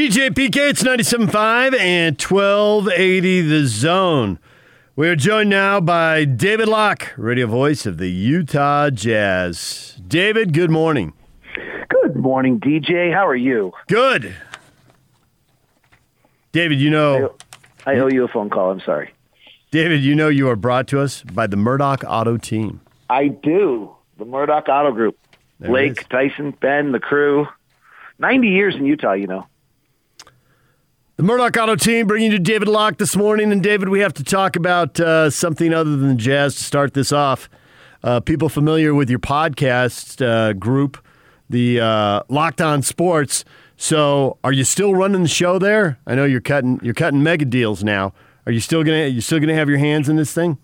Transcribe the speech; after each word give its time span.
DJ 0.00 0.30
PK, 0.30 0.70
it's 0.70 0.82
97.5 0.82 1.78
and 1.78 2.18
1280 2.18 3.42
The 3.42 3.66
Zone. 3.66 4.38
We 4.96 5.06
are 5.10 5.14
joined 5.14 5.50
now 5.50 5.78
by 5.78 6.24
David 6.24 6.68
Locke, 6.68 7.12
radio 7.18 7.46
voice 7.46 7.84
of 7.84 7.98
the 7.98 8.08
Utah 8.08 8.88
Jazz. 8.88 10.00
David, 10.08 10.54
good 10.54 10.70
morning. 10.70 11.12
Good 11.90 12.16
morning, 12.16 12.58
DJ. 12.58 13.12
How 13.12 13.26
are 13.26 13.36
you? 13.36 13.72
Good. 13.88 14.34
David, 16.52 16.80
you 16.80 16.88
know. 16.88 17.34
I, 17.84 17.92
I 17.92 17.98
owe 17.98 18.08
you 18.08 18.24
a 18.24 18.28
phone 18.28 18.48
call. 18.48 18.70
I'm 18.70 18.80
sorry. 18.80 19.12
David, 19.70 20.02
you 20.02 20.14
know 20.14 20.28
you 20.28 20.48
are 20.48 20.56
brought 20.56 20.88
to 20.88 21.00
us 21.00 21.22
by 21.24 21.46
the 21.46 21.58
Murdock 21.58 22.04
Auto 22.08 22.38
Team. 22.38 22.80
I 23.10 23.28
do. 23.28 23.94
The 24.16 24.24
Murdock 24.24 24.66
Auto 24.66 24.92
Group. 24.92 25.18
There 25.58 25.68
Blake. 25.68 26.08
Tyson, 26.08 26.52
Ben, 26.58 26.92
the 26.92 27.00
crew. 27.00 27.46
90 28.18 28.48
years 28.48 28.76
in 28.76 28.86
Utah, 28.86 29.12
you 29.12 29.26
know. 29.26 29.46
The 31.20 31.26
Murdock 31.26 31.54
Auto 31.58 31.76
Team 31.76 32.06
bringing 32.06 32.32
you 32.32 32.38
David 32.38 32.66
Locke 32.66 32.96
this 32.96 33.14
morning. 33.14 33.52
And 33.52 33.62
David, 33.62 33.90
we 33.90 34.00
have 34.00 34.14
to 34.14 34.24
talk 34.24 34.56
about 34.56 34.98
uh, 34.98 35.28
something 35.28 35.74
other 35.74 35.94
than 35.94 36.16
Jazz 36.16 36.54
to 36.54 36.64
start 36.64 36.94
this 36.94 37.12
off. 37.12 37.50
Uh, 38.02 38.20
people 38.20 38.48
familiar 38.48 38.94
with 38.94 39.10
your 39.10 39.18
podcast 39.18 40.24
uh, 40.26 40.54
group, 40.54 40.96
the 41.50 41.78
uh, 41.78 42.22
Locked 42.30 42.62
On 42.62 42.80
Sports. 42.80 43.44
So, 43.76 44.38
are 44.42 44.50
you 44.50 44.64
still 44.64 44.94
running 44.94 45.22
the 45.22 45.28
show 45.28 45.58
there? 45.58 45.98
I 46.06 46.14
know 46.14 46.24
you're 46.24 46.40
cutting 46.40 46.80
you're 46.82 46.94
cutting 46.94 47.22
mega 47.22 47.44
deals 47.44 47.84
now. 47.84 48.14
Are 48.46 48.52
you 48.52 48.60
still 48.60 48.82
gonna 48.82 49.04
you 49.04 49.20
still 49.20 49.40
gonna 49.40 49.54
have 49.54 49.68
your 49.68 49.76
hands 49.76 50.08
in 50.08 50.16
this 50.16 50.32
thing? 50.32 50.56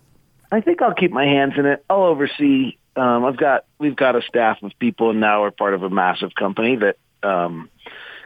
I 0.50 0.62
think 0.62 0.80
I'll 0.80 0.95
keep 0.95 1.12
my 1.12 1.27
hands 1.27 1.52
in 1.59 1.66
it. 1.66 1.84
I'll 1.91 2.05
oversee. 2.05 2.78
Um, 2.97 3.27
I've 3.27 3.36
got 3.36 3.66
we've 3.78 3.95
got 3.95 4.16
a 4.16 4.23
staff 4.23 4.62
of 4.62 4.73
people, 4.78 5.11
and 5.11 5.20
now 5.20 5.42
we're 5.42 5.50
part 5.50 5.75
of 5.75 5.83
a 5.83 5.91
massive 5.91 6.34
company 6.34 6.77
that 6.77 6.97
um, 7.23 7.69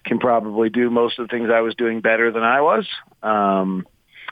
can 0.04 0.18
probably 0.18 0.70
do 0.70 0.90
most 0.90 1.18
of 1.18 1.28
the 1.28 1.36
things 1.36 1.50
I 1.52 1.60
was 1.60 1.74
doing 1.74 2.00
better 2.00 2.30
than 2.30 2.42
I 2.42 2.60
was. 2.60 2.86
Um, 3.22 3.86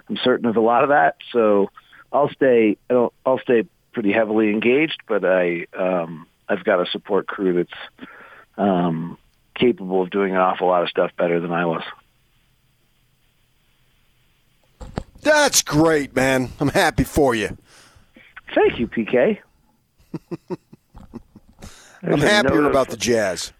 I'm 0.09 0.17
certain 0.23 0.47
of 0.47 0.57
a 0.57 0.61
lot 0.61 0.83
of 0.83 0.91
that, 0.91 1.17
so 1.33 1.71
I'll 2.13 2.31
stay. 2.31 2.77
I'll, 2.91 3.13
I'll 3.27 3.39
stay 3.41 3.65
pretty 3.93 4.13
heavily 4.13 4.51
engaged, 4.51 5.03
but 5.07 5.25
I 5.25 5.67
um, 5.77 6.27
I've 6.49 6.65
got 6.65 6.81
a 6.81 6.87
support 6.91 7.27
crew 7.27 7.53
that's 7.55 8.09
um, 8.57 9.19
capable 9.55 10.03
of 10.03 10.11
doing 10.11 10.33
an 10.33 10.39
awful 10.39 10.69
lot 10.69 10.83
of 10.83 10.89
stuff 10.89 11.11
better 11.17 11.41
than 11.41 11.53
I 11.53 11.67
was. 11.67 11.83
That's 15.23 15.63
great, 15.63 16.15
man. 16.15 16.51
I'm 16.61 16.69
happy 16.69 17.05
for 17.05 17.35
you. 17.35 17.57
Thank 18.55 18.79
you, 18.79 18.87
PK. 18.87 19.39
I'm 22.03 22.21
happier 22.21 22.65
about 22.65 22.89
the 22.89 22.97
Jazz. 22.97 23.53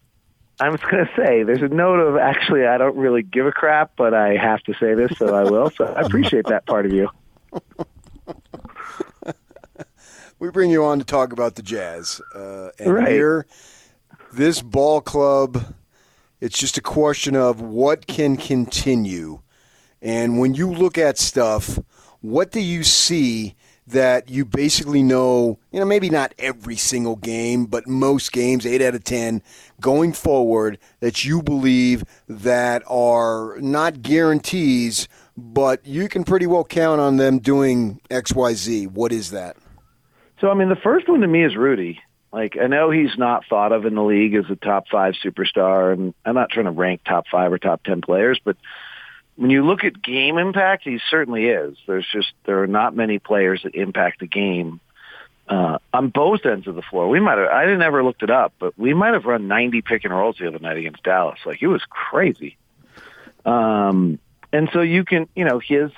I 0.61 0.71
was 0.71 0.81
going 0.81 1.07
to 1.07 1.11
say, 1.17 1.45
there's 1.45 1.63
a 1.63 1.69
note 1.69 2.01
of 2.01 2.17
actually, 2.17 2.67
I 2.67 2.79
don't 2.79 2.97
really 2.97 3.23
give 3.23 3.47
a 3.47 3.53
crap, 3.53 3.93
but 3.97 4.13
I 4.13 4.37
have 4.37 4.61
to 4.65 4.75
say 4.75 4.95
this, 4.95 5.13
so 5.19 5.33
I 5.35 5.45
will. 5.45 5.71
So 5.77 5.85
I 5.85 6.01
appreciate 6.01 6.47
that 6.47 6.67
part 6.67 6.87
of 6.87 6.93
you. 6.93 7.09
We 10.41 10.51
bring 10.51 10.71
you 10.71 10.85
on 10.85 11.01
to 11.01 11.05
talk 11.05 11.33
about 11.33 11.57
the 11.57 11.63
Jazz. 11.63 12.21
Uh, 12.33 12.71
and 12.79 12.95
Right. 12.95 13.09
here, 13.09 13.45
this 14.33 14.63
ball 14.63 15.01
club, 15.01 15.75
it's 16.41 16.57
just 16.57 16.79
a 16.79 16.81
question 16.81 17.35
of 17.35 17.61
what 17.61 18.07
can 18.07 18.37
continue. 18.37 19.41
And 20.01 20.39
when 20.39 20.55
you 20.55 20.71
look 20.73 20.97
at 20.97 21.19
stuff, 21.19 21.81
what 22.21 22.53
do 22.53 22.61
you 22.61 22.85
see 22.85 23.57
that 23.91 24.29
you 24.29 24.45
basically 24.45 25.03
know, 25.03 25.59
you 25.71 25.81
know, 25.81 25.87
maybe 25.87 26.11
not 26.11 26.35
every 26.39 26.77
single 26.77 27.17
game, 27.17 27.67
but 27.67 27.87
most 27.89 28.33
games, 28.33 28.67
8 28.67 28.83
out 28.83 28.95
of 28.95 29.05
10, 29.05 29.43
going 29.81 30.13
forward, 30.13 30.79
that 31.01 31.25
you 31.25 31.43
believe 31.43 32.05
that 32.29 32.83
are 32.87 33.57
not 33.61 34.03
guarantees, 34.03 35.09
but 35.37 35.87
you 35.87 36.09
can 36.09 36.25
pretty 36.25 36.47
well 36.47 36.65
count 36.65 37.01
on 37.01 37.17
them 37.17 37.39
doing 37.39 38.01
XYZ. 38.11 38.91
What 38.91 39.13
is 39.13 39.31
that? 39.31 39.57
So, 40.41 40.51
I 40.51 40.55
mean, 40.55 40.69
the 40.69 40.77
first 40.77 41.09
one 41.09 41.21
to 41.21 41.27
me 41.27 41.45
is 41.45 41.57
Rudy. 41.57 42.01
Like, 42.33 42.59
I 42.61 42.67
know 42.67 42.91
he's 42.91 43.17
not 43.17 43.45
thought 43.49 43.73
of 43.73 43.87
in 43.87 43.95
the 43.95 44.03
league 44.03 44.35
as 44.35 44.45
a 44.51 44.57
top 44.57 44.89
five 44.89 45.15
superstar, 45.25 45.93
and 45.93 46.13
I'm 46.25 46.35
not 46.35 46.51
trying 46.51 46.67
to 46.67 46.73
rank 46.73 47.01
top 47.05 47.27
five 47.31 47.53
or 47.53 47.59
top 47.59 47.83
10 47.85 48.03
players, 48.03 48.39
but 48.45 48.57
when 49.39 49.51
you 49.51 49.65
look 49.65 49.85
at 49.85 50.03
game 50.03 50.37
impact, 50.37 50.83
he 50.83 50.99
certainly 51.11 51.47
is. 51.47 51.77
There's 51.87 52.07
just, 52.13 52.33
there 52.45 52.61
are 52.65 52.67
not 52.67 52.97
many 52.97 53.21
players 53.21 53.63
that 53.63 53.77
impact 53.77 54.19
the 54.19 54.27
game 54.27 54.81
uh, 55.49 55.79
on 55.95 56.09
both 56.09 56.45
ends 56.45 56.67
of 56.67 56.75
the 56.75 56.83
floor. 56.83 57.09
We 57.09 57.21
might 57.21 57.39
have, 57.39 57.47
I 57.49 57.65
didn't 57.65 57.83
ever 57.83 58.03
looked 58.03 58.25
it 58.25 58.31
up, 58.31 58.53
but 58.59 58.77
we 58.77 58.95
might 58.95 59.15
have 59.15 59.27
run 59.27 59.47
90 59.47 59.83
pick 59.83 60.05
and 60.05 60.13
rolls 60.13 60.39
the 60.41 60.49
other 60.49 60.59
night 60.59 60.77
against 60.77 61.05
Dallas. 61.05 61.39
Like, 61.47 61.63
it 61.63 61.69
was 61.69 61.83
crazy. 61.89 62.57
Um, 63.45 64.19
and 64.53 64.71
so 64.73 64.81
you 64.81 65.05
can, 65.05 65.29
you 65.37 65.45
know, 65.45 65.61
his, 65.61 65.93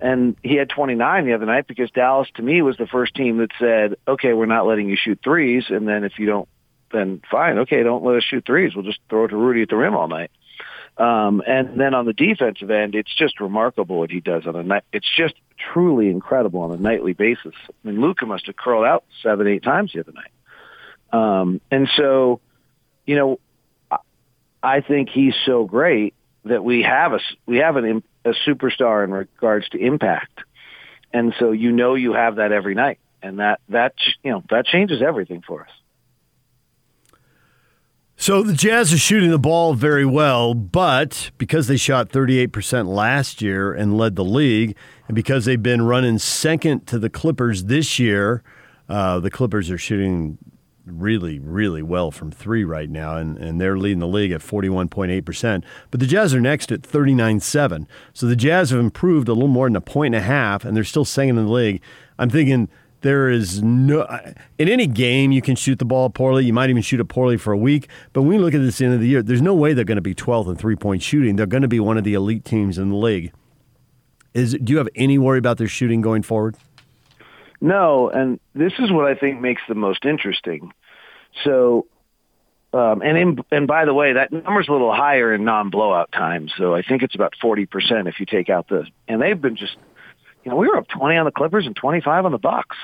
and 0.00 0.34
he 0.42 0.54
had 0.54 0.70
29 0.70 1.26
the 1.26 1.34
other 1.34 1.44
night 1.44 1.66
because 1.66 1.90
Dallas, 1.90 2.28
to 2.36 2.42
me, 2.42 2.62
was 2.62 2.78
the 2.78 2.86
first 2.86 3.14
team 3.14 3.36
that 3.36 3.50
said, 3.58 3.96
okay, 4.08 4.32
we're 4.32 4.46
not 4.46 4.66
letting 4.66 4.88
you 4.88 4.96
shoot 4.96 5.20
threes. 5.22 5.64
And 5.68 5.86
then 5.86 6.04
if 6.04 6.18
you 6.18 6.24
don't, 6.24 6.48
then 6.90 7.20
fine. 7.30 7.58
Okay, 7.58 7.82
don't 7.82 8.02
let 8.02 8.16
us 8.16 8.24
shoot 8.24 8.46
threes. 8.46 8.74
We'll 8.74 8.86
just 8.86 9.00
throw 9.10 9.26
it 9.26 9.28
to 9.28 9.36
Rudy 9.36 9.60
at 9.60 9.68
the 9.68 9.76
rim 9.76 9.94
all 9.94 10.08
night. 10.08 10.30
Um, 10.98 11.42
and 11.46 11.80
then 11.80 11.94
on 11.94 12.04
the 12.04 12.12
defensive 12.12 12.70
end, 12.70 12.94
it's 12.94 13.14
just 13.14 13.40
remarkable 13.40 13.98
what 13.98 14.10
he 14.10 14.20
does 14.20 14.46
on 14.46 14.54
a 14.56 14.62
night. 14.62 14.84
It's 14.92 15.08
just 15.16 15.34
truly 15.72 16.10
incredible 16.10 16.60
on 16.60 16.72
a 16.72 16.76
nightly 16.76 17.14
basis. 17.14 17.54
I 17.68 17.88
mean, 17.88 18.00
Luka 18.00 18.26
must 18.26 18.46
have 18.46 18.56
curled 18.56 18.84
out 18.84 19.04
seven, 19.22 19.46
eight 19.46 19.62
times 19.62 19.92
the 19.94 20.00
other 20.00 20.12
night. 20.12 20.30
Um, 21.12 21.60
and 21.70 21.88
so, 21.96 22.40
you 23.06 23.16
know, 23.16 23.40
I- 24.62 24.80
think 24.80 25.08
he's 25.08 25.34
so 25.44 25.64
great 25.64 26.14
that 26.44 26.62
we 26.64 26.82
have 26.82 27.12
a 27.12 27.20
we 27.46 27.58
have 27.58 27.76
an, 27.76 28.02
a 28.24 28.32
superstar 28.46 29.04
in 29.04 29.10
regards 29.10 29.68
to 29.70 29.78
impact, 29.78 30.40
and 31.12 31.34
so 31.38 31.52
you 31.52 31.72
know 31.72 31.94
you 31.94 32.12
have 32.12 32.36
that 32.36 32.52
every 32.52 32.74
night, 32.74 32.98
and 33.22 33.38
that 33.40 33.60
that 33.68 33.94
you 34.22 34.30
know 34.30 34.42
that 34.50 34.66
changes 34.66 35.02
everything 35.02 35.42
for 35.46 35.62
us. 35.62 35.70
So 38.22 38.44
the 38.44 38.52
Jazz 38.52 38.92
are 38.92 38.98
shooting 38.98 39.32
the 39.32 39.36
ball 39.40 39.74
very 39.74 40.06
well, 40.06 40.54
but 40.54 41.32
because 41.38 41.66
they 41.66 41.76
shot 41.76 42.10
38% 42.10 42.86
last 42.86 43.42
year 43.42 43.72
and 43.72 43.98
led 43.98 44.14
the 44.14 44.22
league, 44.24 44.76
and 45.08 45.16
because 45.16 45.44
they've 45.44 45.60
been 45.60 45.82
running 45.82 46.20
second 46.20 46.86
to 46.86 47.00
the 47.00 47.10
Clippers 47.10 47.64
this 47.64 47.98
year, 47.98 48.44
uh, 48.88 49.18
the 49.18 49.28
Clippers 49.28 49.72
are 49.72 49.76
shooting 49.76 50.38
really, 50.86 51.40
really 51.40 51.82
well 51.82 52.12
from 52.12 52.30
three 52.30 52.62
right 52.62 52.88
now, 52.88 53.16
and, 53.16 53.38
and 53.38 53.60
they're 53.60 53.76
leading 53.76 53.98
the 53.98 54.06
league 54.06 54.30
at 54.30 54.40
41.8%. 54.40 55.64
But 55.90 55.98
the 55.98 56.06
Jazz 56.06 56.32
are 56.32 56.40
next 56.40 56.70
at 56.70 56.82
39.7. 56.82 57.88
So 58.12 58.26
the 58.26 58.36
Jazz 58.36 58.70
have 58.70 58.78
improved 58.78 59.26
a 59.26 59.32
little 59.32 59.48
more 59.48 59.66
than 59.66 59.74
a 59.74 59.80
point 59.80 60.14
and 60.14 60.22
a 60.22 60.24
half, 60.24 60.64
and 60.64 60.76
they're 60.76 60.84
still 60.84 61.04
second 61.04 61.38
in 61.38 61.46
the 61.46 61.52
league. 61.52 61.82
I'm 62.20 62.30
thinking 62.30 62.68
there 63.02 63.28
is 63.28 63.62
no 63.62 64.02
in 64.58 64.68
any 64.68 64.86
game 64.86 65.32
you 65.32 65.42
can 65.42 65.56
shoot 65.56 65.78
the 65.78 65.84
ball 65.84 66.10
poorly. 66.10 66.44
You 66.44 66.52
might 66.52 66.70
even 66.70 66.82
shoot 66.82 67.00
it 67.00 67.04
poorly 67.04 67.36
for 67.36 67.52
a 67.52 67.56
week. 67.56 67.88
But 68.12 68.22
when 68.22 68.30
we 68.30 68.38
look 68.38 68.54
at 68.54 68.60
this 68.60 68.80
end 68.80 68.94
of 68.94 69.00
the 69.00 69.08
year, 69.08 69.22
there's 69.22 69.42
no 69.42 69.54
way 69.54 69.74
they're 69.74 69.84
going 69.84 69.96
to 69.96 70.02
be 70.02 70.14
12th 70.14 70.48
in 70.48 70.56
three 70.56 70.76
point 70.76 71.02
shooting. 71.02 71.36
They're 71.36 71.46
going 71.46 71.62
to 71.62 71.68
be 71.68 71.80
one 71.80 71.98
of 71.98 72.04
the 72.04 72.14
elite 72.14 72.44
teams 72.44 72.78
in 72.78 72.90
the 72.90 72.96
league. 72.96 73.32
Is 74.34 74.54
do 74.54 74.72
you 74.72 74.78
have 74.78 74.88
any 74.94 75.18
worry 75.18 75.38
about 75.38 75.58
their 75.58 75.68
shooting 75.68 76.00
going 76.00 76.22
forward? 76.22 76.56
No, 77.60 78.10
and 78.10 78.40
this 78.54 78.72
is 78.78 78.90
what 78.90 79.04
I 79.04 79.14
think 79.14 79.40
makes 79.40 79.62
the 79.68 79.76
most 79.76 80.04
interesting. 80.04 80.72
So, 81.44 81.86
um, 82.72 83.02
and 83.02 83.16
in, 83.16 83.44
and 83.52 83.66
by 83.68 83.84
the 83.84 83.94
way, 83.94 84.14
that 84.14 84.32
number's 84.32 84.68
a 84.68 84.72
little 84.72 84.92
higher 84.92 85.32
in 85.32 85.44
non-blowout 85.44 86.10
times. 86.10 86.52
So 86.56 86.74
I 86.74 86.82
think 86.82 87.02
it's 87.02 87.14
about 87.14 87.34
forty 87.40 87.66
percent 87.66 88.08
if 88.08 88.18
you 88.18 88.26
take 88.26 88.50
out 88.50 88.68
the. 88.68 88.86
And 89.06 89.22
they've 89.22 89.40
been 89.40 89.56
just, 89.56 89.76
you 90.44 90.50
know, 90.50 90.56
we 90.56 90.68
were 90.68 90.76
up 90.76 90.88
twenty 90.88 91.16
on 91.16 91.24
the 91.24 91.30
Clippers 91.30 91.66
and 91.66 91.76
twenty-five 91.76 92.24
on 92.24 92.32
the 92.32 92.38
Bucks, 92.38 92.76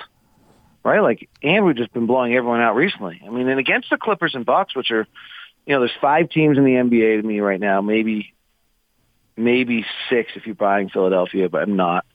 right? 0.85 1.01
Like, 1.01 1.29
and 1.43 1.65
we've 1.65 1.77
just 1.77 1.93
been 1.93 2.07
blowing 2.07 2.35
everyone 2.35 2.61
out 2.61 2.77
recently. 2.77 3.21
I 3.25 3.31
mean, 3.31 3.49
and 3.49 3.59
against 3.59 3.91
the 3.91 3.97
Clippers 3.97 4.35
and 4.35 4.45
Bucks, 4.47 4.75
which 4.77 4.91
are, 4.91 5.07
you 5.67 5.75
know, 5.75 5.81
there's 5.81 5.93
five 6.01 6.31
teams 6.31 6.59
in 6.59 6.65
the 6.65 6.73
NBA 6.73 7.21
to 7.21 7.27
me 7.27 7.41
right 7.41 7.61
now, 7.61 7.81
maybe, 7.81 8.35
maybe 9.37 9.85
six 10.09 10.33
if 10.37 10.47
you're 10.47 10.55
buying 10.55 10.89
Philadelphia, 10.89 11.49
but 11.49 11.63
I'm 11.63 11.77
not. 11.77 12.07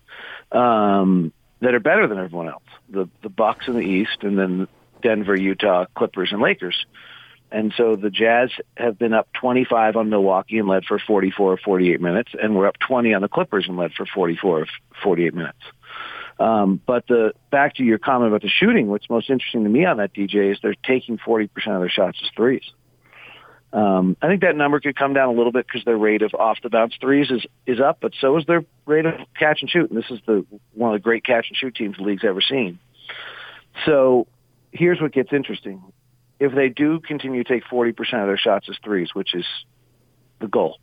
Um, 0.51 1.33
that 1.61 1.73
are 1.73 1.79
better 1.79 2.07
than 2.07 2.17
everyone 2.17 2.49
else. 2.49 2.63
The 2.89 3.09
the 3.21 3.29
Bucks 3.29 3.67
in 3.67 3.73
the 3.73 3.81
East, 3.81 4.17
and 4.21 4.37
then 4.37 4.67
Denver, 5.01 5.35
Utah, 5.35 5.85
Clippers, 5.95 6.31
and 6.31 6.41
Lakers. 6.41 6.85
And 7.53 7.71
so 7.77 7.95
the 7.95 8.09
Jazz 8.09 8.49
have 8.75 8.97
been 8.97 9.13
up 9.13 9.27
25 9.39 9.95
on 9.95 10.09
Milwaukee 10.09 10.57
and 10.57 10.67
led 10.67 10.85
for 10.85 10.97
44 10.97 11.53
or 11.53 11.57
48 11.57 12.01
minutes, 12.01 12.31
and 12.41 12.55
we're 12.55 12.65
up 12.65 12.79
20 12.79 13.13
on 13.13 13.21
the 13.21 13.27
Clippers 13.27 13.65
and 13.67 13.77
led 13.77 13.93
for 13.93 14.07
44 14.07 14.61
or 14.61 14.65
48 15.03 15.35
minutes. 15.35 15.59
Um, 16.39 16.81
but 16.83 17.05
the 17.07 17.33
back 17.51 17.75
to 17.75 17.83
your 17.83 17.99
comment 17.99 18.29
about 18.29 18.41
the 18.41 18.49
shooting, 18.49 18.87
what's 18.87 19.07
most 19.07 19.29
interesting 19.29 19.63
to 19.65 19.69
me 19.69 19.85
on 19.85 19.97
that 19.97 20.15
DJ 20.15 20.51
is 20.51 20.57
they're 20.63 20.73
taking 20.83 21.19
40% 21.19 21.45
of 21.45 21.81
their 21.81 21.89
shots 21.89 22.17
as 22.23 22.29
threes. 22.35 22.63
Um, 23.71 24.17
I 24.19 24.27
think 24.27 24.41
that 24.41 24.55
number 24.55 24.79
could 24.79 24.95
come 24.95 25.13
down 25.13 25.29
a 25.29 25.37
little 25.37 25.51
bit 25.51 25.67
because 25.67 25.85
their 25.85 25.97
rate 25.97 26.23
of 26.23 26.33
off 26.33 26.57
the 26.63 26.69
bounce 26.69 26.95
threes 26.99 27.29
is 27.29 27.45
is 27.67 27.79
up, 27.79 27.99
but 28.01 28.13
so 28.19 28.37
is 28.37 28.45
their 28.45 28.65
rate 28.87 29.05
of 29.05 29.13
catch 29.37 29.61
and 29.61 29.69
shoot. 29.69 29.91
And 29.91 29.97
this 29.97 30.09
is 30.09 30.19
the 30.25 30.45
one 30.73 30.93
of 30.93 30.99
the 30.99 31.03
great 31.03 31.23
catch 31.23 31.47
and 31.49 31.57
shoot 31.57 31.75
teams 31.75 31.97
the 31.97 32.03
league's 32.03 32.23
ever 32.23 32.41
seen. 32.41 32.79
So 33.85 34.27
here's 34.71 35.01
what 35.01 35.11
gets 35.11 35.33
interesting: 35.33 35.81
if 36.39 36.53
they 36.53 36.69
do 36.69 36.99
continue 36.99 37.43
to 37.43 37.53
take 37.53 37.63
40% 37.65 37.91
of 37.99 38.27
their 38.27 38.37
shots 38.37 38.67
as 38.69 38.75
threes, 38.83 39.09
which 39.13 39.33
is 39.33 39.45
the 40.39 40.47
goal, 40.47 40.77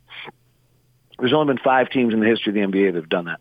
There's 1.19 1.33
only 1.33 1.53
been 1.53 1.63
five 1.63 1.89
teams 1.89 2.13
in 2.13 2.19
the 2.19 2.25
history 2.25 2.49
of 2.49 2.71
the 2.71 2.77
NBA 2.77 2.93
that 2.93 2.95
have 2.95 3.09
done 3.09 3.25
that. 3.25 3.39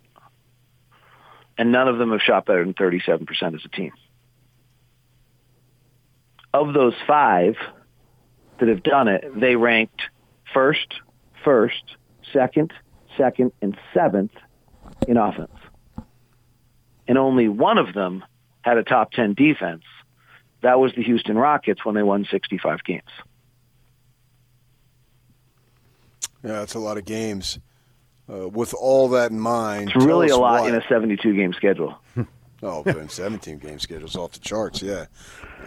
And 1.56 1.72
none 1.72 1.88
of 1.88 1.98
them 1.98 2.10
have 2.12 2.20
shot 2.20 2.46
better 2.46 2.64
than 2.64 2.74
37% 2.74 3.54
as 3.54 3.64
a 3.64 3.68
team. 3.68 3.92
Of 6.52 6.74
those 6.74 6.94
five 7.06 7.56
that 8.58 8.68
have 8.68 8.82
done 8.82 9.08
it, 9.08 9.24
they 9.38 9.56
ranked 9.56 10.02
first, 10.52 10.94
first, 11.44 11.82
second, 12.32 12.72
second, 13.16 13.52
and 13.62 13.76
seventh 13.94 14.32
in 15.06 15.16
offense. 15.16 15.50
And 17.08 17.18
only 17.18 17.48
one 17.48 17.78
of 17.78 17.94
them 17.94 18.24
had 18.62 18.78
a 18.78 18.82
top 18.82 19.12
10 19.12 19.34
defense. 19.34 19.82
That 20.62 20.78
was 20.78 20.92
the 20.94 21.02
Houston 21.02 21.36
Rockets 21.36 21.84
when 21.84 21.94
they 21.94 22.02
won 22.02 22.26
65 22.30 22.84
games. 22.84 23.02
Yeah, 26.42 26.52
that's 26.52 26.74
a 26.74 26.78
lot 26.78 26.98
of 26.98 27.04
games. 27.04 27.58
Uh, 28.30 28.48
with 28.48 28.74
all 28.74 29.08
that 29.08 29.30
in 29.30 29.40
mind, 29.40 29.92
it's 29.94 30.04
really 30.04 30.28
a 30.28 30.36
lot 30.36 30.62
why. 30.62 30.68
in 30.68 30.74
a 30.74 30.82
72 30.88 31.34
game 31.34 31.52
schedule. 31.52 31.98
oh, 32.62 32.82
in 32.84 33.08
17 33.08 33.58
game 33.58 33.78
schedules 33.78 34.16
off 34.16 34.32
the 34.32 34.38
charts, 34.38 34.82
yeah. 34.82 35.06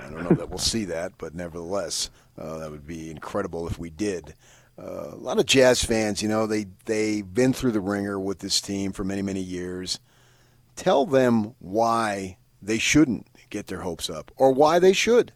I 0.01 0.09
don't 0.09 0.23
know 0.23 0.35
that 0.35 0.49
we'll 0.49 0.57
see 0.59 0.85
that, 0.85 1.13
but 1.17 1.35
nevertheless, 1.35 2.09
uh, 2.37 2.59
that 2.59 2.71
would 2.71 2.87
be 2.87 3.11
incredible 3.11 3.67
if 3.67 3.77
we 3.77 3.89
did. 3.89 4.33
Uh, 4.77 5.09
a 5.11 5.15
lot 5.15 5.39
of 5.39 5.45
Jazz 5.45 5.83
fans, 5.83 6.23
you 6.23 6.29
know, 6.29 6.47
they 6.47 6.65
they've 6.85 7.31
been 7.31 7.53
through 7.53 7.71
the 7.71 7.81
ringer 7.81 8.19
with 8.19 8.39
this 8.39 8.59
team 8.59 8.91
for 8.91 9.03
many 9.03 9.21
many 9.21 9.41
years. 9.41 9.99
Tell 10.75 11.05
them 11.05 11.53
why 11.59 12.37
they 12.61 12.79
shouldn't 12.79 13.27
get 13.53 13.67
their 13.67 13.81
hopes 13.81 14.09
up, 14.09 14.31
or 14.35 14.51
why 14.51 14.79
they 14.79 14.93
should. 14.93 15.31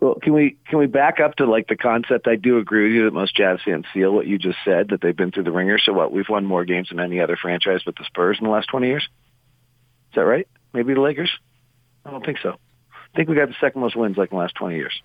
Well, 0.00 0.16
can 0.20 0.32
we 0.32 0.56
can 0.68 0.78
we 0.78 0.86
back 0.86 1.20
up 1.20 1.36
to 1.36 1.46
like 1.46 1.68
the 1.68 1.76
concept? 1.76 2.26
I 2.26 2.36
do 2.36 2.58
agree 2.58 2.84
with 2.84 2.92
you 2.92 3.04
that 3.04 3.14
most 3.14 3.36
Jazz 3.36 3.60
fans 3.64 3.84
feel 3.94 4.12
what 4.12 4.26
you 4.26 4.38
just 4.38 4.58
said 4.64 4.88
that 4.88 5.00
they've 5.00 5.16
been 5.16 5.30
through 5.30 5.44
the 5.44 5.52
ringer. 5.52 5.78
So 5.78 5.92
what? 5.92 6.12
We've 6.12 6.28
won 6.28 6.44
more 6.44 6.64
games 6.64 6.88
than 6.88 7.00
any 7.00 7.20
other 7.20 7.36
franchise 7.40 7.82
but 7.84 7.96
the 7.96 8.04
Spurs 8.04 8.38
in 8.38 8.44
the 8.44 8.50
last 8.50 8.68
twenty 8.68 8.88
years. 8.88 9.02
Is 9.02 10.16
that 10.16 10.22
right? 10.22 10.48
Maybe 10.72 10.94
the 10.94 11.00
Lakers. 11.00 11.30
I 12.04 12.10
don't 12.10 12.24
think 12.24 12.38
so. 12.42 12.50
I 12.92 13.16
think 13.16 13.28
we 13.28 13.36
got 13.36 13.48
the 13.48 13.56
second 13.60 13.80
most 13.80 13.96
wins 13.96 14.16
like 14.16 14.30
in 14.32 14.36
the 14.36 14.42
last 14.42 14.54
twenty 14.54 14.76
years. 14.76 15.00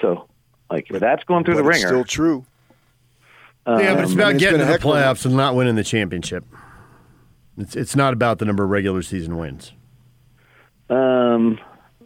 So, 0.00 0.28
like, 0.70 0.90
if 0.90 1.00
that's 1.00 1.24
going 1.24 1.44
through 1.44 1.54
but 1.54 1.62
the 1.62 1.68
ringer, 1.68 1.88
still 1.88 2.04
true. 2.04 2.46
Um, 3.66 3.80
yeah, 3.80 3.94
but 3.94 4.04
it's 4.04 4.12
about 4.12 4.28
I 4.28 4.30
mean, 4.30 4.38
getting 4.38 4.60
to 4.60 4.64
the 4.64 4.78
playoffs 4.78 5.26
and 5.26 5.36
not 5.36 5.56
winning 5.56 5.74
the 5.74 5.84
championship. 5.84 6.44
It's 7.56 7.74
it's 7.74 7.96
not 7.96 8.12
about 8.12 8.38
the 8.38 8.44
number 8.44 8.62
of 8.62 8.70
regular 8.70 9.02
season 9.02 9.36
wins. 9.36 9.72
Um, 10.90 11.58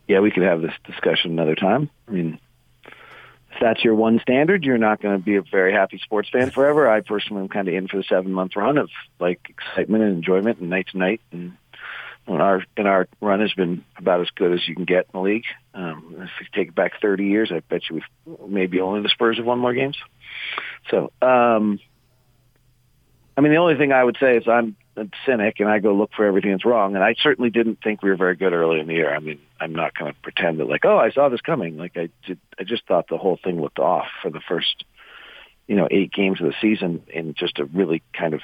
yeah, 0.08 0.20
we 0.20 0.30
could 0.30 0.42
have 0.42 0.60
this 0.60 0.74
discussion 0.84 1.32
another 1.32 1.54
time. 1.54 1.90
I 2.08 2.10
mean, 2.10 2.38
if 2.84 3.60
that's 3.60 3.84
your 3.84 3.94
one 3.94 4.18
standard, 4.20 4.64
you're 4.64 4.78
not 4.78 5.00
going 5.00 5.18
to 5.18 5.24
be 5.24 5.36
a 5.36 5.42
very 5.42 5.72
happy 5.72 5.98
sports 5.98 6.28
fan 6.30 6.50
forever. 6.50 6.90
I 6.90 7.00
personally 7.00 7.42
am 7.42 7.48
kind 7.48 7.68
of 7.68 7.74
in 7.74 7.88
for 7.88 7.98
the 7.98 8.04
seven 8.04 8.32
month 8.32 8.56
run 8.56 8.78
of 8.78 8.90
like 9.20 9.40
excitement 9.48 10.02
and 10.04 10.16
enjoyment 10.16 10.58
and 10.58 10.70
night 10.70 10.88
to 10.92 10.98
night. 10.98 11.20
And 11.30 11.56
our 12.26 12.64
and 12.76 12.88
our 12.88 13.08
run 13.20 13.40
has 13.40 13.52
been 13.52 13.84
about 13.96 14.20
as 14.20 14.30
good 14.30 14.52
as 14.52 14.66
you 14.66 14.74
can 14.74 14.84
get 14.84 15.06
in 15.06 15.10
the 15.12 15.20
league. 15.20 15.44
Um, 15.74 16.14
if 16.18 16.30
you 16.40 16.46
take 16.54 16.74
back 16.74 17.00
30 17.00 17.24
years, 17.26 17.52
I 17.52 17.60
bet 17.60 17.82
you 17.88 17.96
we've 18.26 18.50
maybe 18.50 18.80
only 18.80 19.02
the 19.02 19.08
Spurs 19.08 19.38
have 19.38 19.46
won 19.46 19.58
more 19.58 19.74
games. 19.74 19.96
So, 20.90 21.12
um, 21.20 21.78
I 23.36 23.40
mean, 23.40 23.52
the 23.52 23.58
only 23.58 23.76
thing 23.76 23.92
I 23.92 24.02
would 24.02 24.16
say 24.20 24.36
is 24.36 24.48
I'm 24.48 24.76
cynic 25.26 25.60
and 25.60 25.68
I 25.68 25.78
go 25.78 25.94
look 25.94 26.10
for 26.14 26.26
everything 26.26 26.52
that's 26.52 26.64
wrong. 26.64 26.94
And 26.94 27.04
I 27.04 27.14
certainly 27.20 27.50
didn't 27.50 27.78
think 27.82 28.02
we 28.02 28.10
were 28.10 28.16
very 28.16 28.36
good 28.36 28.52
early 28.52 28.80
in 28.80 28.86
the 28.86 28.94
year. 28.94 29.14
I 29.14 29.18
mean, 29.18 29.40
I'm 29.60 29.74
not 29.74 29.94
going 29.96 30.12
to 30.12 30.18
pretend 30.20 30.60
that 30.60 30.68
like, 30.68 30.84
oh, 30.84 30.98
I 30.98 31.10
saw 31.10 31.28
this 31.28 31.40
coming. 31.40 31.76
Like 31.76 31.96
I 31.96 32.10
did, 32.26 32.38
I 32.58 32.64
just 32.64 32.86
thought 32.86 33.08
the 33.08 33.18
whole 33.18 33.38
thing 33.42 33.60
looked 33.60 33.78
off 33.78 34.06
for 34.22 34.30
the 34.30 34.40
first, 34.40 34.84
you 35.66 35.76
know, 35.76 35.88
eight 35.90 36.12
games 36.12 36.40
of 36.40 36.46
the 36.46 36.54
season 36.60 37.02
in 37.08 37.34
just 37.34 37.58
a 37.58 37.64
really 37.64 38.02
kind 38.12 38.34
of 38.34 38.40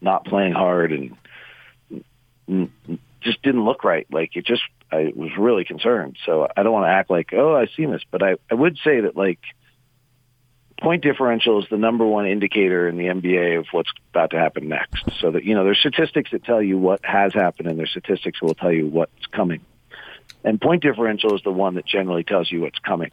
not 0.00 0.24
playing 0.24 0.52
hard 0.52 0.92
and 0.92 2.70
just 3.20 3.42
didn't 3.42 3.64
look 3.64 3.84
right. 3.84 4.06
Like 4.10 4.36
it 4.36 4.46
just, 4.46 4.62
I 4.90 5.12
was 5.14 5.30
really 5.38 5.64
concerned. 5.64 6.16
So 6.24 6.48
I 6.56 6.62
don't 6.62 6.72
want 6.72 6.86
to 6.86 6.90
act 6.90 7.10
like, 7.10 7.32
oh, 7.32 7.54
I've 7.54 7.70
seen 7.76 7.90
this, 7.90 8.02
but 8.10 8.22
I, 8.22 8.36
I 8.50 8.54
would 8.54 8.78
say 8.82 9.00
that 9.02 9.16
like, 9.16 9.40
point 10.80 11.02
differential 11.02 11.62
is 11.62 11.68
the 11.70 11.76
number 11.76 12.06
one 12.06 12.26
indicator 12.26 12.88
in 12.88 12.96
the 12.96 13.04
NBA 13.04 13.58
of 13.58 13.66
what's 13.72 13.90
about 14.10 14.30
to 14.30 14.38
happen 14.38 14.68
next. 14.68 15.04
So 15.20 15.32
that, 15.32 15.44
you 15.44 15.54
know, 15.54 15.64
there's 15.64 15.78
statistics 15.78 16.30
that 16.30 16.44
tell 16.44 16.62
you 16.62 16.78
what 16.78 17.04
has 17.04 17.34
happened 17.34 17.68
and 17.68 17.78
there's 17.78 17.90
statistics 17.90 18.40
that 18.40 18.46
will 18.46 18.54
tell 18.54 18.72
you 18.72 18.86
what's 18.86 19.26
coming. 19.26 19.60
And 20.44 20.60
point 20.60 20.82
differential 20.82 21.34
is 21.34 21.42
the 21.42 21.50
one 21.50 21.74
that 21.74 21.86
generally 21.86 22.24
tells 22.24 22.50
you 22.50 22.60
what's 22.60 22.78
coming. 22.78 23.10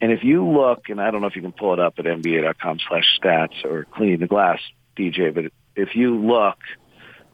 And 0.00 0.12
if 0.12 0.22
you 0.24 0.46
look, 0.46 0.88
and 0.88 1.00
I 1.00 1.10
don't 1.10 1.22
know 1.22 1.26
if 1.26 1.36
you 1.36 1.42
can 1.42 1.52
pull 1.52 1.72
it 1.72 1.80
up 1.80 1.94
at 1.98 2.04
NBA.com 2.04 2.78
slash 2.86 3.18
stats 3.20 3.64
or 3.64 3.86
clean 3.90 4.20
the 4.20 4.26
glass, 4.26 4.60
DJ, 4.96 5.34
but 5.34 5.52
if 5.74 5.94
you 5.94 6.16
look, 6.16 6.58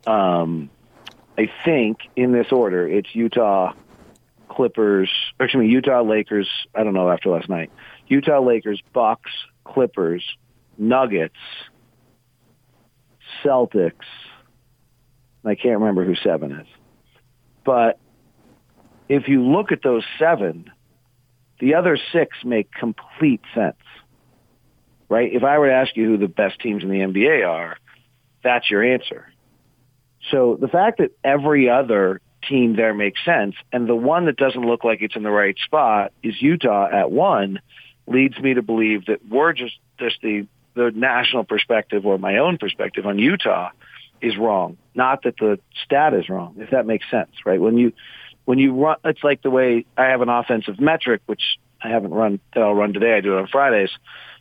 um, 0.06 0.70
I 1.36 1.50
think 1.64 1.98
in 2.14 2.32
this 2.32 2.52
order, 2.52 2.86
it's 2.86 3.08
Utah, 3.14 3.72
Clippers, 4.48 5.10
excuse 5.40 5.60
me, 5.60 5.68
Utah, 5.68 6.02
Lakers. 6.02 6.48
I 6.74 6.84
don't 6.84 6.94
know 6.94 7.10
after 7.10 7.30
last 7.30 7.48
night. 7.48 7.72
Utah 8.12 8.40
Lakers, 8.40 8.82
Bucks, 8.92 9.30
Clippers, 9.64 10.22
Nuggets, 10.76 11.34
Celtics. 13.42 14.04
I 15.46 15.54
can't 15.54 15.80
remember 15.80 16.04
who 16.04 16.14
seven 16.16 16.52
is. 16.52 16.66
But 17.64 17.98
if 19.08 19.28
you 19.28 19.42
look 19.42 19.72
at 19.72 19.82
those 19.82 20.04
seven, 20.18 20.70
the 21.58 21.74
other 21.74 21.98
six 22.12 22.36
make 22.44 22.70
complete 22.70 23.40
sense. 23.54 23.80
Right? 25.08 25.32
If 25.32 25.42
I 25.42 25.56
were 25.58 25.68
to 25.68 25.74
ask 25.74 25.96
you 25.96 26.04
who 26.04 26.18
the 26.18 26.28
best 26.28 26.60
teams 26.60 26.82
in 26.82 26.90
the 26.90 26.98
NBA 26.98 27.48
are, 27.48 27.78
that's 28.44 28.70
your 28.70 28.84
answer. 28.84 29.32
So 30.30 30.58
the 30.60 30.68
fact 30.68 30.98
that 30.98 31.12
every 31.24 31.70
other 31.70 32.20
team 32.46 32.76
there 32.76 32.92
makes 32.92 33.24
sense, 33.24 33.54
and 33.72 33.88
the 33.88 33.96
one 33.96 34.26
that 34.26 34.36
doesn't 34.36 34.66
look 34.66 34.84
like 34.84 35.00
it's 35.00 35.16
in 35.16 35.22
the 35.22 35.30
right 35.30 35.56
spot 35.64 36.12
is 36.22 36.34
Utah 36.42 36.88
at 36.92 37.10
one, 37.10 37.58
leads 38.06 38.38
me 38.38 38.54
to 38.54 38.62
believe 38.62 39.06
that 39.06 39.26
we're 39.28 39.52
just 39.52 39.76
just 39.98 40.20
the 40.22 40.46
the 40.74 40.90
national 40.94 41.44
perspective 41.44 42.06
or 42.06 42.18
my 42.18 42.38
own 42.38 42.58
perspective 42.58 43.06
on 43.06 43.18
Utah 43.18 43.70
is 44.20 44.36
wrong. 44.36 44.78
Not 44.94 45.22
that 45.24 45.36
the 45.36 45.58
stat 45.84 46.14
is 46.14 46.28
wrong, 46.28 46.56
if 46.58 46.70
that 46.70 46.86
makes 46.86 47.10
sense, 47.10 47.30
right? 47.44 47.60
When 47.60 47.76
you 47.76 47.92
when 48.44 48.58
you 48.58 48.74
run, 48.74 48.96
it's 49.04 49.22
like 49.22 49.42
the 49.42 49.50
way 49.50 49.84
I 49.96 50.06
have 50.06 50.22
an 50.22 50.28
offensive 50.28 50.80
metric, 50.80 51.22
which 51.26 51.42
I 51.82 51.88
haven't 51.88 52.12
run 52.12 52.40
that 52.54 52.62
I'll 52.62 52.74
run 52.74 52.92
today. 52.92 53.14
I 53.14 53.20
do 53.20 53.36
it 53.36 53.40
on 53.40 53.46
Fridays. 53.48 53.90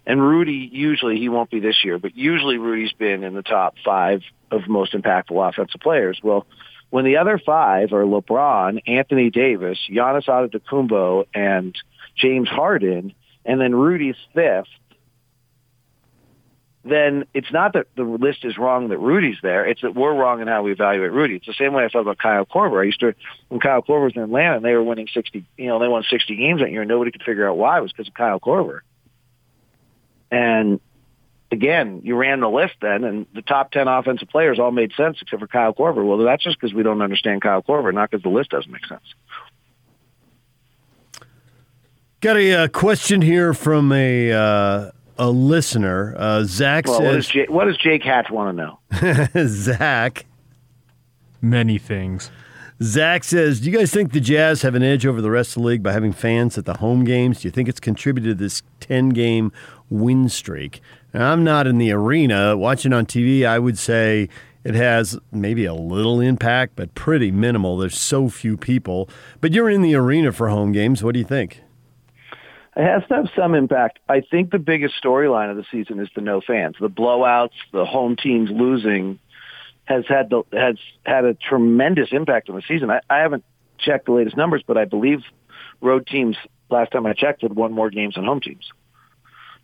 And 0.06 0.22
Rudy, 0.22 0.70
usually 0.72 1.18
he 1.18 1.30
won't 1.30 1.52
be 1.52 1.60
this 1.60 1.84
year, 1.84 2.00
but 2.00 2.16
usually 2.16 2.58
Rudy's 2.58 2.94
been 2.94 3.24
in 3.24 3.36
the 3.36 3.44
top 3.44 3.76
five 3.86 4.22
of 4.50 4.68
most 4.68 4.94
impactful 4.94 5.50
offensive 5.50 5.80
players. 5.80 6.20
Well, 6.24 6.48
when 6.90 7.06
the 7.06 7.18
other 7.18 7.38
five 7.38 7.94
are 7.94 8.04
LeBron, 8.04 8.82
Anthony 8.88 9.30
Davis, 9.30 9.78
Giannis 9.90 10.26
Antetokounmpo, 10.26 11.26
and 11.34 11.76
James 12.16 12.50
Harden, 12.50 13.14
and 13.46 13.60
then 13.60 13.74
Rudy's 13.74 14.16
fifth, 14.34 14.68
then 16.84 17.26
it's 17.34 17.52
not 17.52 17.74
that 17.74 17.88
the 17.96 18.04
list 18.04 18.44
is 18.44 18.58
wrong 18.58 18.90
that 18.90 18.98
Rudy's 18.98 19.38
there. 19.44 19.66
It's 19.66 19.82
that 19.82 19.94
we're 19.94 20.16
wrong 20.16 20.42
in 20.42 20.48
how 20.48 20.64
we 20.64 20.72
evaluate 20.72 21.12
Rudy. 21.12 21.36
It's 21.36 21.46
the 21.46 21.54
same 21.54 21.74
way 21.74 21.86
I 21.86 21.90
felt 21.90 22.04
about 22.04 22.18
Kyle 22.18 22.46
Korver. 22.46 22.82
I 22.82 22.86
used 22.86 23.02
to, 23.02 23.14
when 23.50 23.60
Kyle 23.60 23.84
Korver 23.84 24.06
was 24.06 24.14
in 24.16 24.24
Atlanta 24.24 24.56
and 24.56 24.66
they 24.66 24.74
were 24.74 24.84
winning 24.84 25.08
60, 25.14 25.46
you 25.58 25.68
know, 25.68 25.80
they 25.80 25.88
won 25.88 26.04
60 26.10 26.36
games 26.36 26.62
that 26.62 26.72
year 26.72 26.82
and 26.82 26.90
nobody 26.90 27.12
could 27.12 27.24
figure 27.24 27.48
out 27.48 27.58
why. 27.58 27.78
It 27.78 27.82
was 27.82 27.92
because 27.92 28.08
of 28.08 28.16
Kyle 28.16 28.40
Korver. 28.40 28.80
And 30.32 30.80
again, 31.52 32.02
you 32.04 32.16
ran 32.16 32.40
the 32.40 32.50
list 32.50 32.76
then 32.82 33.04
and 33.04 33.28
the 33.36 33.44
top 33.44 33.72
10 33.72 33.88
offensive 33.88 34.30
players 34.30 34.58
all 34.58 34.72
made 34.72 34.92
sense 34.94 35.20
except 35.22 35.40
for 35.40 35.48
Kyle 35.48 35.74
Korver. 35.74 36.04
Well, 36.04 36.18
that's 36.18 36.44
just 36.44 36.60
because 36.60 36.74
we 36.74 36.82
don't 36.82 37.04
understand 37.04 37.44
Kyle 37.44 37.62
Korver, 37.62 37.94
not 37.94 38.10
because 38.10 38.24
the 38.24 38.30
list 38.30 38.50
doesn't 38.50 38.72
make 38.72 38.88
sense. 38.88 39.04
Got 42.22 42.38
a 42.38 42.54
uh, 42.54 42.68
question 42.68 43.24
here 43.24 43.52
from 43.52 43.92
a 43.92 44.32
uh, 44.32 44.92
a 45.18 45.32
listener. 45.32 46.14
Uh, 46.16 46.44
Zach 46.44 46.86
well, 46.86 47.00
says, 47.00 47.26
what, 47.26 47.34
Jake, 47.34 47.50
what 47.50 47.66
does 47.66 47.78
Jake 47.78 48.04
Hatch 48.04 48.30
want 48.30 48.56
to 48.56 48.64
know? 49.34 49.48
Zach. 49.48 50.28
Many 51.42 51.80
things. 51.80 52.30
Zach 52.84 53.24
says, 53.24 53.60
Do 53.60 53.72
you 53.72 53.76
guys 53.76 53.92
think 53.92 54.12
the 54.12 54.20
Jazz 54.20 54.62
have 54.62 54.76
an 54.76 54.84
edge 54.84 55.04
over 55.04 55.20
the 55.20 55.32
rest 55.32 55.58
of 55.58 55.64
the 55.64 55.68
league 55.68 55.82
by 55.82 55.94
having 55.94 56.14
fans 56.14 56.60
at 56.60 56.66
the 56.66 56.76
home 56.76 57.06
games? 57.06 57.42
Do 57.42 57.48
you 57.48 57.52
think 57.52 57.68
it's 57.68 57.80
contributed 57.80 58.38
to 58.38 58.44
this 58.44 58.62
10 58.82 59.10
game 59.10 59.52
win 59.90 60.30
streak? 60.30 60.80
Now, 61.16 61.32
I'm 61.32 61.44
not 61.44 61.66
in 61.66 61.80
the 61.80 61.92
arena. 61.92 62.56
Watching 62.56 62.94
on 62.94 63.08
TV, 63.08 63.48
I 63.48 63.58
would 63.58 63.80
say 63.80 64.30
it 64.64 64.76
has 64.76 65.18
maybe 65.32 65.66
a 65.66 65.74
little 65.74 66.20
impact, 66.20 66.76
but 66.76 66.94
pretty 66.94 67.32
minimal. 67.32 67.78
There's 67.78 68.00
so 68.00 68.30
few 68.30 68.58
people. 68.58 69.10
But 69.40 69.54
you're 69.54 69.72
in 69.72 69.82
the 69.82 69.96
arena 69.96 70.32
for 70.32 70.50
home 70.50 70.72
games. 70.72 71.04
What 71.04 71.14
do 71.14 71.20
you 71.20 71.26
think? 71.26 71.62
It 72.76 72.84
has 72.84 73.04
to 73.10 73.16
have 73.16 73.30
some 73.36 73.54
impact. 73.54 74.00
I 74.08 74.22
think 74.22 74.52
the 74.52 74.60
biggest 74.60 74.96
storyline 75.04 75.52
of 75.52 75.58
the 75.58 75.66
season 75.72 76.00
is 76.00 76.08
the 76.16 76.22
no 76.22 76.40
fans. 76.40 76.76
The 76.80 76.90
blowouts, 76.90 77.52
the 77.74 77.86
home 77.86 78.16
teams 78.16 78.50
losing 78.50 79.20
has 79.86 80.06
had 80.08 80.30
the, 80.30 80.44
has 80.54 80.78
had 81.06 81.26
a 81.26 81.34
tremendous 81.34 82.10
impact 82.12 82.50
on 82.50 82.56
the 82.56 82.62
season. 82.66 82.90
I, 82.90 83.02
I 83.10 83.20
haven't 83.20 83.44
checked 83.78 84.06
the 84.06 84.14
latest 84.14 84.38
numbers, 84.38 84.64
but 84.66 84.78
I 84.78 84.86
believe 84.86 85.20
road 85.82 86.08
teams 86.08 86.38
last 86.70 86.92
time 86.92 87.06
I 87.06 87.14
checked 87.14 87.42
had 87.42 87.54
won 87.54 87.74
more 87.74 87.90
games 87.90 88.16
than 88.16 88.24
home 88.24 88.40
teams. 88.40 88.72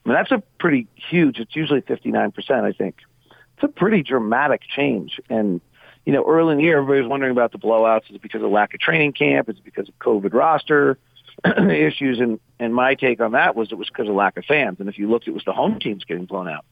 I 0.06 0.10
mean, 0.10 0.16
that's 0.16 0.32
a 0.32 0.44
pretty 0.60 0.88
huge. 0.96 1.40
It's 1.40 1.56
usually 1.56 1.82
59%, 1.82 2.34
I 2.52 2.74
think. 2.74 2.98
It's 3.30 3.64
a 3.64 3.68
pretty 3.70 4.04
dramatic 4.04 4.62
change. 4.64 5.22
And, 5.30 5.62
you 6.06 6.12
know, 6.12 6.26
early 6.28 6.54
in 6.54 6.58
the 6.58 6.66
year, 6.66 6.78
everybody 6.80 7.02
was 7.02 7.10
wondering 7.10 7.32
about 7.32 7.54
the 7.54 7.58
blowouts. 7.58 8.10
Is 8.10 8.16
it 8.16 8.22
because 8.22 8.44
of 8.44 8.52
lack 8.52 8.74
of 8.74 8.82
training 8.82 9.14
camp? 9.14 9.48
Is 9.50 9.58
it 9.58 9.64
because 9.64 9.88
of 9.88 9.98
COVID 10.00 10.34
roster 10.34 10.98
issues? 11.46 12.20
And, 12.20 12.40
and 12.60 12.74
my 12.74 12.96
take 12.96 13.20
on 13.20 13.34
that 13.34 13.56
was 13.56 13.72
it 13.72 13.76
was 13.76 13.88
because 13.88 14.08
of 14.08 14.16
lack 14.16 14.38
of 14.38 14.46
fans. 14.46 14.80
And 14.80 14.90
if 14.90 14.98
you 14.98 15.10
looked, 15.10 15.28
it 15.28 15.34
was 15.34 15.44
the 15.46 15.54
home 15.54 15.80
teams 15.80 16.04
getting 16.06 16.26
blown 16.26 16.48
out. 16.48 16.66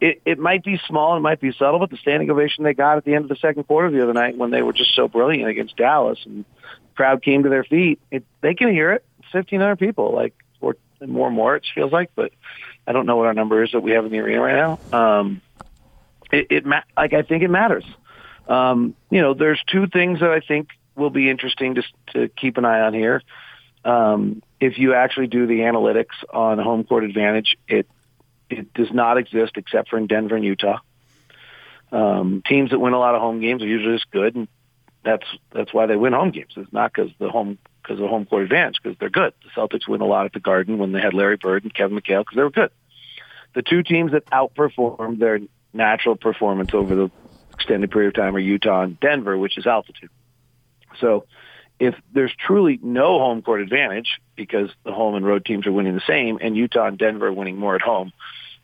It, 0.00 0.22
it 0.24 0.38
might 0.38 0.64
be 0.64 0.80
small, 0.88 1.16
it 1.16 1.20
might 1.20 1.40
be 1.40 1.52
subtle, 1.52 1.78
but 1.78 1.90
the 1.90 1.98
standing 1.98 2.30
ovation 2.30 2.64
they 2.64 2.72
got 2.72 2.96
at 2.96 3.04
the 3.04 3.14
end 3.14 3.24
of 3.24 3.28
the 3.28 3.36
second 3.36 3.64
quarter 3.64 3.90
the 3.90 4.02
other 4.02 4.14
night 4.14 4.38
when 4.38 4.50
they 4.50 4.62
were 4.62 4.72
just 4.72 4.94
so 4.94 5.08
brilliant 5.08 5.50
against 5.50 5.76
Dallas 5.76 6.18
and 6.24 6.46
crowd 6.94 7.22
came 7.22 7.42
to 7.42 7.50
their 7.50 7.64
feet, 7.64 8.00
it, 8.10 8.24
they 8.40 8.54
can 8.54 8.70
hear 8.70 8.92
it. 8.92 9.04
1,500 9.32 9.76
people, 9.76 10.14
like, 10.14 10.34
or 10.60 10.76
more 11.06 11.26
and 11.26 11.36
more, 11.36 11.56
it 11.56 11.66
feels 11.74 11.92
like, 11.92 12.10
but 12.14 12.32
I 12.86 12.92
don't 12.92 13.06
know 13.06 13.16
what 13.16 13.26
our 13.26 13.34
number 13.34 13.62
is 13.62 13.72
that 13.72 13.80
we 13.80 13.92
have 13.92 14.04
in 14.04 14.10
the 14.10 14.18
arena 14.18 14.40
right 14.40 14.56
now. 14.56 14.78
Um, 14.98 15.42
it, 16.32 16.46
it 16.50 16.66
ma- 16.66 16.82
like 16.96 17.12
I 17.12 17.22
think 17.22 17.42
it 17.42 17.48
matters. 17.48 17.84
Um, 18.48 18.94
you 19.10 19.20
know, 19.20 19.34
there's 19.34 19.62
two 19.70 19.86
things 19.86 20.20
that 20.20 20.30
I 20.30 20.40
think 20.40 20.68
will 20.96 21.10
be 21.10 21.30
interesting 21.30 21.76
to 21.76 21.82
to 22.12 22.28
keep 22.28 22.56
an 22.56 22.64
eye 22.64 22.80
on 22.80 22.94
here. 22.94 23.22
Um, 23.84 24.42
if 24.60 24.78
you 24.78 24.94
actually 24.94 25.28
do 25.28 25.46
the 25.46 25.60
analytics 25.60 26.14
on 26.32 26.58
home 26.58 26.84
court 26.84 27.04
advantage, 27.04 27.56
it 27.66 27.88
it 28.50 28.74
does 28.74 28.92
not 28.92 29.16
exist 29.16 29.52
except 29.56 29.88
for 29.88 29.98
in 29.98 30.06
Denver 30.06 30.36
and 30.36 30.44
Utah. 30.44 30.80
Um, 31.92 32.42
teams 32.46 32.70
that 32.70 32.78
win 32.78 32.92
a 32.92 32.98
lot 32.98 33.14
of 33.14 33.20
home 33.20 33.40
games 33.40 33.62
are 33.62 33.66
usually 33.66 33.96
just 33.96 34.10
good, 34.10 34.34
and 34.34 34.48
that's 35.02 35.26
that's 35.52 35.72
why 35.72 35.86
they 35.86 35.96
win 35.96 36.12
home 36.12 36.30
games. 36.30 36.52
It's 36.56 36.72
not 36.72 36.92
because 36.92 37.10
the 37.18 37.30
home 37.30 37.58
because 37.82 38.00
of 38.00 38.08
home 38.08 38.26
court 38.26 38.42
advantage 38.42 38.76
because 38.82 38.98
they're 38.98 39.10
good. 39.10 39.32
The 39.42 39.60
Celtics 39.60 39.88
win 39.88 40.00
a 40.00 40.06
lot 40.06 40.26
at 40.26 40.32
the 40.32 40.40
Garden 40.40 40.78
when 40.78 40.92
they 40.92 41.00
had 41.00 41.14
Larry 41.14 41.36
Bird 41.36 41.64
and 41.64 41.74
Kevin 41.74 41.98
McHale 41.98 42.20
because 42.20 42.36
they 42.36 42.42
were 42.42 42.50
good. 42.50 42.70
The 43.54 43.62
two 43.62 43.82
teams 43.82 44.12
that 44.12 44.26
outperformed 44.26 45.18
their 45.18 45.40
natural 45.72 46.16
performance 46.16 46.70
over 46.74 46.94
the 46.94 47.10
extended 47.54 47.90
period 47.90 48.08
of 48.08 48.14
time 48.14 48.36
are 48.36 48.40
Utah 48.40 48.82
and 48.82 49.00
Denver, 49.00 49.36
which 49.36 49.58
is 49.58 49.66
altitude. 49.66 50.10
So 51.00 51.24
if 51.80 51.94
there's 52.12 52.32
truly 52.36 52.78
no 52.82 53.18
home 53.18 53.40
court 53.40 53.62
advantage 53.62 54.20
because 54.36 54.70
the 54.84 54.92
home 54.92 55.14
and 55.14 55.26
road 55.26 55.46
teams 55.46 55.66
are 55.66 55.72
winning 55.72 55.94
the 55.94 56.02
same 56.06 56.38
and 56.40 56.54
Utah 56.54 56.86
and 56.86 56.98
Denver 56.98 57.28
are 57.28 57.32
winning 57.32 57.56
more 57.56 57.74
at 57.74 57.80
home, 57.80 58.12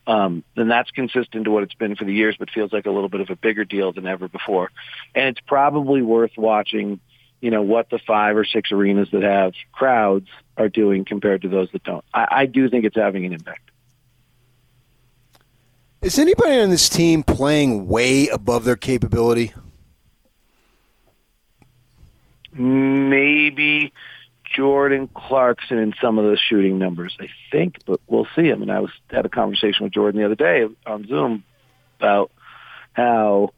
um, 0.06 0.44
then 0.54 0.68
that's 0.68 0.90
consistent 0.90 1.46
to 1.46 1.50
what 1.50 1.62
it's 1.62 1.75
been 1.75 1.96
for 1.96 2.04
the 2.04 2.12
years, 2.12 2.37
but 2.38 2.50
feels 2.50 2.73
like 2.73 2.85
a 2.85 2.90
little 2.90 3.08
bit 3.08 3.23
of 3.23 3.30
a 3.30 3.37
bigger 3.37 3.64
deal 3.64 3.92
than 3.92 4.06
ever 4.06 4.28
before. 4.28 4.70
And 5.14 5.28
it's 5.30 5.40
probably 5.40 6.02
worth 6.02 6.32
watching, 6.37 7.00
you 7.40 7.50
know, 7.50 7.62
what 7.62 7.88
the 7.88 7.99
five 8.06 8.37
or 8.37 8.44
six 8.44 8.70
arenas 8.70 9.08
that 9.12 9.23
have 9.23 9.54
crowds 9.73 10.28
are 10.58 10.68
doing 10.68 11.06
compared 11.06 11.42
to 11.42 11.49
those 11.49 11.70
that 11.73 11.82
don't. 11.85 12.04
I, 12.12 12.26
I 12.30 12.46
do 12.46 12.68
think 12.68 12.85
it's 12.85 12.96
having 12.96 13.25
an 13.25 13.32
impact. 13.32 13.70
Is 16.02 16.18
anybody 16.18 16.61
on 16.61 16.68
this 16.68 16.90
team 16.90 17.23
playing 17.23 17.88
way 17.88 18.28
above 18.28 18.64
their 18.64 18.76
capability? 18.76 19.54
Maybe 22.58 23.92
Jordan 24.54 25.08
Clarkson 25.14 25.78
in 25.78 25.94
some 26.00 26.18
of 26.18 26.25
the 26.25 26.36
shooting 26.36 26.78
numbers, 26.78 27.16
I 27.20 27.28
think, 27.50 27.78
but 27.84 28.00
we'll 28.06 28.28
see. 28.36 28.52
I 28.52 28.54
mean, 28.54 28.70
I 28.70 28.80
was 28.80 28.90
had 29.10 29.26
a 29.26 29.28
conversation 29.28 29.84
with 29.84 29.92
Jordan 29.92 30.20
the 30.20 30.26
other 30.26 30.34
day 30.34 30.66
on 30.86 31.06
Zoom 31.06 31.44
about 31.98 32.30
how 32.92 33.50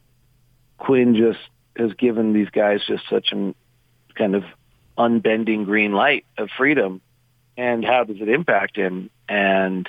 Quinn 0.78 1.14
just 1.14 1.40
has 1.76 1.92
given 1.94 2.32
these 2.32 2.50
guys 2.50 2.80
just 2.86 3.04
such 3.08 3.28
an 3.32 3.54
kind 4.14 4.34
of 4.34 4.44
unbending 4.96 5.64
green 5.64 5.92
light 5.92 6.24
of 6.36 6.48
freedom, 6.56 7.00
and 7.56 7.84
how 7.84 8.04
does 8.04 8.20
it 8.20 8.28
impact 8.28 8.76
him? 8.76 9.10
And 9.28 9.88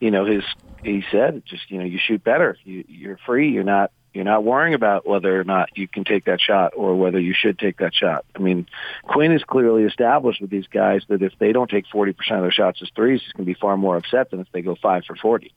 you 0.00 0.10
know, 0.10 0.24
his 0.24 0.42
he 0.82 1.04
said 1.12 1.42
just 1.44 1.70
you 1.70 1.78
know 1.78 1.84
you 1.84 1.98
shoot 1.98 2.24
better, 2.24 2.56
you, 2.64 2.84
you're 2.88 3.18
free, 3.26 3.50
you're 3.50 3.64
not 3.64 3.92
you're 4.12 4.24
not 4.24 4.44
worrying 4.44 4.74
about 4.74 5.06
whether 5.06 5.40
or 5.40 5.44
not 5.44 5.76
you 5.76 5.86
can 5.86 6.04
take 6.04 6.24
that 6.24 6.40
shot 6.40 6.72
or 6.76 6.96
whether 6.96 7.20
you 7.20 7.34
should 7.34 7.58
take 7.58 7.78
that 7.78 7.94
shot. 7.94 8.24
I 8.34 8.40
mean, 8.40 8.66
Quinn 9.04 9.32
is 9.32 9.44
clearly 9.44 9.84
established 9.84 10.40
with 10.40 10.50
these 10.50 10.66
guys 10.66 11.02
that 11.08 11.22
if 11.22 11.32
they 11.38 11.52
don't 11.52 11.70
take 11.70 11.86
40% 11.86 12.10
of 12.32 12.42
their 12.42 12.50
shots 12.50 12.80
as 12.82 12.88
threes, 12.94 13.20
he's 13.22 13.32
going 13.32 13.46
to 13.46 13.52
be 13.52 13.58
far 13.58 13.76
more 13.76 13.96
upset 13.96 14.30
than 14.30 14.40
if 14.40 14.48
they 14.52 14.62
go 14.62 14.76
five 14.80 15.04
for 15.06 15.14
40. 15.14 15.52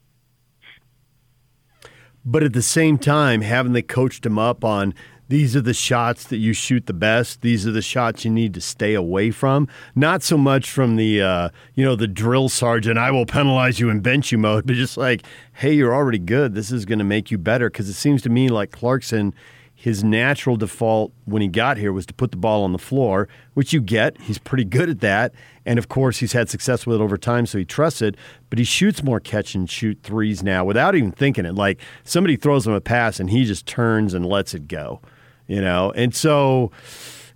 But 2.24 2.42
at 2.42 2.52
the 2.54 2.62
same 2.62 2.96
time, 2.96 3.42
haven't 3.42 3.72
they 3.72 3.82
coached 3.82 4.24
him 4.24 4.38
up 4.38 4.64
on 4.64 4.94
these 5.28 5.56
are 5.56 5.60
the 5.60 5.74
shots 5.74 6.24
that 6.24 6.36
you 6.36 6.52
shoot 6.52 6.86
the 6.86 6.92
best. 6.92 7.40
These 7.40 7.66
are 7.66 7.72
the 7.72 7.82
shots 7.82 8.24
you 8.24 8.30
need 8.30 8.52
to 8.54 8.60
stay 8.60 8.94
away 8.94 9.30
from. 9.30 9.68
Not 9.94 10.22
so 10.22 10.36
much 10.36 10.70
from 10.70 10.96
the 10.96 11.22
uh, 11.22 11.48
you 11.74 11.84
know 11.84 11.96
the 11.96 12.06
drill 12.06 12.48
sergeant. 12.48 12.98
I 12.98 13.10
will 13.10 13.26
penalize 13.26 13.80
you 13.80 13.88
and 13.88 14.02
bench 14.02 14.32
you 14.32 14.38
mode, 14.38 14.66
but 14.66 14.76
just 14.76 14.96
like, 14.96 15.22
hey, 15.54 15.72
you're 15.72 15.94
already 15.94 16.18
good. 16.18 16.54
This 16.54 16.70
is 16.70 16.84
going 16.84 16.98
to 16.98 17.04
make 17.04 17.30
you 17.30 17.38
better 17.38 17.70
because 17.70 17.88
it 17.88 17.94
seems 17.94 18.22
to 18.22 18.28
me 18.28 18.48
like 18.48 18.70
Clarkson. 18.70 19.34
His 19.76 20.02
natural 20.02 20.56
default 20.56 21.12
when 21.26 21.42
he 21.42 21.48
got 21.48 21.76
here 21.76 21.92
was 21.92 22.06
to 22.06 22.14
put 22.14 22.30
the 22.30 22.38
ball 22.38 22.64
on 22.64 22.72
the 22.72 22.78
floor, 22.78 23.28
which 23.52 23.74
you 23.74 23.82
get. 23.82 24.18
He's 24.18 24.38
pretty 24.38 24.64
good 24.64 24.88
at 24.88 25.00
that. 25.00 25.34
And 25.66 25.78
of 25.78 25.88
course, 25.88 26.18
he's 26.18 26.32
had 26.32 26.48
success 26.48 26.86
with 26.86 27.00
it 27.00 27.02
over 27.02 27.18
time, 27.18 27.44
so 27.44 27.58
he 27.58 27.66
trusts 27.66 28.00
it. 28.00 28.16
But 28.48 28.58
he 28.58 28.64
shoots 28.64 29.02
more 29.02 29.20
catch 29.20 29.54
and 29.54 29.68
shoot 29.68 29.98
threes 30.02 30.42
now 30.42 30.64
without 30.64 30.94
even 30.94 31.12
thinking 31.12 31.44
it. 31.44 31.54
Like 31.54 31.80
somebody 32.02 32.36
throws 32.36 32.66
him 32.66 32.72
a 32.72 32.80
pass 32.80 33.20
and 33.20 33.28
he 33.28 33.44
just 33.44 33.66
turns 33.66 34.14
and 34.14 34.24
lets 34.24 34.54
it 34.54 34.68
go 34.68 35.02
you 35.46 35.60
know, 35.60 35.92
and 35.94 36.14
so 36.14 36.70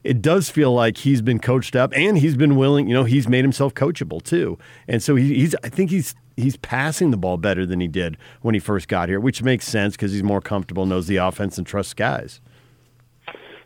it 0.04 0.22
does 0.22 0.48
feel 0.48 0.72
like 0.72 0.96
he's 0.98 1.20
been 1.20 1.38
coached 1.38 1.76
up 1.76 1.92
and 1.94 2.18
he's 2.18 2.36
been 2.36 2.56
willing, 2.56 2.88
you 2.88 2.94
know, 2.94 3.04
he's 3.04 3.28
made 3.28 3.44
himself 3.44 3.74
coachable 3.74 4.22
too. 4.22 4.58
And 4.86 5.02
so 5.02 5.16
he, 5.16 5.34
he's, 5.34 5.54
I 5.64 5.68
think 5.68 5.90
he's, 5.90 6.14
he's 6.36 6.56
passing 6.56 7.10
the 7.10 7.16
ball 7.16 7.36
better 7.36 7.66
than 7.66 7.80
he 7.80 7.88
did 7.88 8.16
when 8.40 8.54
he 8.54 8.60
first 8.60 8.88
got 8.88 9.08
here, 9.08 9.20
which 9.20 9.42
makes 9.42 9.66
sense 9.66 9.96
because 9.96 10.12
he's 10.12 10.22
more 10.22 10.40
comfortable, 10.40 10.86
knows 10.86 11.08
the 11.08 11.16
offense, 11.16 11.58
and 11.58 11.66
trusts 11.66 11.94
guys. 11.94 12.40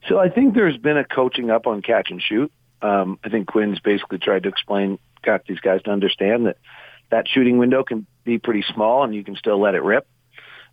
So 0.09 0.19
I 0.19 0.31
think 0.31 0.55
there's 0.55 0.79
been 0.79 0.97
a 0.97 1.05
coaching 1.05 1.51
up 1.51 1.67
on 1.67 1.83
catch 1.83 2.11
and 2.11 2.21
shoot. 2.21 2.51
Um, 2.81 3.19
I 3.23 3.29
think 3.29 3.47
Quinn's 3.47 3.79
basically 3.79 4.19
tried 4.19 4.43
to 4.43 4.49
explain, 4.49 4.99
got 5.23 5.45
these 5.47 5.61
guys 5.61 5.83
to 5.83 5.91
understand 5.91 6.47
that 6.47 6.57
that 7.11 7.29
shooting 7.29 7.59
window 7.59 7.85
can 7.85 8.07
be 8.25 8.39
pretty 8.39 8.65
small 8.75 9.05
and 9.05 9.15
you 9.15 9.23
can 9.23 9.37
still 9.37 9.61
let 9.61 9.75
it 9.75 9.83
rip. 9.83 10.07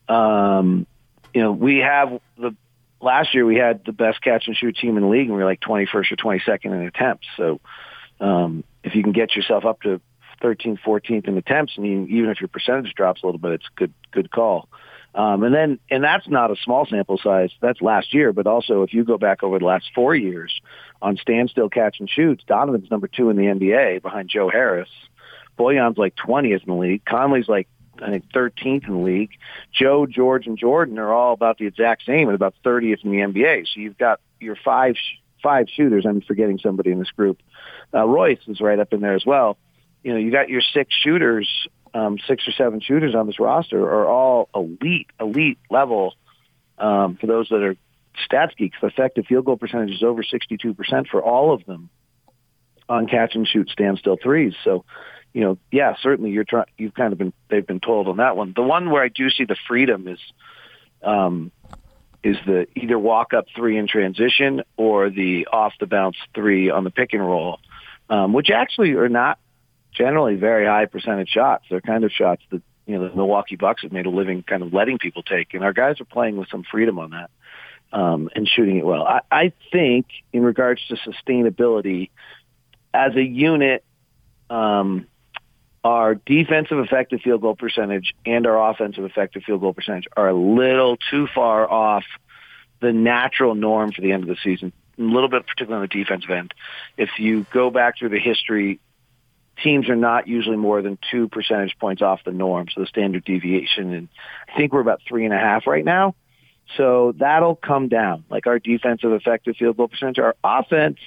Um, 0.07 0.87
you 1.33 1.41
know, 1.41 1.51
we 1.51 1.77
have 1.77 2.19
the 2.37 2.55
last 3.01 3.33
year 3.33 3.45
we 3.45 3.55
had 3.55 3.85
the 3.85 3.91
best 3.91 4.21
catch 4.21 4.47
and 4.47 4.55
shoot 4.55 4.77
team 4.77 4.97
in 4.97 5.03
the 5.03 5.09
league, 5.09 5.27
and 5.27 5.35
we 5.35 5.43
were 5.43 5.49
like 5.49 5.61
21st 5.61 5.93
or 5.93 6.03
22nd 6.03 6.65
in 6.65 6.81
attempts. 6.87 7.27
So 7.37 7.59
um, 8.19 8.63
if 8.83 8.95
you 8.95 9.03
can 9.03 9.11
get 9.11 9.35
yourself 9.35 9.65
up 9.65 9.81
to 9.81 10.01
13th, 10.41 10.79
14th 10.85 11.27
in 11.27 11.37
attempts, 11.37 11.73
and 11.77 11.85
you, 11.85 12.05
even 12.05 12.29
if 12.29 12.39
your 12.39 12.47
percentage 12.47 12.93
drops 12.93 13.23
a 13.23 13.25
little 13.25 13.39
bit, 13.39 13.53
it's 13.53 13.67
good 13.75 13.93
good 14.11 14.31
call. 14.31 14.69
Um, 15.15 15.43
and 15.43 15.55
then, 15.55 15.79
and 15.89 16.03
that's 16.03 16.27
not 16.27 16.51
a 16.51 16.55
small 16.63 16.85
sample 16.85 17.17
size. 17.17 17.49
That's 17.61 17.81
last 17.81 18.13
year, 18.13 18.31
but 18.31 18.45
also 18.45 18.83
if 18.83 18.93
you 18.93 19.03
go 19.03 19.17
back 19.17 19.41
over 19.41 19.57
the 19.57 19.65
last 19.65 19.89
four 19.95 20.15
years 20.15 20.61
on 21.01 21.17
standstill 21.17 21.69
catch 21.69 21.99
and 21.99 22.07
shoots, 22.07 22.43
Donovan's 22.47 22.91
number 22.91 23.07
two 23.07 23.31
in 23.31 23.35
the 23.35 23.43
NBA 23.43 24.03
behind 24.03 24.29
Joe 24.29 24.49
Harris. 24.49 24.89
Bojan's 25.57 25.97
like 25.97 26.15
20th 26.15 26.63
in 26.63 26.67
the 26.67 26.73
league. 26.73 27.03
Conley's 27.05 27.49
like 27.49 27.67
I 28.01 28.09
think 28.09 28.31
13th 28.33 28.87
in 28.87 28.93
the 28.93 28.99
league. 28.99 29.31
Joe, 29.73 30.05
George, 30.05 30.47
and 30.47 30.57
Jordan 30.57 30.99
are 30.99 31.13
all 31.13 31.33
about 31.33 31.57
the 31.57 31.65
exact 31.65 32.05
same 32.05 32.29
at 32.29 32.35
about 32.35 32.55
30th 32.63 33.03
in 33.03 33.11
the 33.11 33.17
NBA. 33.17 33.65
So 33.67 33.79
you've 33.79 33.97
got 33.97 34.19
your 34.39 34.55
five 34.55 34.95
five 35.41 35.67
shooters. 35.69 36.05
I'm 36.05 36.21
forgetting 36.21 36.59
somebody 36.59 36.91
in 36.91 36.99
this 36.99 37.11
group. 37.11 37.41
Uh, 37.93 38.05
Royce 38.05 38.39
is 38.47 38.59
right 38.61 38.79
up 38.79 38.93
in 38.93 39.01
there 39.01 39.15
as 39.15 39.25
well. 39.25 39.57
You 40.03 40.13
know, 40.13 40.19
you 40.19 40.31
got 40.31 40.49
your 40.49 40.61
six 40.61 40.93
shooters, 40.93 41.47
um, 41.93 42.17
six 42.27 42.47
or 42.47 42.51
seven 42.51 42.79
shooters 42.81 43.15
on 43.15 43.27
this 43.27 43.39
roster 43.39 43.81
are 43.81 44.07
all 44.07 44.49
elite, 44.53 45.07
elite 45.19 45.59
level. 45.69 46.15
Um, 46.77 47.17
for 47.19 47.27
those 47.27 47.49
that 47.49 47.61
are 47.63 47.75
stats 48.29 48.55
geeks, 48.55 48.77
the 48.81 48.87
effective 48.87 49.25
field 49.25 49.45
goal 49.45 49.57
percentage 49.57 49.91
is 49.91 50.03
over 50.03 50.23
62% 50.23 51.07
for 51.07 51.21
all 51.23 51.53
of 51.53 51.65
them 51.65 51.89
on 52.87 53.07
catch 53.07 53.35
and 53.35 53.47
shoot 53.47 53.69
standstill 53.69 54.17
threes. 54.21 54.53
So 54.63 54.85
you 55.33 55.41
know, 55.41 55.57
yeah, 55.71 55.95
certainly 56.01 56.31
you're 56.31 56.43
trying. 56.43 56.65
You've 56.77 56.93
kind 56.93 57.13
of 57.13 57.19
been 57.19 57.33
they've 57.49 57.65
been 57.65 57.79
told 57.79 58.07
on 58.07 58.17
that 58.17 58.35
one. 58.35 58.53
The 58.55 58.63
one 58.63 58.89
where 58.89 59.03
I 59.03 59.09
do 59.09 59.29
see 59.29 59.45
the 59.45 59.57
freedom 59.67 60.07
is, 60.07 60.19
um, 61.03 61.51
is 62.23 62.37
the 62.45 62.67
either 62.75 62.97
walk 62.97 63.33
up 63.33 63.45
three 63.55 63.77
in 63.77 63.87
transition 63.87 64.63
or 64.75 65.09
the 65.09 65.47
off 65.51 65.73
the 65.79 65.85
bounce 65.85 66.17
three 66.33 66.69
on 66.69 66.83
the 66.83 66.89
pick 66.89 67.13
and 67.13 67.25
roll, 67.25 67.59
um, 68.09 68.33
which 68.33 68.49
actually 68.49 68.93
are 68.93 69.09
not 69.09 69.37
generally 69.93 70.35
very 70.35 70.65
high 70.65 70.85
percentage 70.85 71.29
shots. 71.29 71.65
They're 71.69 71.81
kind 71.81 72.03
of 72.03 72.11
shots 72.11 72.41
that 72.49 72.63
you 72.87 72.97
know 72.97 73.07
the 73.07 73.15
Milwaukee 73.15 73.55
Bucks 73.55 73.83
have 73.83 73.91
made 73.91 74.07
a 74.07 74.11
living 74.11 74.41
kind 74.41 74.63
of 74.63 74.73
letting 74.73 74.97
people 74.97 75.21
take, 75.21 75.53
and 75.53 75.63
our 75.63 75.73
guys 75.73 76.01
are 76.01 76.05
playing 76.05 76.37
with 76.37 76.49
some 76.49 76.63
freedom 76.63 76.97
on 76.97 77.11
that 77.11 77.29
um, 77.93 78.29
and 78.35 78.47
shooting 78.47 78.77
it 78.77 78.85
well. 78.85 79.03
I, 79.03 79.21
I 79.31 79.53
think 79.71 80.07
in 80.33 80.41
regards 80.41 80.81
to 80.87 80.95
sustainability, 80.95 82.09
as 82.95 83.15
a 83.15 83.23
unit. 83.23 83.83
Um, 84.49 85.05
our 85.83 86.15
defensive 86.15 86.79
effective 86.79 87.21
field 87.21 87.41
goal 87.41 87.55
percentage 87.55 88.13
and 88.25 88.45
our 88.45 88.71
offensive 88.71 89.05
effective 89.05 89.43
field 89.43 89.61
goal 89.61 89.73
percentage 89.73 90.07
are 90.17 90.29
a 90.29 90.33
little 90.33 90.97
too 91.09 91.27
far 91.33 91.69
off 91.69 92.03
the 92.81 92.91
natural 92.91 93.55
norm 93.55 93.91
for 93.91 94.01
the 94.01 94.11
end 94.11 94.23
of 94.23 94.29
the 94.29 94.37
season. 94.43 94.73
A 94.97 95.01
little 95.01 95.29
bit, 95.29 95.47
particularly 95.47 95.83
on 95.83 95.89
the 95.91 96.03
defensive 96.03 96.29
end. 96.29 96.53
If 96.97 97.09
you 97.17 97.45
go 97.51 97.69
back 97.69 97.97
through 97.97 98.09
the 98.09 98.19
history, 98.19 98.79
teams 99.63 99.89
are 99.89 99.95
not 99.95 100.27
usually 100.27 100.57
more 100.57 100.81
than 100.81 100.97
two 101.11 101.29
percentage 101.29 101.77
points 101.79 102.01
off 102.01 102.21
the 102.25 102.31
norm, 102.31 102.67
so 102.73 102.81
the 102.81 102.87
standard 102.87 103.23
deviation. 103.23 103.93
And 103.93 104.07
I 104.47 104.57
think 104.57 104.73
we're 104.73 104.81
about 104.81 105.01
three 105.07 105.25
and 105.25 105.33
a 105.33 105.37
half 105.37 105.67
right 105.67 105.85
now. 105.85 106.15
So 106.77 107.13
that'll 107.17 107.55
come 107.55 107.87
down. 107.87 108.25
Like 108.29 108.47
our 108.47 108.59
defensive 108.59 109.11
effective 109.13 109.55
field 109.55 109.77
goal 109.77 109.87
percentage, 109.87 110.19
our 110.19 110.35
offense 110.43 110.99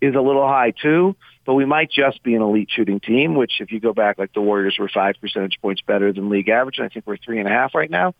is 0.00 0.14
a 0.14 0.20
little 0.20 0.46
high 0.46 0.70
too, 0.70 1.16
but 1.44 1.54
we 1.54 1.64
might 1.64 1.90
just 1.90 2.22
be 2.22 2.34
an 2.34 2.42
elite 2.42 2.70
shooting 2.70 3.00
team, 3.00 3.34
which 3.34 3.60
if 3.60 3.72
you 3.72 3.80
go 3.80 3.92
back, 3.92 4.18
like 4.18 4.32
the 4.32 4.40
Warriors 4.40 4.76
were 4.78 4.88
five 4.88 5.16
percentage 5.20 5.58
points 5.60 5.82
better 5.82 6.12
than 6.12 6.28
league 6.28 6.48
average, 6.48 6.78
and 6.78 6.86
I 6.86 6.88
think 6.88 7.06
we're 7.06 7.16
three 7.16 7.38
and 7.38 7.48
a 7.48 7.50
half 7.50 7.74
right 7.74 7.90
now. 7.90 8.14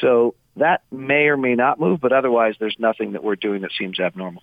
So 0.00 0.34
that 0.56 0.82
may 0.90 1.28
or 1.28 1.36
may 1.36 1.54
not 1.54 1.80
move, 1.80 2.00
but 2.00 2.12
otherwise 2.12 2.54
there's 2.58 2.76
nothing 2.78 3.12
that 3.12 3.24
we're 3.24 3.36
doing 3.36 3.62
that 3.62 3.72
seems 3.76 4.00
abnormal. 4.00 4.42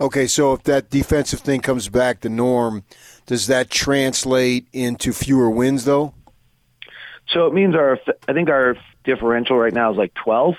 Okay, 0.00 0.26
so 0.26 0.52
if 0.52 0.62
that 0.64 0.90
defensive 0.90 1.40
thing 1.40 1.60
comes 1.60 1.88
back 1.88 2.20
to 2.20 2.28
norm, 2.28 2.84
does 3.26 3.46
that 3.48 3.70
translate 3.70 4.68
into 4.72 5.12
fewer 5.12 5.50
wins 5.50 5.84
though? 5.84 6.14
So 7.28 7.46
it 7.46 7.54
means 7.54 7.74
our 7.74 7.98
I 8.28 8.32
think 8.32 8.48
our 8.48 8.76
differential 9.04 9.56
right 9.56 9.72
now 9.72 9.90
is 9.90 9.96
like 9.96 10.14
12 10.14 10.54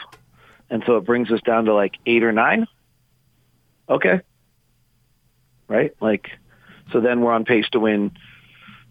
and 0.70 0.84
so 0.86 0.98
it 0.98 1.06
brings 1.06 1.32
us 1.32 1.42
down 1.42 1.66
to 1.66 1.74
like 1.74 1.96
8 2.06 2.24
or 2.24 2.32
9. 2.32 2.68
Okay. 3.90 4.22
Right? 5.70 5.96
Like 6.02 6.32
so 6.92 7.00
then 7.00 7.22
we're 7.22 7.32
on 7.32 7.46
pace 7.46 7.70
to 7.72 7.80
win 7.80 8.12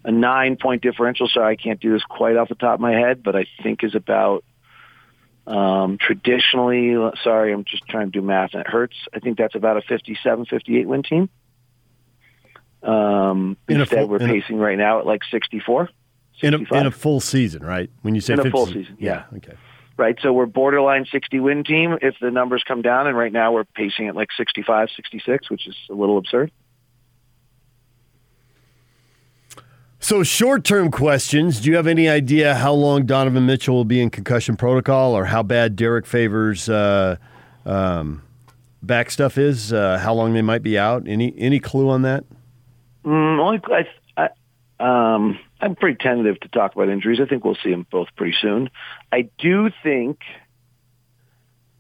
a 0.05 0.13
9 0.13 0.57
point 0.57 0.83
differential, 0.83 1.29
so 1.29 1.43
I 1.43 1.57
can't 1.57 1.81
do 1.81 1.93
this 1.93 2.03
quite 2.05 2.37
off 2.37 2.49
the 2.49 2.55
top 2.55 2.75
of 2.75 2.81
my 2.81 2.93
head, 2.93 3.23
but 3.23 3.37
I 3.37 3.47
think 3.63 3.83
is 3.83 3.95
about 3.95 4.45
um, 5.47 5.99
traditionally, 5.99 6.95
sorry, 7.23 7.53
I'm 7.53 7.65
just 7.65 7.87
trying 7.89 8.13
to 8.13 8.21
do 8.21 8.23
math 8.25 8.51
and 8.53 8.61
it 8.61 8.69
hurts. 8.69 8.97
I 9.15 9.19
think 9.19 9.39
that's 9.39 9.55
about 9.55 9.79
a 9.79 9.83
57, 9.83 10.47
58 10.47 10.87
win 10.87 11.03
team. 11.03 11.29
Um, 12.83 13.57
instead, 13.67 14.01
full, 14.01 14.09
we're 14.09 14.19
pacing 14.19 14.59
a, 14.59 14.63
right 14.63 14.79
now 14.79 15.01
at 15.01 15.07
like 15.07 15.23
64. 15.31 15.91
In 16.43 16.55
a, 16.55 16.59
in 16.59 16.87
a, 16.87 16.91
full 16.91 17.19
season, 17.21 17.65
right? 17.65 17.91
When 18.03 18.15
you 18.15 18.21
say 18.21 18.35
in 18.35 18.39
50, 18.39 18.49
a 18.49 18.53
full 18.53 18.67
season, 18.67 18.97
yeah. 19.01 19.25
yeah. 19.33 19.39
Okay. 19.39 19.55
Right, 19.97 20.17
so 20.23 20.33
we're 20.33 20.47
borderline 20.47 21.07
60 21.11 21.41
win 21.41 21.65
team 21.65 21.99
if 22.01 22.15
the 22.21 22.31
numbers 22.31 22.63
come 22.63 22.83
down, 22.83 23.09
and 23.09 23.17
right 23.17 23.33
now 23.33 23.51
we're 23.51 23.65
pacing 23.65 24.07
at 24.07 24.15
like 24.15 24.29
65, 24.37 24.91
66, 24.95 25.51
which 25.51 25.67
is 25.67 25.75
a 25.91 25.95
little 25.95 26.19
absurd. 26.19 26.53
So, 30.01 30.23
short 30.23 30.65
term 30.65 30.91
questions. 30.91 31.61
Do 31.61 31.71
you 31.71 31.77
have 31.77 31.89
any 31.89 32.09
idea 32.09 32.55
how 32.55 32.73
long 32.73 33.05
Donovan 33.05 33.47
Mitchell 33.47 33.75
will 33.75 33.85
be 33.85 34.01
in 34.01 34.11
concussion 34.11 34.57
protocol 34.57 35.15
or 35.15 35.25
how 35.25 35.43
bad 35.43 35.75
Derrick 35.75 36.07
Favors' 36.07 36.69
uh, 36.69 37.17
um, 37.67 38.23
back 38.81 39.11
stuff 39.11 39.37
is? 39.37 39.73
Uh, 39.73 39.99
how 39.99 40.15
long 40.15 40.35
they 40.35 40.43
might 40.43 40.63
be 40.63 40.79
out? 40.79 41.09
Any 41.09 41.35
any 41.37 41.59
clue 41.59 41.91
on 41.91 42.03
that? 42.03 42.25
Mm, 43.05 43.41
only, 43.41 43.61
I, 44.17 44.29
I, 44.79 45.15
um, 45.15 45.39
I'm 45.61 45.75
pretty 45.75 45.97
tentative 46.01 46.39
to 46.41 46.49
talk 46.49 46.75
about 46.77 46.89
injuries. 46.89 47.19
I 47.21 47.27
think 47.27 47.45
we'll 47.45 47.59
see 47.63 47.71
them 47.71 47.85
both 47.91 48.09
pretty 48.17 48.37
soon. 48.41 48.71
I 49.11 49.29
do 49.39 49.71
think 49.83 50.21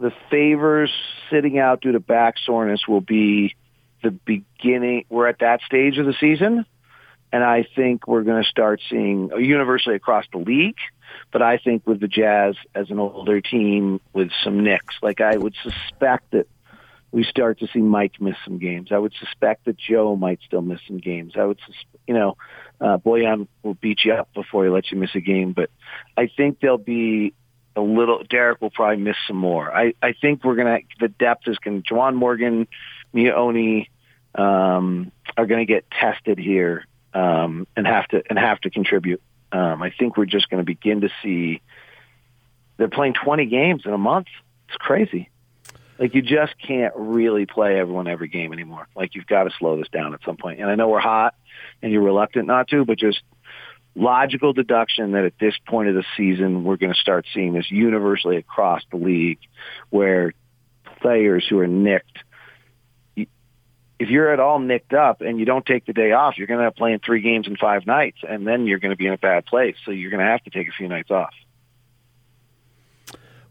the 0.00 0.10
Favors 0.28 0.90
sitting 1.30 1.58
out 1.58 1.82
due 1.82 1.92
to 1.92 2.00
back 2.00 2.34
soreness 2.44 2.88
will 2.88 3.00
be 3.00 3.54
the 4.02 4.10
beginning. 4.10 5.04
We're 5.08 5.28
at 5.28 5.38
that 5.38 5.60
stage 5.62 5.98
of 5.98 6.06
the 6.06 6.14
season 6.18 6.66
and 7.32 7.44
I 7.44 7.66
think 7.76 8.06
we're 8.06 8.23
going 8.23 8.42
to 8.42 8.49
start 8.49 8.80
seeing 8.88 9.30
universally 9.38 9.97
across 9.97 10.25
the 10.32 10.38
league. 10.38 10.78
But 11.32 11.42
I 11.42 11.58
think 11.58 11.87
with 11.87 12.00
the 12.00 12.08
Jazz 12.08 12.54
as 12.75 12.90
an 12.90 12.99
older 12.99 13.40
team 13.40 14.00
with 14.12 14.30
some 14.42 14.62
nicks, 14.62 14.97
like 15.02 15.20
I 15.20 15.37
would 15.37 15.54
suspect 15.62 16.30
that 16.32 16.47
we 17.11 17.25
start 17.25 17.61
to 17.61 17.68
see 17.68 17.80
Mike 17.80 18.20
miss 18.20 18.37
some 18.44 18.58
games. 18.58 18.88
I 18.92 18.99
would 18.99 19.14
suspect 19.18 19.64
that 19.64 19.78
Joe 19.78 20.16
might 20.16 20.40
still 20.47 20.61
miss 20.61 20.80
some 20.87 20.99
games. 20.99 21.35
I 21.37 21.44
would, 21.44 21.58
you 22.06 22.14
know, 22.14 22.37
uh, 22.80 22.99
Bojan 22.99 23.49
will 23.62 23.75
beat 23.75 24.04
you 24.04 24.12
up 24.12 24.32
before 24.35 24.64
he 24.64 24.70
lets 24.70 24.92
you 24.92 24.99
miss 24.99 25.14
a 25.14 25.20
game. 25.20 25.52
But 25.52 25.70
I 26.16 26.30
think 26.35 26.61
there'll 26.61 26.76
be 26.76 27.32
a 27.75 27.80
little. 27.80 28.23
Derrick 28.25 28.61
will 28.61 28.70
probably 28.70 29.02
miss 29.02 29.16
some 29.26 29.37
more. 29.37 29.75
I 29.75 29.94
I 30.02 30.12
think 30.12 30.44
we're 30.44 30.56
gonna 30.56 30.80
the 31.00 31.08
depth 31.08 31.49
is 31.49 31.58
going. 31.58 31.82
Juwan 31.82 32.14
Morgan, 32.14 32.69
Miye 33.14 33.32
Oni 33.32 33.88
um, 34.34 35.10
are 35.36 35.47
going 35.47 35.67
to 35.67 35.73
get 35.73 35.91
tested 35.91 36.38
here 36.38 36.84
um, 37.14 37.66
and 37.76 37.86
have 37.86 38.06
to 38.08 38.23
and 38.28 38.38
have 38.38 38.60
to 38.60 38.71
contribute. 38.71 39.23
Um, 39.50 39.82
I 39.82 39.90
think 39.90 40.16
we're 40.16 40.26
just 40.26 40.50
going 40.50 40.60
to 40.60 40.66
begin 40.66 41.00
to 41.02 41.08
see 41.23 41.62
they're 42.76 42.88
playing 42.88 43.14
20 43.14 43.47
games 43.47 43.82
in 43.84 43.92
a 43.92 43.99
month. 43.99 44.26
It's 44.68 44.76
crazy. 44.76 45.30
Like 45.99 46.14
you 46.14 46.23
just 46.23 46.54
can't 46.64 46.94
really 46.97 47.44
play 47.44 47.78
everyone 47.78 48.06
every 48.06 48.28
game 48.28 48.52
anymore. 48.52 48.86
Like 48.94 49.14
you've 49.14 49.26
got 49.26 49.44
to 49.44 49.50
slow 49.58 49.76
this 49.76 49.88
down 49.88 50.14
at 50.14 50.21
some 50.25 50.36
point. 50.36 50.60
And 50.60 50.71
I 50.71 50.76
know 50.76 50.88
we're 50.88 51.00
hot 51.00 51.34
and 51.82 51.92
you're 51.92 52.02
reluctant 52.02 52.47
not 52.47 52.68
to, 52.68 52.84
but 52.84 52.99
just 52.99 53.21
logical 53.97 54.52
deduction 54.52 55.12
that 55.12 55.25
at 55.25 55.32
this 55.40 55.54
point 55.66 55.88
of 55.88 55.97
the 55.97 56.04
season 56.16 56.62
we're 56.62 56.76
going 56.76 56.92
to 56.92 56.99
start 56.99 57.26
seeing 57.34 57.52
this 57.52 57.68
universally 57.68 58.36
across 58.36 58.82
the 58.92 58.97
league 58.97 59.40
where 59.90 60.32
players 61.00 61.44
who 61.49 61.58
are 61.58 61.66
nicked 61.66 62.18
if 63.99 64.08
you're 64.11 64.32
at 64.32 64.41
all 64.41 64.58
nicked 64.58 64.93
up 64.93 65.21
and 65.21 65.39
you 65.39 65.45
don't 65.45 65.67
take 65.67 65.87
the 65.87 65.93
day 65.93 66.13
off, 66.13 66.39
you're 66.39 66.47
going 66.47 66.58
to 66.58 66.65
have 66.65 66.76
playing 66.76 67.00
three 67.04 67.21
games 67.21 67.47
in 67.47 67.56
five 67.56 67.87
nights, 67.87 68.19
and 68.28 68.47
then 68.47 68.67
you're 68.67 68.78
going 68.78 68.93
to 68.93 68.97
be 68.97 69.06
in 69.06 69.13
a 69.13 69.19
bad 69.19 69.47
place. 69.47 69.76
So 69.84 69.91
you're 69.91 70.11
going 70.11 70.25
to 70.25 70.30
have 70.30 70.43
to 70.45 70.50
take 70.50 70.69
a 70.69 70.73
few 70.73 70.89
nights 70.89 71.11
off. 71.11 71.34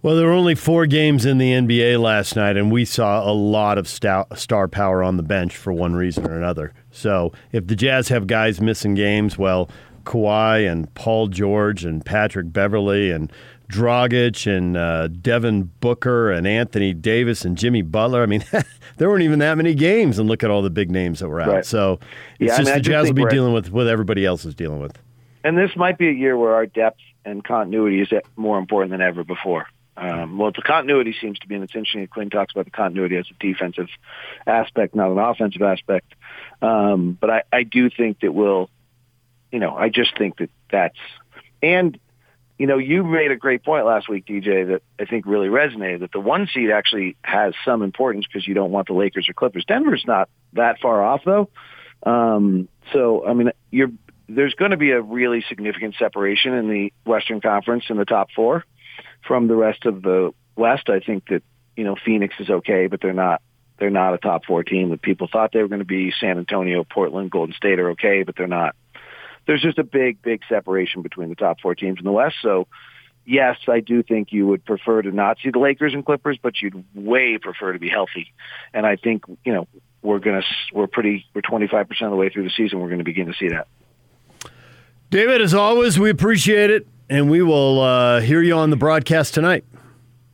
Well, 0.01 0.15
there 0.15 0.27
were 0.27 0.33
only 0.33 0.55
four 0.55 0.85
games 0.85 1.25
in 1.25 1.37
the 1.37 1.51
NBA 1.51 1.99
last 1.99 2.35
night, 2.35 2.55
and 2.55 2.71
we 2.71 2.85
saw 2.85 3.29
a 3.29 3.33
lot 3.33 3.77
of 3.77 3.87
star 3.89 4.67
power 4.67 5.03
on 5.03 5.17
the 5.17 5.23
bench 5.23 5.57
for 5.57 5.73
one 5.73 5.95
reason 5.95 6.25
or 6.25 6.37
another. 6.37 6.71
So 6.91 7.33
if 7.51 7.67
the 7.67 7.75
Jazz 7.75 8.07
have 8.09 8.27
guys 8.27 8.61
missing 8.61 8.93
games, 8.93 9.37
well, 9.37 9.69
Kawhi 10.05 10.71
and 10.71 10.93
Paul 10.93 11.27
George 11.27 11.83
and 11.83 12.05
Patrick 12.05 12.53
Beverley 12.53 13.11
and 13.11 13.33
Dragic 13.69 14.47
and 14.47 14.77
uh, 14.77 15.07
Devin 15.07 15.71
Booker 15.79 16.31
and 16.31 16.47
Anthony 16.47 16.93
Davis 16.93 17.43
and 17.43 17.57
Jimmy 17.57 17.81
Butler. 17.81 18.23
I 18.23 18.25
mean, 18.25 18.43
there 18.97 19.09
weren't 19.09 19.23
even 19.23 19.39
that 19.39 19.57
many 19.57 19.73
games, 19.73 20.19
and 20.19 20.27
look 20.27 20.43
at 20.43 20.49
all 20.49 20.61
the 20.61 20.69
big 20.69 20.89
names 20.89 21.19
that 21.19 21.29
were 21.29 21.41
out. 21.41 21.47
Right. 21.47 21.65
So 21.65 21.99
it's 22.39 22.51
yeah, 22.51 22.57
just 22.57 22.59
I 22.61 22.63
mean, 22.63 22.73
the 22.75 22.81
Jazz 22.81 23.07
will 23.07 23.13
be 23.13 23.25
dealing 23.25 23.53
with 23.53 23.71
what 23.71 23.87
everybody 23.87 24.25
else 24.25 24.45
is 24.45 24.55
dealing 24.55 24.79
with. 24.79 24.97
And 25.43 25.57
this 25.57 25.71
might 25.75 25.97
be 25.97 26.07
a 26.09 26.13
year 26.13 26.37
where 26.37 26.53
our 26.55 26.65
depth 26.65 26.99
and 27.25 27.43
continuity 27.43 28.01
is 28.01 28.09
more 28.35 28.57
important 28.57 28.91
than 28.91 29.01
ever 29.01 29.23
before. 29.23 29.67
Um, 29.97 30.37
well, 30.37 30.51
the 30.51 30.61
continuity 30.61 31.15
seems 31.19 31.39
to 31.39 31.47
be, 31.47 31.55
and 31.55 31.63
it's 31.63 31.75
interesting 31.75 32.01
that 32.01 32.11
Quinn 32.11 32.29
talks 32.29 32.53
about 32.53 32.65
the 32.65 32.71
continuity 32.71 33.17
as 33.17 33.25
a 33.31 33.33
defensive 33.43 33.87
aspect, 34.45 34.95
not 34.95 35.11
an 35.11 35.17
offensive 35.17 35.61
aspect. 35.63 36.13
Um, 36.61 37.17
but 37.19 37.29
I, 37.29 37.43
I 37.51 37.63
do 37.63 37.89
think 37.89 38.19
that 38.19 38.31
we'll, 38.31 38.69
you 39.51 39.59
know, 39.59 39.75
I 39.75 39.89
just 39.89 40.15
think 40.17 40.37
that 40.37 40.51
that's, 40.71 40.97
and 41.63 41.99
you 42.57 42.65
know, 42.65 42.77
you 42.77 43.03
made 43.03 43.31
a 43.31 43.35
great 43.35 43.63
point 43.63 43.85
last 43.85 44.09
week, 44.09 44.25
DJ, 44.25 44.67
that 44.67 44.81
I 44.99 45.05
think 45.05 45.25
really 45.25 45.47
resonated. 45.47 45.99
That 45.99 46.11
the 46.11 46.19
one 46.19 46.47
seed 46.51 46.71
actually 46.71 47.15
has 47.21 47.53
some 47.63 47.83
importance 47.83 48.25
because 48.25 48.47
you 48.47 48.55
don't 48.55 48.71
want 48.71 48.87
the 48.87 48.93
Lakers 48.93 49.29
or 49.29 49.33
Clippers. 49.33 49.63
Denver's 49.67 50.03
not 50.07 50.29
that 50.53 50.79
far 50.81 51.03
off, 51.03 51.21
though. 51.23 51.49
Um, 52.03 52.67
so, 52.93 53.27
I 53.27 53.33
mean, 53.33 53.51
you're 53.69 53.91
there's 54.29 54.55
going 54.55 54.71
to 54.71 54.77
be 54.77 54.91
a 54.91 55.01
really 55.01 55.43
significant 55.47 55.95
separation 55.97 56.53
in 56.53 56.67
the 56.67 56.93
Western 57.05 57.41
Conference 57.41 57.85
in 57.89 57.97
the 57.97 58.05
top 58.05 58.29
four 58.35 58.65
from 59.25 59.47
the 59.47 59.55
rest 59.55 59.85
of 59.85 60.01
the 60.01 60.33
West. 60.55 60.89
I 60.89 60.99
think 60.99 61.27
that 61.29 61.43
you 61.75 61.83
know 61.83 61.95
Phoenix 62.03 62.35
is 62.39 62.49
okay, 62.49 62.87
but 62.87 63.01
they're 63.01 63.13
not 63.13 63.41
they're 63.79 63.89
not 63.89 64.13
a 64.13 64.17
top 64.17 64.45
four 64.45 64.63
team 64.63 64.89
that 64.89 65.01
people 65.01 65.27
thought 65.31 65.51
they 65.53 65.61
were 65.61 65.67
going 65.67 65.79
to 65.79 65.85
be. 65.85 66.11
San 66.19 66.37
Antonio, 66.37 66.83
Portland, 66.83 67.29
Golden 67.29 67.55
State 67.55 67.79
are 67.79 67.91
okay, 67.91 68.23
but 68.23 68.35
they're 68.35 68.47
not 68.47 68.75
there's 69.47 69.61
just 69.61 69.79
a 69.79 69.83
big, 69.83 70.21
big 70.21 70.41
separation 70.47 71.01
between 71.01 71.29
the 71.29 71.35
top 71.35 71.59
four 71.61 71.73
teams 71.73 71.97
in 71.97 72.05
the 72.05 72.11
West. 72.11 72.35
So, 72.41 72.67
yes, 73.25 73.57
I 73.67 73.79
do 73.79 74.03
think 74.03 74.31
you 74.31 74.45
would 74.45 74.63
prefer 74.63 75.01
to 75.01 75.11
not 75.11 75.37
see 75.41 75.49
the 75.49 75.59
Lakers 75.59 75.93
and 75.93 76.05
Clippers, 76.05 76.37
but 76.41 76.61
you'd 76.61 76.83
way 76.93 77.37
prefer 77.37 77.73
to 77.73 77.79
be 77.79 77.89
healthy. 77.89 78.33
And 78.73 78.85
I 78.85 78.97
think 78.97 79.23
you 79.43 79.53
know 79.53 79.67
we're 80.01 80.19
gonna 80.19 80.43
we're 80.73 80.87
pretty 80.87 81.25
we're 81.33 81.41
25 81.41 81.87
percent 81.87 82.07
of 82.07 82.11
the 82.11 82.17
way 82.17 82.29
through 82.29 82.43
the 82.43 82.51
season. 82.55 82.79
We're 82.79 82.89
going 82.89 82.99
to 82.99 83.05
begin 83.05 83.27
to 83.27 83.33
see 83.33 83.49
that. 83.49 83.67
David, 85.09 85.41
as 85.41 85.53
always, 85.53 85.97
we 85.97 86.09
appreciate 86.09 86.69
it, 86.69 86.85
and 87.09 87.29
we 87.31 87.41
will 87.41 87.79
uh, 87.79 88.19
hear 88.19 88.41
you 88.41 88.55
on 88.55 88.69
the 88.69 88.75
broadcast 88.75 89.33
tonight. 89.33 89.63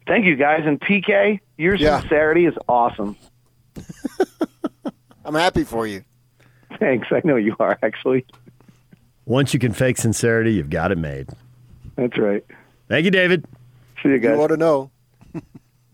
Thank 0.08 0.26
you, 0.26 0.36
guys. 0.36 0.64
And 0.66 0.82
PK, 0.82 1.40
your 1.58 1.76
yeah. 1.76 2.00
sincerity 2.00 2.48
is 2.48 2.56
awesome. 2.68 3.16
I'm 5.26 5.36
happy 5.36 5.64
for 5.64 5.86
you. 5.86 6.04
Thanks. 6.80 7.08
I 7.12 7.22
know 7.24 7.36
you 7.36 7.56
are 7.60 7.78
actually. 7.84 8.26
Once 9.26 9.54
you 9.54 9.60
can 9.60 9.72
fake 9.72 9.98
sincerity, 9.98 10.54
you've 10.54 10.70
got 10.70 10.92
it 10.92 10.98
made. 10.98 11.30
That's 11.96 12.18
right. 12.18 12.44
Thank 12.90 13.06
you, 13.06 13.12
David. 13.12 13.46
See 14.02 14.10
you 14.10 14.20
guys. 14.20 14.34
You 14.34 14.38
want 14.38 14.52
to 14.52 14.58
know. 14.58 14.92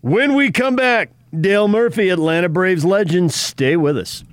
when 0.00 0.34
we 0.34 0.50
come 0.50 0.74
back, 0.76 1.10
Dale 1.38 1.68
Murphy, 1.68 2.08
Atlanta 2.08 2.48
Braves 2.48 2.84
legend, 2.84 3.32
stay 3.32 3.76
with 3.76 3.96
us. 3.96 4.24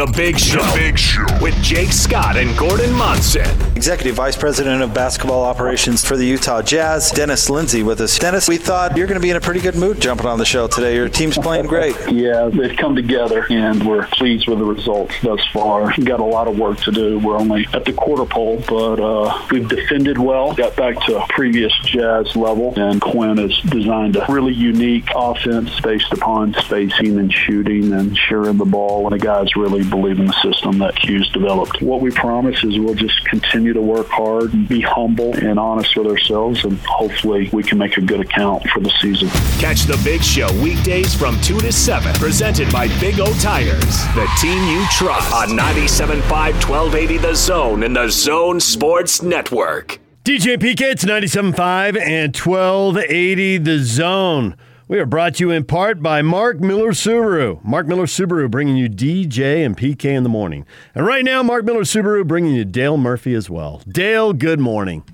The 0.00 0.06
Big 0.16 0.38
Show. 0.38 0.62
The 0.62 0.78
Big 0.78 0.98
Show. 0.98 1.26
With 1.42 1.54
Jake 1.62 1.92
Scott 1.92 2.38
and 2.38 2.56
Gordon 2.56 2.90
Monson. 2.94 3.44
Executive 3.76 4.14
Vice 4.14 4.34
President 4.34 4.82
of 4.82 4.94
Basketball 4.94 5.42
Operations 5.42 6.02
for 6.02 6.16
the 6.16 6.24
Utah 6.24 6.62
Jazz, 6.62 7.10
Dennis 7.10 7.50
Lindsay 7.50 7.82
with 7.82 8.00
us. 8.00 8.18
Dennis, 8.18 8.48
we 8.48 8.56
thought 8.56 8.96
you're 8.96 9.06
going 9.06 9.20
to 9.20 9.22
be 9.22 9.28
in 9.28 9.36
a 9.36 9.40
pretty 9.40 9.60
good 9.60 9.74
mood 9.74 10.00
jumping 10.00 10.24
on 10.24 10.38
the 10.38 10.44
show 10.46 10.66
today. 10.66 10.94
Your 10.94 11.10
team's 11.10 11.36
playing 11.36 11.66
great. 11.66 11.94
Yeah, 12.10 12.48
they've 12.50 12.76
come 12.78 12.96
together 12.96 13.46
and 13.50 13.86
we're 13.86 14.06
pleased 14.06 14.48
with 14.48 14.58
the 14.58 14.64
results 14.64 15.14
thus 15.22 15.44
far. 15.52 15.92
We've 15.96 16.06
got 16.06 16.20
a 16.20 16.24
lot 16.24 16.48
of 16.48 16.58
work 16.58 16.78
to 16.80 16.92
do. 16.92 17.18
We're 17.18 17.36
only 17.36 17.66
at 17.74 17.84
the 17.84 17.92
quarter 17.92 18.24
pole, 18.24 18.62
but 18.66 19.00
uh, 19.00 19.46
we've 19.50 19.68
defended 19.68 20.16
well, 20.16 20.54
got 20.54 20.76
back 20.76 20.98
to 21.06 21.22
a 21.22 21.26
previous 21.28 21.72
Jazz 21.84 22.36
level, 22.36 22.72
and 22.78 23.02
Quinn 23.02 23.36
has 23.36 23.58
designed 23.70 24.16
a 24.16 24.24
really 24.30 24.54
unique 24.54 25.08
offense 25.14 25.78
based 25.80 26.10
upon 26.12 26.54
spacing 26.54 27.18
and 27.18 27.30
shooting 27.30 27.92
and 27.92 28.16
sharing 28.16 28.56
the 28.56 28.64
ball. 28.64 29.06
And 29.06 29.20
the 29.20 29.24
guys 29.24 29.56
really 29.56 29.89
believe 29.90 30.18
in 30.18 30.26
the 30.26 30.40
system 30.40 30.78
that 30.78 30.96
Q's 30.96 31.28
developed. 31.30 31.82
What 31.82 32.00
we 32.00 32.10
promise 32.10 32.62
is 32.64 32.78
we'll 32.78 32.94
just 32.94 33.24
continue 33.26 33.72
to 33.72 33.82
work 33.82 34.08
hard 34.08 34.54
and 34.54 34.68
be 34.68 34.80
humble 34.80 35.34
and 35.34 35.58
honest 35.58 35.96
with 35.96 36.06
ourselves, 36.06 36.64
and 36.64 36.78
hopefully 36.80 37.50
we 37.52 37.62
can 37.62 37.78
make 37.78 37.96
a 37.96 38.00
good 38.00 38.20
account 38.20 38.68
for 38.70 38.80
the 38.80 38.90
season. 39.00 39.28
Catch 39.58 39.84
the 39.84 40.00
Big 40.04 40.22
Show 40.22 40.50
weekdays 40.62 41.14
from 41.14 41.40
2 41.40 41.58
to 41.60 41.72
7, 41.72 42.14
presented 42.14 42.72
by 42.72 42.88
Big 43.00 43.20
O 43.20 43.32
Tires, 43.40 44.04
the 44.14 44.28
team 44.40 44.62
you 44.68 44.84
trust, 44.90 45.32
on 45.34 45.48
97.5 45.50 46.20
1280 46.30 47.18
The 47.18 47.34
Zone 47.34 47.82
and 47.82 47.96
the 47.96 48.08
Zone 48.08 48.60
Sports 48.60 49.22
Network. 49.22 49.98
DJ 50.24 50.56
PK, 50.56 50.82
it's 50.82 51.04
97.5 51.04 52.00
and 52.00 52.36
1280 52.36 53.58
The 53.58 53.78
Zone. 53.78 54.56
We 54.90 54.98
are 54.98 55.06
brought 55.06 55.36
to 55.36 55.44
you 55.44 55.52
in 55.52 55.66
part 55.66 56.02
by 56.02 56.20
Mark 56.20 56.58
Miller 56.58 56.90
Subaru. 56.90 57.62
Mark 57.62 57.86
Miller 57.86 58.06
Subaru 58.06 58.50
bringing 58.50 58.76
you 58.76 58.88
DJ 58.88 59.64
and 59.64 59.76
PK 59.76 60.06
in 60.06 60.24
the 60.24 60.28
morning. 60.28 60.66
And 60.96 61.06
right 61.06 61.24
now, 61.24 61.44
Mark 61.44 61.64
Miller 61.64 61.82
Subaru 61.82 62.26
bringing 62.26 62.56
you 62.56 62.64
Dale 62.64 62.96
Murphy 62.96 63.32
as 63.34 63.48
well. 63.48 63.82
Dale, 63.86 64.32
good 64.32 64.58
morning. 64.58 65.04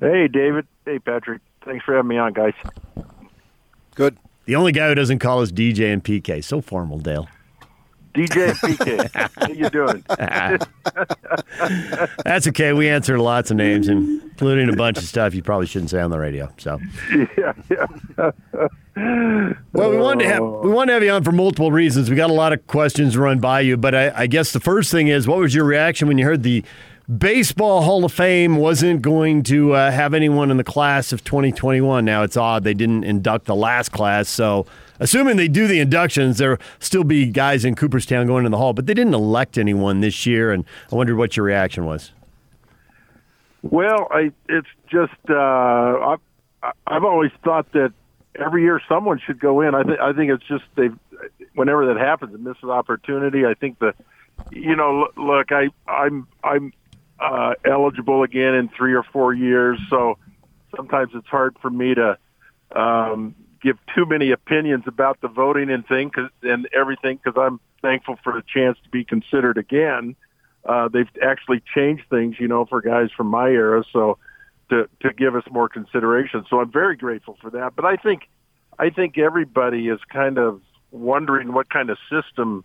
Hey, 0.00 0.26
David. 0.26 0.66
Hey, 0.86 1.00
Patrick. 1.00 1.42
Thanks 1.66 1.84
for 1.84 1.94
having 1.94 2.08
me 2.08 2.16
on, 2.16 2.32
guys. 2.32 2.54
Good. 3.94 4.16
The 4.46 4.56
only 4.56 4.72
guy 4.72 4.88
who 4.88 4.94
doesn't 4.94 5.18
call 5.18 5.42
us 5.42 5.52
DJ 5.52 5.92
and 5.92 6.02
PK. 6.02 6.42
So 6.42 6.62
formal, 6.62 6.98
Dale. 6.98 7.28
DJ 8.14 8.48
and 8.48 8.58
PK. 8.58 9.30
How 9.36 9.52
you 9.52 9.68
doing? 9.70 10.02
That's 12.24 12.48
okay. 12.48 12.72
We 12.72 12.88
answer 12.88 13.18
lots 13.18 13.50
of 13.50 13.56
names, 13.56 13.88
including 13.88 14.68
a 14.68 14.76
bunch 14.76 14.98
of 14.98 15.04
stuff 15.04 15.34
you 15.34 15.42
probably 15.42 15.66
shouldn't 15.66 15.90
say 15.90 16.00
on 16.00 16.10
the 16.10 16.18
radio. 16.18 16.52
So, 16.56 16.80
yeah, 17.38 17.52
yeah. 17.68 18.30
Well, 19.72 19.90
we 19.90 19.96
wanted 19.96 20.24
to 20.24 20.30
have 20.30 20.42
we 20.42 20.70
wanted 20.70 20.88
to 20.88 20.94
have 20.94 21.02
you 21.02 21.10
on 21.10 21.24
for 21.24 21.32
multiple 21.32 21.72
reasons. 21.72 22.10
We 22.10 22.16
got 22.16 22.30
a 22.30 22.34
lot 22.34 22.52
of 22.52 22.66
questions 22.66 23.16
run 23.16 23.38
by 23.38 23.60
you, 23.60 23.76
but 23.76 23.94
I, 23.94 24.12
I 24.14 24.26
guess 24.26 24.52
the 24.52 24.60
first 24.60 24.90
thing 24.90 25.08
is, 25.08 25.26
what 25.26 25.38
was 25.38 25.54
your 25.54 25.64
reaction 25.64 26.08
when 26.08 26.18
you 26.18 26.24
heard 26.24 26.42
the 26.42 26.64
Baseball 27.18 27.82
Hall 27.82 28.04
of 28.04 28.12
Fame 28.12 28.56
wasn't 28.56 29.02
going 29.02 29.42
to 29.44 29.72
uh, 29.72 29.90
have 29.90 30.14
anyone 30.14 30.50
in 30.50 30.56
the 30.56 30.64
class 30.64 31.12
of 31.12 31.24
2021? 31.24 32.04
Now 32.04 32.22
it's 32.22 32.36
odd 32.36 32.64
they 32.64 32.74
didn't 32.74 33.04
induct 33.04 33.46
the 33.46 33.54
last 33.54 33.90
class, 33.90 34.28
so 34.28 34.66
assuming 34.98 35.36
they 35.36 35.48
do 35.48 35.66
the 35.66 35.80
inductions, 35.80 36.38
there'll 36.38 36.58
still 36.78 37.04
be 37.04 37.26
guys 37.26 37.64
in 37.64 37.74
Cooperstown 37.74 38.26
going 38.26 38.44
in 38.44 38.52
the 38.52 38.58
hall, 38.58 38.72
but 38.72 38.86
they 38.86 38.94
didn't 38.94 39.14
elect 39.14 39.56
anyone 39.56 40.00
this 40.00 40.26
year, 40.26 40.52
and 40.52 40.64
I 40.92 40.96
wondered 40.96 41.16
what 41.16 41.36
your 41.36 41.46
reaction 41.46 41.86
was. 41.86 42.12
Well, 43.62 44.08
I 44.10 44.30
it's 44.48 44.68
just 44.90 45.12
uh, 45.28 45.34
I've 45.34 46.20
I've 46.86 47.04
always 47.04 47.30
thought 47.44 47.70
that 47.72 47.92
every 48.34 48.62
year 48.62 48.80
someone 48.88 49.20
should 49.24 49.40
go 49.40 49.60
in. 49.60 49.74
I 49.74 49.82
think 49.82 50.00
I 50.00 50.12
think 50.12 50.30
it's 50.30 50.46
just 50.46 50.64
they 50.76 50.90
whenever 51.54 51.92
that 51.92 52.00
happens, 52.00 52.34
it 52.34 52.40
misses 52.40 52.64
opportunity. 52.64 53.46
I 53.46 53.54
think 53.54 53.78
the 53.78 53.94
you 54.50 54.76
know 54.76 55.08
look, 55.16 55.52
I 55.52 55.68
I'm 55.86 56.26
I'm 56.42 56.72
uh, 57.18 57.54
eligible 57.64 58.22
again 58.22 58.54
in 58.54 58.68
three 58.68 58.94
or 58.94 59.02
four 59.02 59.34
years, 59.34 59.78
so 59.88 60.18
sometimes 60.76 61.12
it's 61.14 61.28
hard 61.28 61.56
for 61.60 61.70
me 61.70 61.94
to 61.94 62.18
um, 62.74 63.34
give 63.62 63.78
too 63.94 64.06
many 64.06 64.30
opinions 64.30 64.84
about 64.86 65.20
the 65.20 65.28
voting 65.28 65.70
and 65.70 65.86
thing 65.86 66.10
cause, 66.10 66.30
and 66.42 66.68
everything 66.72 67.18
because 67.22 67.38
I'm 67.40 67.60
thankful 67.82 68.18
for 68.22 68.32
the 68.32 68.42
chance 68.42 68.78
to 68.84 68.88
be 68.90 69.04
considered 69.04 69.58
again. 69.58 70.16
Uh, 70.64 70.88
they've 70.88 71.08
actually 71.22 71.62
changed 71.74 72.04
things, 72.10 72.36
you 72.38 72.46
know, 72.46 72.66
for 72.66 72.80
guys 72.82 73.10
from 73.16 73.28
my 73.28 73.48
era, 73.48 73.82
so 73.92 74.18
to 74.70 74.88
to 75.00 75.12
give 75.12 75.36
us 75.36 75.44
more 75.50 75.68
consideration. 75.68 76.44
So 76.48 76.60
I'm 76.60 76.72
very 76.72 76.96
grateful 76.96 77.36
for 77.40 77.50
that. 77.50 77.76
But 77.76 77.84
I 77.84 77.96
think 77.96 78.28
I 78.78 78.90
think 78.90 79.18
everybody 79.18 79.88
is 79.88 80.00
kind 80.10 80.38
of 80.38 80.60
wondering 80.90 81.52
what 81.52 81.68
kind 81.68 81.90
of 81.90 81.98
system 82.10 82.64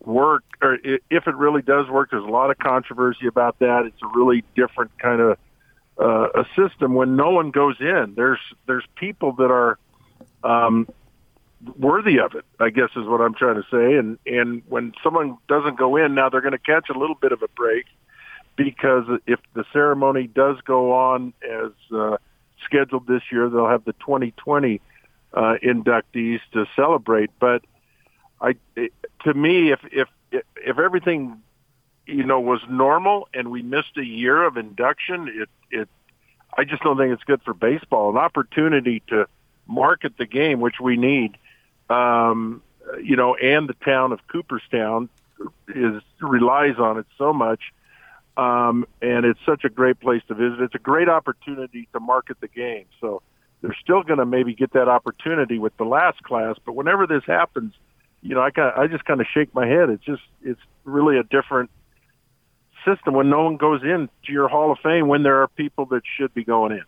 work 0.00 0.44
or 0.62 0.78
if 0.82 1.26
it 1.26 1.36
really 1.36 1.62
does 1.62 1.88
work. 1.88 2.10
There's 2.10 2.24
a 2.24 2.30
lot 2.30 2.50
of 2.50 2.58
controversy 2.58 3.26
about 3.26 3.58
that. 3.58 3.84
It's 3.86 4.02
a 4.02 4.18
really 4.18 4.44
different 4.56 4.98
kind 4.98 5.20
of 5.20 5.38
uh, 6.00 6.28
a 6.34 6.46
system 6.56 6.94
when 6.94 7.16
no 7.16 7.30
one 7.30 7.50
goes 7.50 7.76
in. 7.80 8.14
There's 8.16 8.40
there's 8.66 8.84
people 8.96 9.32
that 9.32 9.50
are 9.50 9.78
um, 10.42 10.88
worthy 11.78 12.18
of 12.18 12.34
it. 12.34 12.44
I 12.58 12.70
guess 12.70 12.90
is 12.96 13.06
what 13.06 13.20
I'm 13.20 13.34
trying 13.34 13.56
to 13.56 13.66
say. 13.70 13.96
And 13.96 14.18
and 14.26 14.62
when 14.68 14.92
someone 15.02 15.38
doesn't 15.48 15.76
go 15.76 15.96
in, 15.96 16.14
now 16.14 16.28
they're 16.28 16.40
going 16.40 16.52
to 16.52 16.58
catch 16.58 16.88
a 16.88 16.98
little 16.98 17.16
bit 17.16 17.32
of 17.32 17.42
a 17.42 17.48
break 17.48 17.86
because 18.56 19.04
if 19.26 19.40
the 19.54 19.64
ceremony 19.72 20.26
does 20.26 20.60
go 20.62 20.92
on 20.92 21.32
as 21.42 21.72
uh, 21.94 22.16
scheduled 22.64 23.06
this 23.06 23.22
year, 23.30 23.48
they'll 23.48 23.68
have 23.68 23.84
the 23.84 23.94
2020 23.94 24.80
uh, 25.34 25.54
inductees 25.62 26.40
to 26.52 26.66
celebrate. 26.76 27.30
But 27.38 27.62
I, 28.40 28.54
to 29.24 29.34
me, 29.34 29.72
if 29.72 29.80
if 29.90 30.08
if 30.30 30.78
everything 30.78 31.42
you 32.06 32.24
know 32.24 32.40
was 32.40 32.60
normal 32.68 33.28
and 33.32 33.50
we 33.50 33.62
missed 33.62 33.96
a 33.96 34.04
year 34.04 34.42
of 34.42 34.56
induction, 34.56 35.28
it 35.28 35.48
it 35.70 35.88
I 36.56 36.64
just 36.64 36.82
don't 36.82 36.98
think 36.98 37.12
it's 37.12 37.24
good 37.24 37.42
for 37.42 37.54
baseball. 37.54 38.10
An 38.10 38.16
opportunity 38.16 39.02
to 39.08 39.26
market 39.66 40.18
the 40.18 40.26
game, 40.26 40.60
which 40.60 40.80
we 40.80 40.96
need, 40.96 41.38
um, 41.88 42.62
you 43.02 43.16
know, 43.16 43.34
and 43.34 43.68
the 43.68 43.74
town 43.74 44.12
of 44.12 44.20
Cooperstown 44.26 45.08
is 45.68 46.02
relies 46.20 46.78
on 46.78 46.98
it 46.98 47.06
so 47.16 47.32
much. 47.32 47.60
Um, 48.36 48.86
and 49.02 49.26
it's 49.26 49.40
such 49.44 49.64
a 49.64 49.68
great 49.68 50.00
place 50.00 50.22
to 50.28 50.34
visit. 50.34 50.60
It's 50.60 50.74
a 50.74 50.78
great 50.78 51.08
opportunity 51.08 51.88
to 51.92 52.00
market 52.00 52.38
the 52.40 52.48
game. 52.48 52.86
So 53.00 53.22
they're 53.60 53.76
still 53.82 54.02
going 54.02 54.18
to 54.18 54.26
maybe 54.26 54.54
get 54.54 54.72
that 54.72 54.88
opportunity 54.88 55.58
with 55.58 55.76
the 55.76 55.84
last 55.84 56.22
class. 56.22 56.56
But 56.64 56.74
whenever 56.74 57.06
this 57.06 57.22
happens, 57.26 57.74
you 58.22 58.34
know, 58.34 58.40
I 58.40 58.50
kind 58.50 58.72
I 58.76 58.86
just 58.86 59.04
kind 59.04 59.20
of 59.20 59.26
shake 59.32 59.54
my 59.54 59.66
head. 59.66 59.90
It's 59.90 60.04
just 60.04 60.22
it's 60.42 60.60
really 60.84 61.18
a 61.18 61.24
different 61.24 61.70
system 62.84 63.14
when 63.14 63.30
no 63.30 63.44
one 63.44 63.56
goes 63.56 63.82
in 63.82 64.08
to 64.26 64.32
your 64.32 64.48
Hall 64.48 64.72
of 64.72 64.78
Fame 64.82 65.08
when 65.08 65.22
there 65.22 65.42
are 65.42 65.48
people 65.48 65.86
that 65.86 66.02
should 66.16 66.32
be 66.34 66.44
going 66.44 66.72
in. 66.72 66.84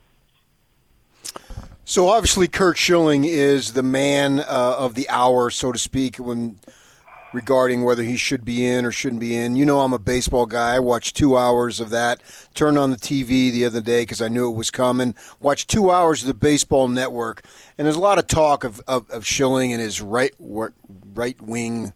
So 1.85 2.09
obviously, 2.09 2.49
Curt 2.49 2.79
Schilling 2.79 3.25
is 3.25 3.75
the 3.75 3.83
man 3.83 4.41
uh, 4.41 4.77
of 4.79 4.95
the 4.95 5.09
hour, 5.11 5.51
so 5.51 5.71
to 5.71 5.79
speak, 5.79 6.17
when 6.17 6.59
regarding 7.35 7.85
whether 7.85 8.03
he 8.03 8.17
should 8.17 8.45
be 8.45 8.65
in 8.65 8.85
or 8.85 8.93
shouldn't 8.93 9.21
be 9.21 9.37
in. 9.37 9.57
You 9.57 9.67
know, 9.67 9.81
I'm 9.81 9.93
a 9.93 9.99
baseball 9.99 10.47
guy. 10.47 10.77
I 10.77 10.79
watched 10.79 11.17
two 11.17 11.37
hours 11.37 11.81
of 11.81 11.91
that. 11.91 12.23
Turned 12.55 12.79
on 12.79 12.91
the 12.91 12.97
TV 12.97 13.51
the 13.51 13.65
other 13.65 13.81
day 13.81 14.03
because 14.03 14.23
I 14.23 14.29
knew 14.29 14.49
it 14.49 14.57
was 14.57 14.71
coming. 14.71 15.15
Watched 15.41 15.69
two 15.69 15.91
hours 15.91 16.23
of 16.23 16.29
the 16.29 16.35
Baseball 16.35 16.89
Network, 16.89 17.45
and 17.77 17.87
there's 17.87 17.97
a 17.97 18.01
lot 18.01 18.19
of 18.19 18.27
talk 18.27 18.65
of, 18.65 18.81
of, 18.87 19.11
of 19.11 19.27
Schilling 19.27 19.73
and 19.73 19.83
his 19.83 20.01
right 20.01 20.35
right 21.15 21.41
wing 21.43 21.93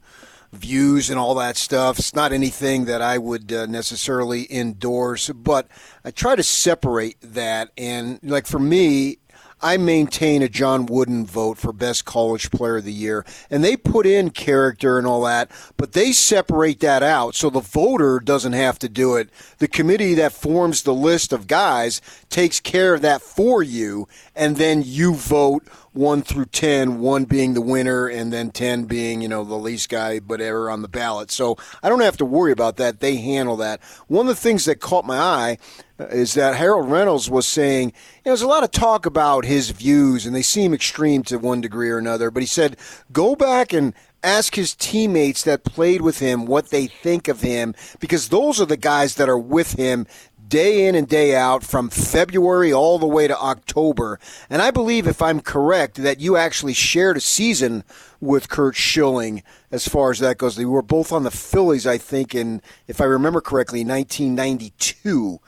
views 0.53 1.11
and 1.11 1.19
all 1.19 1.35
that 1.37 1.57
stuff. 1.57 1.99
It's 1.99 2.15
not 2.15 2.33
anything 2.33 2.87
that 2.87 3.03
I 3.03 3.19
would 3.19 3.53
uh, 3.53 3.67
necessarily 3.67 4.53
endorse, 4.53 5.29
but 5.31 5.69
I 6.05 6.11
try 6.11 6.37
to 6.37 6.43
separate 6.43 7.19
that. 7.21 7.71
And 7.77 8.19
like 8.23 8.47
for 8.47 8.59
me, 8.59 9.19
I 9.61 9.77
maintain 9.77 10.43
a 10.43 10.49
John 10.49 10.87
Wooden 10.87 11.27
vote 11.27 11.59
for 11.59 11.73
best 11.73 12.05
college 12.05 12.51
player 12.51 12.77
of 12.79 12.85
the 12.85 12.93
year. 12.93 13.25
And 13.51 13.65
they 13.65 13.77
put 13.77 14.07
in 14.07 14.31
character 14.31 14.99
and 14.99 15.07
all 15.07 15.23
that, 15.23 15.51
but 15.77 15.93
they 15.93 16.13
separate 16.13 16.81
that 16.81 17.03
out 17.03 17.35
so 17.35 17.51
the 17.51 17.61
voter 17.61 18.21
doesn't 18.21 18.53
have 18.53 18.79
to 18.81 18.89
do 18.89 19.17
it. 19.17 19.31
The 19.59 19.69
committee 19.69 20.15
that 20.15 20.33
forms 20.33 20.83
the 20.83 20.95
list 20.95 21.33
of 21.33 21.47
guys 21.47 22.01
takes 22.31 22.61
care 22.61 22.95
of 22.95 23.03
that 23.03 23.23
for 23.23 23.63
you, 23.63 24.07
and 24.37 24.57
then 24.57 24.83
you 24.85 25.15
vote 25.15 25.67
one 25.93 26.23
through 26.23 26.45
10, 26.45 27.01
one 27.01 27.25
being 27.25 27.55
the 27.55 27.61
winner, 27.61 28.07
and 28.07 28.33
then 28.33 28.51
10 28.51 28.85
being, 28.85 29.21
you 29.21 29.29
know, 29.29 29.43
the 29.43 29.57
least 29.57 29.89
guy, 29.89 30.21
but 30.21 30.41
ever 30.41 30.71
on 30.71 30.83
the 30.83 30.89
ballot. 30.89 31.31
So 31.31 31.57
I 31.83 31.89
don't 31.89 32.01
have 32.01 32.17
to 32.19 32.25
worry 32.25 32.53
about 32.53 32.77
that. 32.77 33.01
They 33.01 33.17
handle 33.17 33.57
that. 33.57 33.83
One 34.07 34.29
of 34.29 34.37
the 34.37 34.41
things 34.41 34.65
that 34.67 34.81
caught 34.81 35.05
my 35.05 35.19
eye 35.19 35.59
is 35.99 36.35
that 36.35 36.55
Harold 36.55 36.91
Reynolds 36.91 37.29
was 37.29 37.47
saying, 37.47 37.89
you 37.89 37.93
know, 38.27 38.31
there's 38.31 38.43
a 38.43 38.49
lot 38.49 38.65
of 38.65 38.71
talk 38.71 39.07
about 39.07 39.45
his 39.45 39.71
views, 39.71 40.27
and 40.27 40.35
they 40.35 40.43
seem 40.43 40.73
extreme 40.73 41.23
to 41.25 41.39
one 41.39 41.61
degree 41.61 41.91
or 41.91 41.99
another, 41.99 42.31
but 42.31 42.43
he 42.43 42.47
said, 42.47 42.77
go 43.13 43.35
back 43.35 43.73
and 43.73 43.95
ask 44.23 44.55
his 44.55 44.75
teammates 44.75 45.43
that 45.45 45.65
played 45.65 46.03
with 46.03 46.19
him 46.19 46.47
what 46.47 46.71
they 46.71 46.87
think 46.87 47.29
of 47.29 47.41
him, 47.41 47.75
because 48.01 48.29
those 48.29 48.61
are 48.61 48.67
the 48.67 48.77
guys 48.77 49.17
that 49.17 49.29
are 49.29 49.39
with 49.39 49.73
him 49.73 50.07
day 50.49 50.87
in 50.87 50.95
and 50.95 51.09
day 51.09 51.37
out 51.37 51.63
from 51.63 51.91
February 51.91 52.73
all 52.73 52.99
the 52.99 53.07
way 53.07 53.29
to 53.29 53.39
October. 53.39 54.19
And 54.49 54.63
I 54.63 54.71
believe, 54.71 55.07
if 55.07 55.21
I'm 55.21 55.41
correct, 55.41 55.97
that 55.97 56.21
you 56.21 56.37
actually 56.37 56.73
shared 56.73 57.19
a 57.19 57.21
season 57.21 57.85
with 58.21 58.49
Curt 58.49 58.75
Schilling 58.75 59.43
as 59.71 59.87
far 59.87 60.11
as 60.11 60.21
that 60.21 60.39
goes. 60.39 60.57
They 60.57 60.65
were 60.65 60.83
both 60.83 61.13
on 61.13 61.25
the 61.25 61.31
Phillies, 61.31 61.87
I 61.87 61.99
think, 61.99 62.35
in, 62.35 62.63
if 62.87 63.01
I 63.01 63.05
remember 63.05 63.41
correctly, 63.41 63.85
1992. 63.85 65.39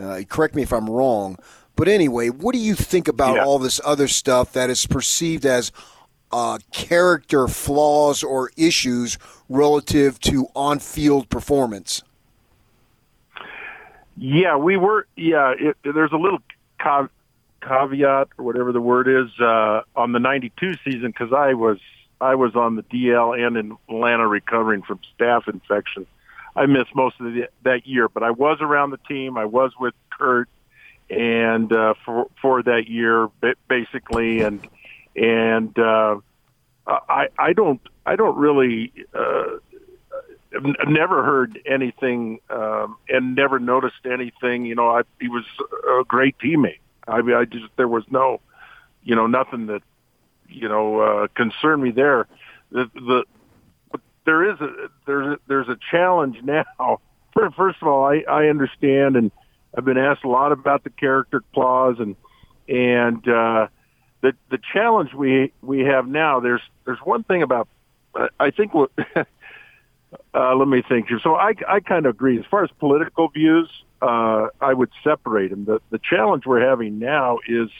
Uh, 0.00 0.20
correct 0.28 0.54
me 0.54 0.62
if 0.62 0.72
I'm 0.72 0.88
wrong. 0.88 1.36
But 1.76 1.88
anyway, 1.88 2.28
what 2.28 2.52
do 2.54 2.58
you 2.58 2.74
think 2.74 3.08
about 3.08 3.36
Yeah. 3.36 3.44
all 3.44 3.58
this 3.58 3.80
other 3.84 4.08
stuff 4.08 4.52
that 4.52 4.70
is 4.70 4.86
perceived 4.86 5.44
as 5.46 5.72
uh, 6.30 6.58
character 6.72 7.46
flaws 7.48 8.22
or 8.22 8.50
issues 8.56 9.18
relative 9.48 10.18
to 10.20 10.46
on-field 10.54 11.28
performance? 11.28 12.02
Yeah, 14.16 14.56
we 14.56 14.76
were. 14.76 15.06
Yeah, 15.16 15.54
it, 15.58 15.76
there's 15.82 16.12
a 16.12 16.16
little 16.16 16.40
ca- 16.78 17.08
caveat 17.62 18.28
or 18.38 18.44
whatever 18.44 18.72
the 18.72 18.80
word 18.80 19.08
is 19.08 19.28
uh, 19.40 19.82
on 19.96 20.12
the 20.12 20.18
'92 20.20 20.74
season 20.84 21.08
because 21.08 21.32
I 21.32 21.54
was 21.54 21.78
I 22.20 22.34
was 22.34 22.54
on 22.54 22.76
the 22.76 22.82
DL 22.82 23.38
and 23.46 23.56
in 23.56 23.76
Atlanta 23.88 24.28
recovering 24.28 24.82
from 24.82 25.00
staph 25.18 25.48
infection. 25.48 26.06
I 26.54 26.66
missed 26.66 26.94
most 26.94 27.18
of 27.20 27.32
the, 27.32 27.48
that 27.64 27.86
year, 27.86 28.08
but 28.08 28.22
I 28.22 28.30
was 28.30 28.58
around 28.60 28.90
the 28.90 28.98
team. 29.08 29.38
I 29.38 29.46
was 29.46 29.72
with 29.78 29.94
Curt 30.10 30.48
and 31.12 31.72
uh, 31.72 31.94
for 32.04 32.26
for 32.40 32.62
that 32.62 32.88
year 32.88 33.28
ba- 33.40 33.54
basically, 33.68 34.40
and 34.40 34.66
and 35.14 35.78
uh, 35.78 36.16
I 36.86 37.28
I 37.38 37.52
don't 37.52 37.80
I 38.06 38.16
don't 38.16 38.36
really. 38.36 38.92
Uh, 39.14 39.58
I've 40.54 40.88
never 40.88 41.24
heard 41.24 41.58
anything 41.64 42.40
um, 42.50 42.98
and 43.08 43.34
never 43.34 43.58
noticed 43.58 44.04
anything. 44.04 44.66
You 44.66 44.74
know, 44.74 44.90
I, 44.90 45.02
he 45.18 45.28
was 45.28 45.44
a 45.98 46.04
great 46.04 46.36
teammate. 46.38 46.80
I 47.08 47.22
mean, 47.22 47.34
I 47.34 47.46
just 47.46 47.64
there 47.76 47.88
was 47.88 48.04
no, 48.10 48.40
you 49.02 49.16
know, 49.16 49.26
nothing 49.26 49.66
that 49.66 49.82
you 50.50 50.68
know 50.68 51.00
uh, 51.00 51.28
concerned 51.34 51.82
me 51.82 51.90
there. 51.90 52.26
The, 52.70 52.90
the 52.94 53.24
there 54.24 54.50
is 54.50 54.60
a 54.60 54.88
there's 55.06 55.26
a, 55.26 55.38
there's 55.48 55.68
a 55.68 55.76
challenge 55.90 56.38
now. 56.42 56.64
First 57.34 57.78
of 57.80 57.88
all, 57.88 58.04
I, 58.04 58.24
I 58.28 58.48
understand, 58.48 59.16
and 59.16 59.30
I've 59.76 59.86
been 59.86 59.96
asked 59.98 60.22
a 60.22 60.28
lot 60.28 60.52
about 60.52 60.84
the 60.84 60.90
character 60.90 61.42
clause, 61.54 61.96
and 61.98 62.14
and 62.68 63.26
uh, 63.26 63.68
the 64.20 64.34
the 64.50 64.58
challenge 64.72 65.14
we 65.14 65.52
we 65.62 65.80
have 65.80 66.06
now. 66.06 66.40
There's 66.40 66.60
there's 66.84 67.00
one 67.04 67.22
thing 67.24 67.42
about 67.42 67.68
I- 68.38 68.50
think 68.50 68.74
what. 68.74 68.90
Uh, 70.34 70.54
let 70.54 70.68
me 70.68 70.82
think. 70.86 71.08
here. 71.08 71.18
So 71.22 71.36
I, 71.36 71.54
I 71.66 71.80
kind 71.80 72.04
of 72.04 72.14
agree. 72.14 72.38
As 72.38 72.44
far 72.50 72.62
as 72.62 72.70
political 72.78 73.28
views, 73.28 73.68
uh, 74.02 74.48
I 74.60 74.74
would 74.74 74.90
separate 75.02 75.50
them. 75.50 75.64
The, 75.64 75.80
the 75.90 75.98
challenge 75.98 76.44
we're 76.44 76.60
having 76.66 76.98
now 76.98 77.38
is 77.46 77.70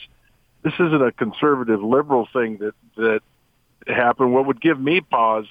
this 0.63 0.73
isn't 0.73 1.01
a 1.01 1.11
conservative 1.11 1.83
liberal 1.83 2.27
thing 2.31 2.57
that, 2.57 2.73
that 2.95 3.21
happened. 3.87 4.33
What 4.33 4.47
would 4.47 4.61
give 4.61 4.79
me 4.79 5.01
pause 5.01 5.45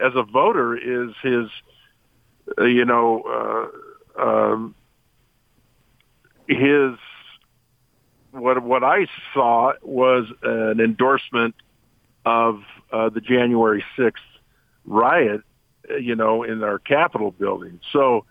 as 0.00 0.12
a 0.14 0.22
voter 0.22 0.76
is 0.76 1.14
his, 1.22 1.48
uh, 2.58 2.64
you 2.64 2.84
know, 2.84 3.70
uh, 4.18 4.22
um, 4.22 4.74
his, 6.48 6.92
what, 8.30 8.62
what 8.62 8.84
I 8.84 9.06
saw 9.34 9.72
was 9.82 10.26
an 10.42 10.80
endorsement 10.80 11.54
of 12.24 12.62
uh, 12.92 13.08
the 13.08 13.20
January 13.20 13.84
6th 13.96 14.12
riot 14.84 15.42
you 15.98 16.14
know, 16.14 16.42
in 16.42 16.62
our 16.62 16.78
Capitol 16.78 17.30
building. 17.30 17.80
So 17.92 18.24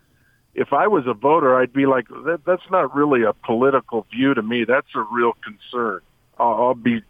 if 0.54 0.73
I 0.73 0.88
was 0.88 1.06
a 1.08 1.13
voter, 1.13 1.60
I'd 1.60 1.73
be 1.73 1.86
like, 1.86 2.08
that, 2.08 2.41
that's 2.45 2.69
not 2.71 2.95
really 2.95 3.23
a 3.23 3.34
political 3.34 4.06
view 4.12 4.34
to 4.34 4.41
me. 4.41 4.65
That's 4.65 4.88
a 4.95 5.06
real 5.12 5.34
concern. 5.43 6.01
I'll, 6.38 6.54
I'll 6.54 6.75
be, 6.75 7.01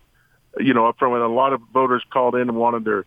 you 0.59 0.73
know, 0.73 0.91
from 0.97 1.11
when 1.11 1.21
a 1.21 1.27
lot 1.27 1.53
of 1.53 1.61
voters 1.73 2.03
called 2.11 2.35
in 2.35 2.41
and 2.41 2.55
wanted 2.55 2.85
their 2.85 3.05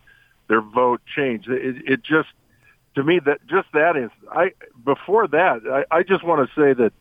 their 0.49 0.61
vote 0.61 1.01
changed. 1.15 1.47
It, 1.47 1.77
it 1.85 2.03
just, 2.03 2.27
to 2.95 3.03
me, 3.03 3.21
that 3.25 3.39
just 3.47 3.67
that 3.73 3.95
is. 3.95 4.09
I 4.29 4.51
before 4.83 5.27
that, 5.29 5.61
I, 5.91 5.97
I 5.97 6.03
just 6.03 6.25
want 6.25 6.49
to 6.49 6.61
say 6.61 6.73
that 6.73 6.91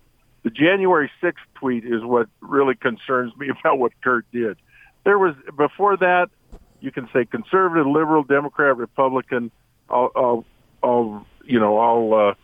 the 0.45 0.51
January 0.51 1.11
6th 1.21 1.35
tweet 1.55 1.85
is 1.85 2.05
what 2.05 2.29
really 2.41 2.77
concerns 2.77 3.37
me 3.37 3.49
about 3.61 3.79
what 3.79 3.93
Curt 4.03 4.25
did. 4.33 4.57
There 5.05 5.19
was 5.19 5.35
before 5.57 5.97
that, 5.97 6.31
you 6.81 6.93
can 6.93 7.09
say 7.13 7.25
conservative, 7.25 7.87
liberal, 7.87 8.23
Democrat, 8.23 8.77
Republican. 8.77 9.51
I'll, 9.91 10.13
I'll, 10.15 10.45
I'll 10.83 11.27
you 11.45 11.59
know, 11.59 11.79
I'll 11.79 12.29
uh, 12.29 12.35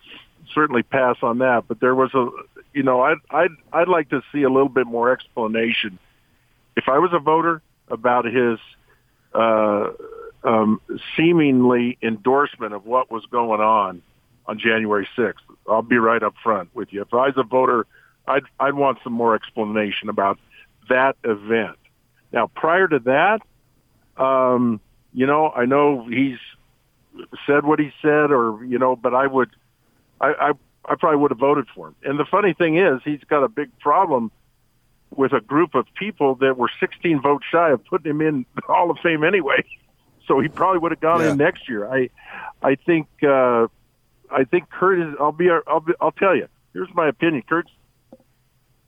certainly 0.53 0.83
pass 0.83 1.17
on 1.23 1.38
that. 1.38 1.64
But 1.69 1.81
there 1.81 1.95
was 1.95 2.12
a, 2.14 2.29
you 2.73 2.83
know, 2.83 3.03
I'd, 3.03 3.19
I'd, 3.31 3.51
I'd 3.73 3.88
like 3.88 4.09
to 4.11 4.23
see 4.33 4.43
a 4.43 4.51
little 4.51 4.71
bit 4.71 4.87
more 4.87 5.12
explanation. 5.12 5.99
If 6.77 6.88
I 6.88 6.99
was 6.99 7.12
a 7.12 7.19
voter 7.19 7.61
about 7.88 8.25
his 8.25 8.59
uh, 9.35 9.90
um, 10.44 10.80
seemingly 11.16 11.98
endorsement 12.02 12.74
of 12.74 12.87
what 12.87 13.11
was 13.11 13.24
going 13.26 13.61
on 13.61 14.02
on 14.46 14.59
January 14.59 15.09
6th, 15.16 15.35
I'll 15.68 15.83
be 15.83 15.96
right 15.96 16.22
up 16.22 16.35
front 16.42 16.68
with 16.74 16.92
you. 16.92 17.02
If 17.02 17.12
I 17.12 17.28
was 17.28 17.35
a 17.37 17.42
voter, 17.42 17.87
I'd, 18.26 18.44
I'd 18.61 18.74
want 18.74 18.98
some 19.02 19.14
more 19.14 19.35
explanation 19.35 20.09
about 20.09 20.38
that 20.88 21.16
event. 21.24 21.78
Now, 22.33 22.48
prior 22.48 22.87
to 22.88 22.98
that, 23.00 23.40
um, 24.22 24.80
you 25.12 25.26
know, 25.26 25.50
I 25.50 25.64
know 25.64 26.07
he's 26.07 26.38
said 27.46 27.64
what 27.64 27.78
he 27.78 27.92
said, 28.02 28.30
or 28.30 28.64
you 28.64 28.78
know, 28.78 28.96
but 28.96 29.14
I 29.14 29.26
would, 29.26 29.50
I, 30.20 30.33
I, 30.33 30.52
I 30.85 30.94
probably 30.96 31.18
would 31.18 31.30
have 31.30 31.38
voted 31.38 31.66
for 31.74 31.88
him. 31.88 31.94
And 32.02 32.18
the 32.18 32.24
funny 32.24 32.52
thing 32.52 32.76
is, 32.76 33.00
he's 33.04 33.22
got 33.28 33.44
a 33.44 33.48
big 33.48 33.76
problem 33.78 34.30
with 35.16 35.33
a 35.33 35.40
group 35.40 35.74
of 35.74 35.87
people 35.94 36.35
that 36.37 36.59
were 36.59 36.70
16 36.80 37.22
votes 37.22 37.44
shy 37.50 37.70
of 37.70 37.85
putting 37.85 38.11
him 38.11 38.20
in 38.20 38.46
the 38.57 38.62
Hall 38.66 38.90
of 38.90 38.98
Fame 39.02 39.24
anyway. 39.24 39.64
So 40.27 40.41
he 40.41 40.49
probably 40.49 40.79
would 40.79 40.93
have 40.93 41.01
gone 41.01 41.21
Yeah. 41.21 41.33
in 41.33 41.37
next 41.39 41.69
year. 41.69 41.87
I, 41.93 42.09
I 42.63 42.77
think, 42.77 43.09
uh, 43.23 43.67
I 44.31 44.45
think 44.51 44.71
Curt 44.71 45.01
is. 45.01 45.15
I'll 45.21 45.33
be. 45.33 45.49
I'll 45.67 45.81
be. 45.81 45.93
I'll 46.01 46.13
tell 46.13 46.35
you. 46.35 46.49
Here's 46.73 46.89
my 46.95 47.09
opinion. 47.09 47.43
Curt's. 47.49 47.71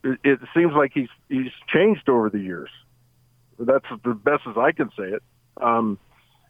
It, 0.03 0.19
it 0.25 0.39
seems 0.55 0.73
like 0.73 0.93
he's 0.95 1.09
he's 1.29 1.51
changed 1.69 2.09
over 2.09 2.31
the 2.31 2.39
years. 2.39 2.71
That's 3.59 3.85
the 4.05 4.15
best 4.15 4.43
as 4.49 4.57
I 4.57 4.73
can 4.73 4.91
say 4.97 5.05
it. 5.05 5.23
Um, 5.61 5.99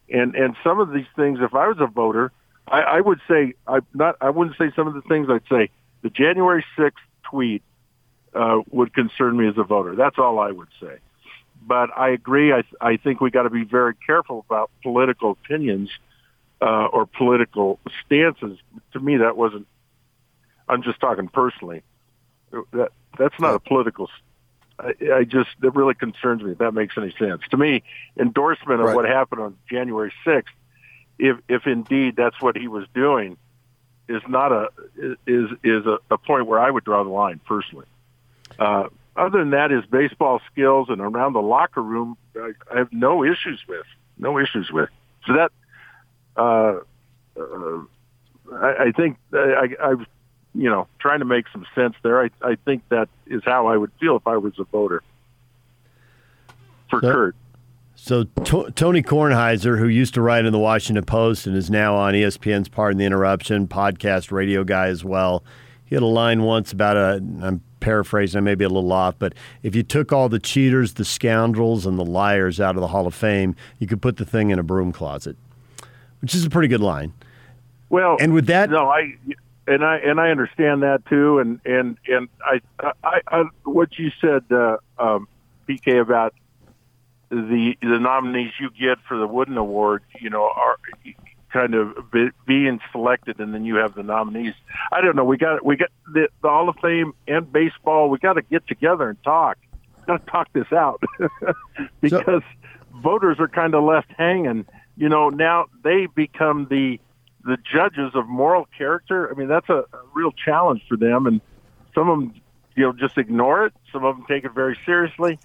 and 0.09 0.35
and 0.35 0.55
some 0.63 0.79
of 0.79 0.91
these 0.91 1.05
things, 1.15 1.39
if 1.41 1.53
I 1.53 1.67
was 1.67 1.77
a 1.79 1.87
voter, 1.87 2.31
I, 2.67 2.81
I 2.81 3.01
would 3.01 3.19
say 3.27 3.53
I 3.67 3.79
not 3.93 4.15
I 4.21 4.29
wouldn't 4.29 4.57
say 4.57 4.71
some 4.75 4.87
of 4.87 4.93
the 4.93 5.01
things 5.01 5.27
I'd 5.29 5.41
say. 5.49 5.69
The 6.01 6.09
January 6.09 6.63
sixth 6.77 7.03
tweet 7.23 7.63
uh, 8.33 8.61
would 8.69 8.93
concern 8.93 9.37
me 9.37 9.47
as 9.47 9.57
a 9.57 9.63
voter. 9.63 9.95
That's 9.95 10.17
all 10.17 10.39
I 10.39 10.51
would 10.51 10.69
say. 10.81 10.97
But 11.65 11.89
I 11.97 12.09
agree. 12.09 12.53
I 12.53 12.63
I 12.79 12.97
think 12.97 13.21
we 13.21 13.31
got 13.31 13.43
to 13.43 13.49
be 13.49 13.63
very 13.63 13.93
careful 14.05 14.45
about 14.49 14.71
political 14.83 15.31
opinions 15.31 15.89
uh, 16.61 16.85
or 16.85 17.05
political 17.05 17.79
stances. 18.05 18.57
To 18.93 18.99
me, 18.99 19.17
that 19.17 19.35
wasn't. 19.37 19.67
I'm 20.69 20.83
just 20.83 20.99
talking 20.99 21.27
personally. 21.27 21.83
That 22.71 22.91
that's 23.17 23.39
not 23.39 23.55
a 23.55 23.59
political. 23.59 24.09
I, 24.79 24.93
I 25.13 25.23
just 25.23 25.49
that 25.59 25.71
really 25.71 25.95
concerns 25.95 26.41
me. 26.43 26.51
If 26.51 26.59
that 26.59 26.73
makes 26.73 26.95
any 26.97 27.13
sense 27.17 27.41
to 27.51 27.57
me, 27.57 27.83
endorsement 28.17 28.79
of 28.79 28.87
Right. 28.87 28.95
what 28.95 29.05
happened 29.05 29.41
on 29.41 29.57
January 29.69 30.13
6th, 30.25 30.43
if 31.19 31.37
if 31.49 31.65
indeed 31.67 32.15
that's 32.15 32.39
what 32.41 32.55
he 32.55 32.67
was 32.67 32.85
doing, 32.93 33.37
is 34.07 34.21
not 34.27 34.51
a 34.51 34.69
is 35.25 35.49
is 35.63 35.85
a, 35.85 35.97
a 36.11 36.17
point 36.17 36.45
where 36.47 36.59
I 36.59 36.69
would 36.71 36.83
draw 36.83 37.03
the 37.03 37.09
line 37.09 37.41
personally. 37.45 37.87
Uh, 38.57 38.87
other 39.17 39.39
than 39.39 39.49
that, 39.51 39.71
his 39.71 39.85
baseball 39.85 40.39
skills 40.51 40.87
and 40.89 41.01
around 41.01 41.33
the 41.33 41.41
locker 41.41 41.81
room, 41.81 42.17
I, 42.35 42.51
I 42.73 42.77
have 42.77 42.91
no 42.93 43.23
issues 43.23 43.59
with. 43.67 43.85
No 44.17 44.37
issues 44.39 44.71
with. 44.71 44.89
So 45.25 45.33
that 45.33 45.51
uh, 46.37 46.79
uh, 47.39 47.81
I, 48.53 48.85
I 48.87 48.91
think 48.95 49.17
I, 49.33 49.37
I, 49.79 49.89
I've, 49.91 50.05
you 50.55 50.69
know, 50.69 50.87
trying 50.99 51.19
to 51.19 51.25
make 51.25 51.45
some 51.51 51.65
sense 51.75 51.95
there. 52.03 52.23
I, 52.23 52.29
I 52.41 52.55
think 52.65 52.83
that 52.89 53.09
is 53.27 53.41
how 53.45 53.67
I 53.67 53.77
would 53.77 53.91
feel 53.99 54.15
if 54.15 54.25
I 54.27 54.37
was 54.37 54.53
a 54.59 54.63
voter 54.63 55.03
for 56.89 57.01
So- 57.01 57.11
Curt. 57.11 57.35
So 57.99 58.23
to- 58.23 58.71
Tony 58.75 59.01
Kornheiser, 59.01 59.79
who 59.79 59.87
used 59.87 60.13
to 60.13 60.21
write 60.21 60.45
in 60.45 60.53
the 60.53 60.59
Washington 60.59 61.03
Post 61.03 61.47
and 61.47 61.55
is 61.57 61.69
now 61.71 61.95
on 61.95 62.13
ESPN's 62.13 62.69
Pardon 62.69 62.99
the 62.99 63.05
Interruption 63.05 63.67
podcast 63.67 64.31
radio 64.31 64.63
guy 64.63 64.87
as 64.87 65.03
well, 65.03 65.43
he 65.83 65.95
had 65.95 66.03
a 66.03 66.07
line 66.07 66.43
once 66.43 66.71
about 66.71 66.95
a. 66.95 67.13
I'm 67.41 67.61
paraphrasing, 67.79 68.37
I 68.37 68.41
may 68.41 68.55
be 68.55 68.63
a 68.63 68.69
little 68.69 68.91
off, 68.91 69.15
but 69.19 69.33
if 69.63 69.75
you 69.75 69.83
took 69.83 70.11
all 70.11 70.29
the 70.29 70.39
cheaters, 70.39 70.95
the 70.95 71.05
scoundrels, 71.05 71.85
and 71.85 71.97
the 71.97 72.05
liars 72.05 72.59
out 72.59 72.75
of 72.75 72.81
the 72.81 72.87
Hall 72.87 73.07
of 73.07 73.13
Fame, 73.15 73.55
you 73.79 73.87
could 73.87 74.01
put 74.01 74.17
the 74.17 74.25
thing 74.25 74.49
in 74.49 74.59
a 74.59 74.63
broom 74.63 74.91
closet, 74.91 75.35
which 76.21 76.33
is 76.35 76.45
a 76.45 76.49
pretty 76.49 76.67
good 76.67 76.81
line. 76.81 77.13
Well, 77.89 78.17
And 78.19 78.33
with 78.33 78.47
that- 78.47 78.69
no, 78.69 78.89
I 78.89 79.15
and 79.67 79.83
I 79.83 79.97
and 79.97 80.19
I 80.19 80.29
understand 80.29 80.83
that 80.83 81.05
too, 81.05 81.39
and 81.39 81.59
and 81.65 81.97
and 82.07 82.29
I 82.41 82.61
I, 83.03 83.21
I 83.27 83.43
what 83.63 83.97
you 83.97 84.11
said, 84.21 84.43
uh, 84.51 84.77
um, 84.97 85.27
PK 85.67 86.01
about 86.01 86.33
the 87.29 87.77
the 87.81 87.99
nominees 87.99 88.53
you 88.59 88.69
get 88.71 88.97
for 89.07 89.17
the 89.17 89.27
Wooden 89.27 89.57
Award, 89.57 90.03
you 90.19 90.29
know, 90.29 90.43
are 90.43 90.77
kind 91.51 91.73
of 91.73 92.11
be, 92.11 92.29
being 92.45 92.79
selected, 92.91 93.39
and 93.39 93.53
then 93.53 93.65
you 93.65 93.75
have 93.75 93.95
the 93.95 94.03
nominees. 94.03 94.53
I 94.91 95.01
don't 95.01 95.15
know. 95.15 95.23
We 95.23 95.37
got 95.37 95.63
we 95.63 95.75
got 95.75 95.89
the, 96.13 96.27
the 96.41 96.49
Hall 96.49 96.69
of 96.69 96.75
Fame 96.81 97.13
and 97.27 97.51
baseball. 97.51 98.09
We 98.09 98.17
got 98.17 98.33
to 98.33 98.41
get 98.41 98.67
together 98.67 99.09
and 99.09 99.23
talk. 99.23 99.57
Got 100.05 100.25
to 100.25 100.31
talk 100.31 100.53
this 100.53 100.71
out 100.71 101.01
because 102.01 102.23
so, 102.25 102.41
voters 103.01 103.37
are 103.39 103.47
kind 103.47 103.75
of 103.75 103.83
left 103.83 104.11
hanging. 104.17 104.65
You 104.95 105.09
know, 105.09 105.29
now 105.29 105.67
they 105.83 106.07
become 106.07 106.67
the 106.69 106.99
the 107.43 107.57
judges 107.57 108.11
of 108.13 108.27
moral 108.27 108.67
character. 108.77 109.31
I 109.31 109.37
mean, 109.37 109.47
that's 109.47 109.69
a, 109.69 109.85
a 109.93 110.01
real 110.13 110.31
challenge 110.31 110.81
for 110.87 110.97
them, 110.97 111.27
and 111.27 111.41
some 111.95 112.09
of 112.09 112.19
them, 112.19 112.41
you 112.75 112.83
know, 112.83 112.93
just 112.93 113.17
ignore 113.17 113.65
it. 113.65 113.73
Some 113.91 114.03
of 114.03 114.17
them 114.17 114.25
take 114.27 114.43
it 114.43 114.53
very 114.53 114.77
seriously. 114.85 115.39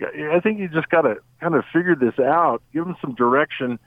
I 0.00 0.40
think 0.40 0.58
you 0.58 0.68
just 0.68 0.88
got 0.88 1.02
to 1.02 1.16
kind 1.40 1.54
of 1.54 1.64
figure 1.72 1.94
this 1.94 2.18
out, 2.18 2.62
give 2.72 2.84
them 2.84 2.96
some 3.00 3.14
direction, 3.14 3.78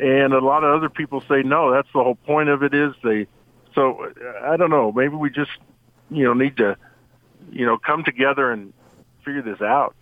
and 0.00 0.32
a 0.32 0.40
lot 0.40 0.64
of 0.64 0.74
other 0.76 0.88
people 0.88 1.22
say 1.22 1.42
no. 1.42 1.72
That's 1.72 1.88
the 1.92 2.02
whole 2.02 2.16
point 2.16 2.48
of 2.48 2.62
it. 2.62 2.74
Is 2.74 2.94
they 3.02 3.26
so 3.74 4.12
I 4.42 4.56
don't 4.56 4.70
know. 4.70 4.92
Maybe 4.92 5.14
we 5.14 5.30
just 5.30 5.50
you 6.10 6.24
know 6.24 6.34
need 6.34 6.56
to 6.58 6.76
you 7.50 7.66
know 7.66 7.78
come 7.78 8.04
together 8.04 8.50
and 8.50 8.72
figure 9.24 9.42
this 9.42 9.60
out. 9.60 9.94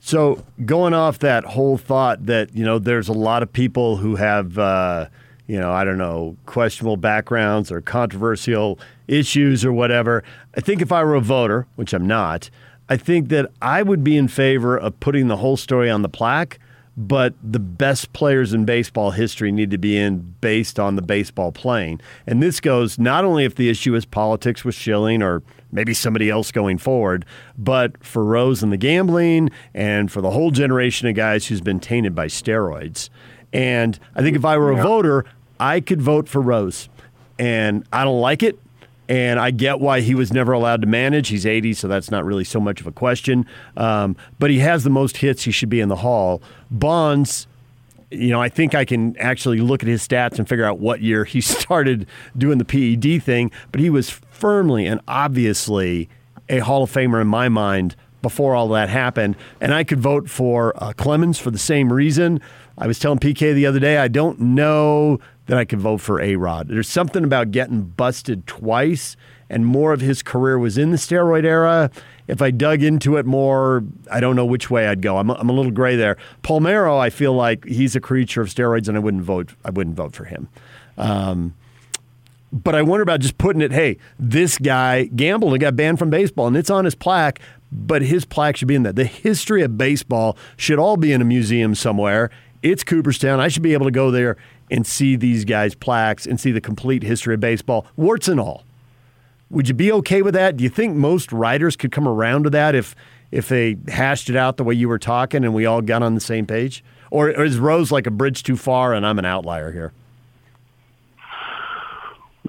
So 0.00 0.44
going 0.64 0.94
off 0.94 1.18
that 1.18 1.44
whole 1.44 1.76
thought 1.76 2.26
that 2.26 2.54
you 2.54 2.64
know 2.64 2.78
there's 2.78 3.08
a 3.08 3.12
lot 3.12 3.42
of 3.42 3.52
people 3.52 3.96
who 3.96 4.16
have 4.16 4.58
uh, 4.58 5.06
you 5.46 5.58
know 5.60 5.70
I 5.70 5.84
don't 5.84 5.98
know 5.98 6.36
questionable 6.46 6.96
backgrounds 6.96 7.70
or 7.70 7.80
controversial 7.80 8.78
issues 9.06 9.64
or 9.64 9.72
whatever. 9.72 10.24
I 10.56 10.60
think 10.60 10.80
if 10.80 10.90
I 10.90 11.04
were 11.04 11.14
a 11.14 11.20
voter, 11.20 11.66
which 11.76 11.92
I'm 11.92 12.06
not, 12.06 12.50
I 12.88 12.96
think 12.96 13.28
that 13.28 13.50
I 13.60 13.82
would 13.82 14.02
be 14.02 14.16
in 14.16 14.28
favor 14.28 14.76
of 14.76 14.98
putting 14.98 15.28
the 15.28 15.36
whole 15.36 15.56
story 15.56 15.90
on 15.90 16.02
the 16.02 16.08
plaque 16.08 16.58
but 17.00 17.32
the 17.42 17.58
best 17.58 18.12
players 18.12 18.52
in 18.52 18.66
baseball 18.66 19.10
history 19.10 19.50
need 19.50 19.70
to 19.70 19.78
be 19.78 19.96
in 19.96 20.34
based 20.42 20.78
on 20.78 20.96
the 20.96 21.02
baseball 21.02 21.50
playing. 21.50 21.98
And 22.26 22.42
this 22.42 22.60
goes 22.60 22.98
not 22.98 23.24
only 23.24 23.46
if 23.46 23.54
the 23.54 23.70
issue 23.70 23.94
is 23.94 24.04
politics 24.04 24.66
with 24.66 24.74
Schilling 24.74 25.22
or 25.22 25.42
maybe 25.72 25.94
somebody 25.94 26.28
else 26.28 26.52
going 26.52 26.76
forward, 26.76 27.24
but 27.56 28.04
for 28.04 28.22
Rose 28.22 28.62
and 28.62 28.70
the 28.70 28.76
gambling 28.76 29.48
and 29.72 30.12
for 30.12 30.20
the 30.20 30.30
whole 30.30 30.50
generation 30.50 31.08
of 31.08 31.14
guys 31.14 31.46
who's 31.46 31.62
been 31.62 31.80
tainted 31.80 32.14
by 32.14 32.26
steroids. 32.26 33.08
And 33.50 33.98
I 34.14 34.20
think 34.20 34.36
if 34.36 34.44
I 34.44 34.58
were 34.58 34.70
a 34.70 34.82
voter, 34.82 35.24
I 35.58 35.80
could 35.80 36.02
vote 36.02 36.28
for 36.28 36.42
Rose. 36.42 36.90
And 37.38 37.86
I 37.94 38.04
don't 38.04 38.20
like 38.20 38.42
it 38.42 38.58
and 39.10 39.40
I 39.40 39.50
get 39.50 39.80
why 39.80 40.02
he 40.02 40.14
was 40.14 40.32
never 40.32 40.52
allowed 40.52 40.82
to 40.82 40.86
manage. 40.86 41.28
He's 41.28 41.44
80, 41.44 41.74
so 41.74 41.88
that's 41.88 42.12
not 42.12 42.24
really 42.24 42.44
so 42.44 42.60
much 42.60 42.80
of 42.80 42.86
a 42.86 42.92
question. 42.92 43.44
Um, 43.76 44.14
but 44.38 44.50
he 44.50 44.60
has 44.60 44.84
the 44.84 44.90
most 44.90 45.16
hits. 45.16 45.42
He 45.42 45.50
should 45.50 45.68
be 45.68 45.80
in 45.80 45.88
the 45.88 45.96
Hall. 45.96 46.40
Bonds, 46.70 47.48
you 48.12 48.28
know, 48.28 48.40
I 48.40 48.48
think 48.48 48.72
I 48.72 48.84
can 48.84 49.16
actually 49.16 49.58
look 49.58 49.82
at 49.82 49.88
his 49.88 50.06
stats 50.06 50.38
and 50.38 50.48
figure 50.48 50.64
out 50.64 50.78
what 50.78 51.00
year 51.00 51.24
he 51.24 51.40
started 51.40 52.06
doing 52.38 52.58
the 52.58 52.64
PED 52.64 53.20
thing. 53.20 53.50
But 53.72 53.80
he 53.80 53.90
was 53.90 54.10
firmly 54.10 54.86
and 54.86 55.00
obviously 55.08 56.08
a 56.48 56.58
Hall 56.58 56.84
of 56.84 56.92
Famer 56.92 57.20
in 57.20 57.26
my 57.26 57.48
mind 57.48 57.96
before 58.22 58.54
all 58.54 58.68
that 58.68 58.90
happened. 58.90 59.34
And 59.60 59.74
I 59.74 59.82
could 59.82 59.98
vote 59.98 60.30
for 60.30 60.72
uh, 60.80 60.92
Clemens 60.92 61.36
for 61.36 61.50
the 61.50 61.58
same 61.58 61.92
reason. 61.92 62.40
I 62.78 62.86
was 62.86 63.00
telling 63.00 63.18
PK 63.18 63.54
the 63.54 63.66
other 63.66 63.80
day, 63.80 63.98
I 63.98 64.06
don't 64.06 64.38
know 64.38 65.18
then 65.50 65.58
I 65.58 65.64
could 65.64 65.80
vote 65.80 66.00
for 66.00 66.20
A 66.20 66.36
Rod. 66.36 66.68
There's 66.68 66.88
something 66.88 67.24
about 67.24 67.50
getting 67.50 67.82
busted 67.82 68.46
twice, 68.46 69.16
and 69.48 69.66
more 69.66 69.92
of 69.92 70.00
his 70.00 70.22
career 70.22 70.56
was 70.60 70.78
in 70.78 70.92
the 70.92 70.96
steroid 70.96 71.44
era. 71.44 71.90
If 72.28 72.40
I 72.40 72.52
dug 72.52 72.84
into 72.84 73.16
it 73.16 73.26
more, 73.26 73.82
I 74.12 74.20
don't 74.20 74.36
know 74.36 74.44
which 74.44 74.70
way 74.70 74.86
I'd 74.86 75.02
go. 75.02 75.18
I'm, 75.18 75.28
I'm 75.28 75.48
a 75.48 75.52
little 75.52 75.72
gray 75.72 75.96
there. 75.96 76.16
Palmeiro, 76.44 77.00
I 77.00 77.10
feel 77.10 77.32
like 77.32 77.64
he's 77.64 77.96
a 77.96 78.00
creature 78.00 78.40
of 78.40 78.48
steroids, 78.48 78.86
and 78.86 78.96
I 78.96 79.00
wouldn't 79.00 79.24
vote. 79.24 79.56
I 79.64 79.70
wouldn't 79.70 79.96
vote 79.96 80.14
for 80.14 80.24
him. 80.24 80.48
Um, 80.96 81.56
but 82.52 82.76
I 82.76 82.82
wonder 82.82 83.02
about 83.02 83.18
just 83.18 83.36
putting 83.36 83.60
it. 83.60 83.72
Hey, 83.72 83.96
this 84.20 84.56
guy 84.56 85.06
gambled 85.06 85.52
and 85.52 85.60
got 85.60 85.74
banned 85.74 85.98
from 85.98 86.10
baseball, 86.10 86.46
and 86.46 86.56
it's 86.56 86.70
on 86.70 86.84
his 86.84 86.94
plaque. 86.94 87.40
But 87.72 88.02
his 88.02 88.24
plaque 88.24 88.56
should 88.56 88.68
be 88.68 88.76
in 88.76 88.84
that. 88.84 88.94
The 88.94 89.04
history 89.04 89.62
of 89.62 89.76
baseball 89.76 90.36
should 90.56 90.78
all 90.78 90.96
be 90.96 91.12
in 91.12 91.20
a 91.20 91.24
museum 91.24 91.74
somewhere. 91.74 92.30
It's 92.62 92.84
Cooperstown. 92.84 93.40
I 93.40 93.48
should 93.48 93.64
be 93.64 93.72
able 93.72 93.86
to 93.86 93.90
go 93.90 94.12
there 94.12 94.36
and 94.70 94.86
see 94.86 95.16
these 95.16 95.44
guys' 95.44 95.74
plaques 95.74 96.26
and 96.26 96.38
see 96.38 96.52
the 96.52 96.60
complete 96.60 97.02
history 97.02 97.34
of 97.34 97.40
baseball, 97.40 97.86
warts 97.96 98.28
and 98.28 98.40
all. 98.40 98.64
Would 99.50 99.68
you 99.68 99.74
be 99.74 99.90
okay 99.92 100.22
with 100.22 100.34
that? 100.34 100.56
Do 100.56 100.64
you 100.64 100.70
think 100.70 100.96
most 100.96 101.32
writers 101.32 101.76
could 101.76 101.90
come 101.90 102.06
around 102.06 102.44
to 102.44 102.50
that 102.50 102.74
if 102.74 102.94
if 103.32 103.48
they 103.48 103.76
hashed 103.88 104.28
it 104.28 104.36
out 104.36 104.56
the 104.56 104.64
way 104.64 104.74
you 104.74 104.88
were 104.88 104.98
talking 104.98 105.44
and 105.44 105.54
we 105.54 105.66
all 105.66 105.82
got 105.82 106.02
on 106.02 106.14
the 106.14 106.20
same 106.20 106.46
page? 106.46 106.84
Or, 107.10 107.28
or 107.28 107.44
is 107.44 107.58
Rose 107.58 107.90
like 107.92 108.06
a 108.06 108.10
bridge 108.10 108.42
too 108.42 108.56
far 108.56 108.92
and 108.94 109.06
I'm 109.06 109.18
an 109.18 109.24
outlier 109.24 109.72
here? 109.72 109.92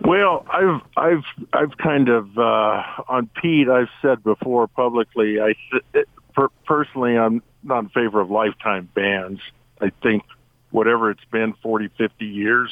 Well, 0.03 0.45
I've 0.49 0.81
I've 0.97 1.23
I've 1.53 1.77
kind 1.77 2.09
of 2.09 2.37
uh, 2.37 2.83
on 3.07 3.29
Pete. 3.39 3.69
I've 3.69 3.89
said 4.01 4.23
before 4.23 4.67
publicly. 4.67 5.39
I 5.39 5.53
per, 6.33 6.49
personally, 6.65 7.17
I'm 7.17 7.43
not 7.63 7.83
in 7.83 7.89
favor 7.89 8.19
of 8.19 8.31
lifetime 8.31 8.89
bans. 8.93 9.39
I 9.79 9.91
think 10.01 10.23
whatever 10.71 11.11
it's 11.11 11.25
been 11.31 11.53
40 11.61 11.89
50 11.97 12.25
years 12.25 12.71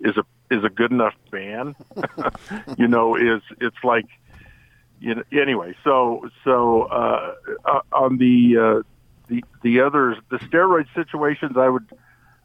is 0.00 0.16
a 0.16 0.24
is 0.50 0.64
a 0.64 0.70
good 0.70 0.90
enough 0.90 1.14
ban 1.30 1.74
you 2.78 2.88
know 2.88 3.16
is 3.16 3.42
it's 3.60 3.82
like 3.82 4.06
you 5.00 5.14
know 5.14 5.22
anyway 5.32 5.74
so 5.84 6.28
so 6.44 6.82
uh, 6.82 7.34
uh 7.64 7.80
on 7.92 8.18
the 8.18 8.56
uh 8.58 8.82
the 9.28 9.44
the 9.62 9.80
others 9.80 10.16
the 10.30 10.38
steroid 10.38 10.86
situations 10.94 11.56
i 11.56 11.68
would 11.68 11.86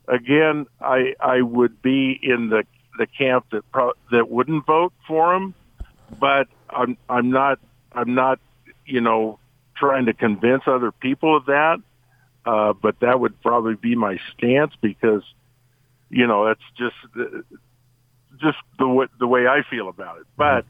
again 0.07 0.65
i 0.81 1.13
i 1.19 1.41
would 1.41 1.81
be 1.81 2.19
in 2.21 2.49
the 2.49 2.63
the 2.97 3.07
camp 3.07 3.45
that 3.51 3.69
pro- 3.71 3.93
that 4.11 4.29
wouldn't 4.29 4.65
vote 4.65 4.93
for 5.07 5.33
him 5.35 5.53
but 6.19 6.47
i'm 6.69 6.97
i'm 7.09 7.29
not 7.29 7.59
i'm 7.93 8.13
not 8.13 8.39
you 8.85 9.01
know 9.01 9.39
trying 9.75 10.05
to 10.05 10.13
convince 10.13 10.63
other 10.67 10.91
people 10.91 11.37
of 11.37 11.45
that 11.45 11.77
uh, 12.49 12.73
but 12.73 12.99
that 13.01 13.19
would 13.19 13.39
probably 13.41 13.75
be 13.75 13.95
my 13.95 14.17
stance 14.33 14.73
because, 14.81 15.21
you 16.09 16.25
know, 16.25 16.47
that's 16.47 16.67
just 16.75 16.95
just 18.41 18.57
the 18.79 18.87
way, 18.87 19.05
the 19.19 19.27
way 19.27 19.45
I 19.45 19.61
feel 19.69 19.87
about 19.87 20.17
it. 20.21 20.25
But 20.35 20.65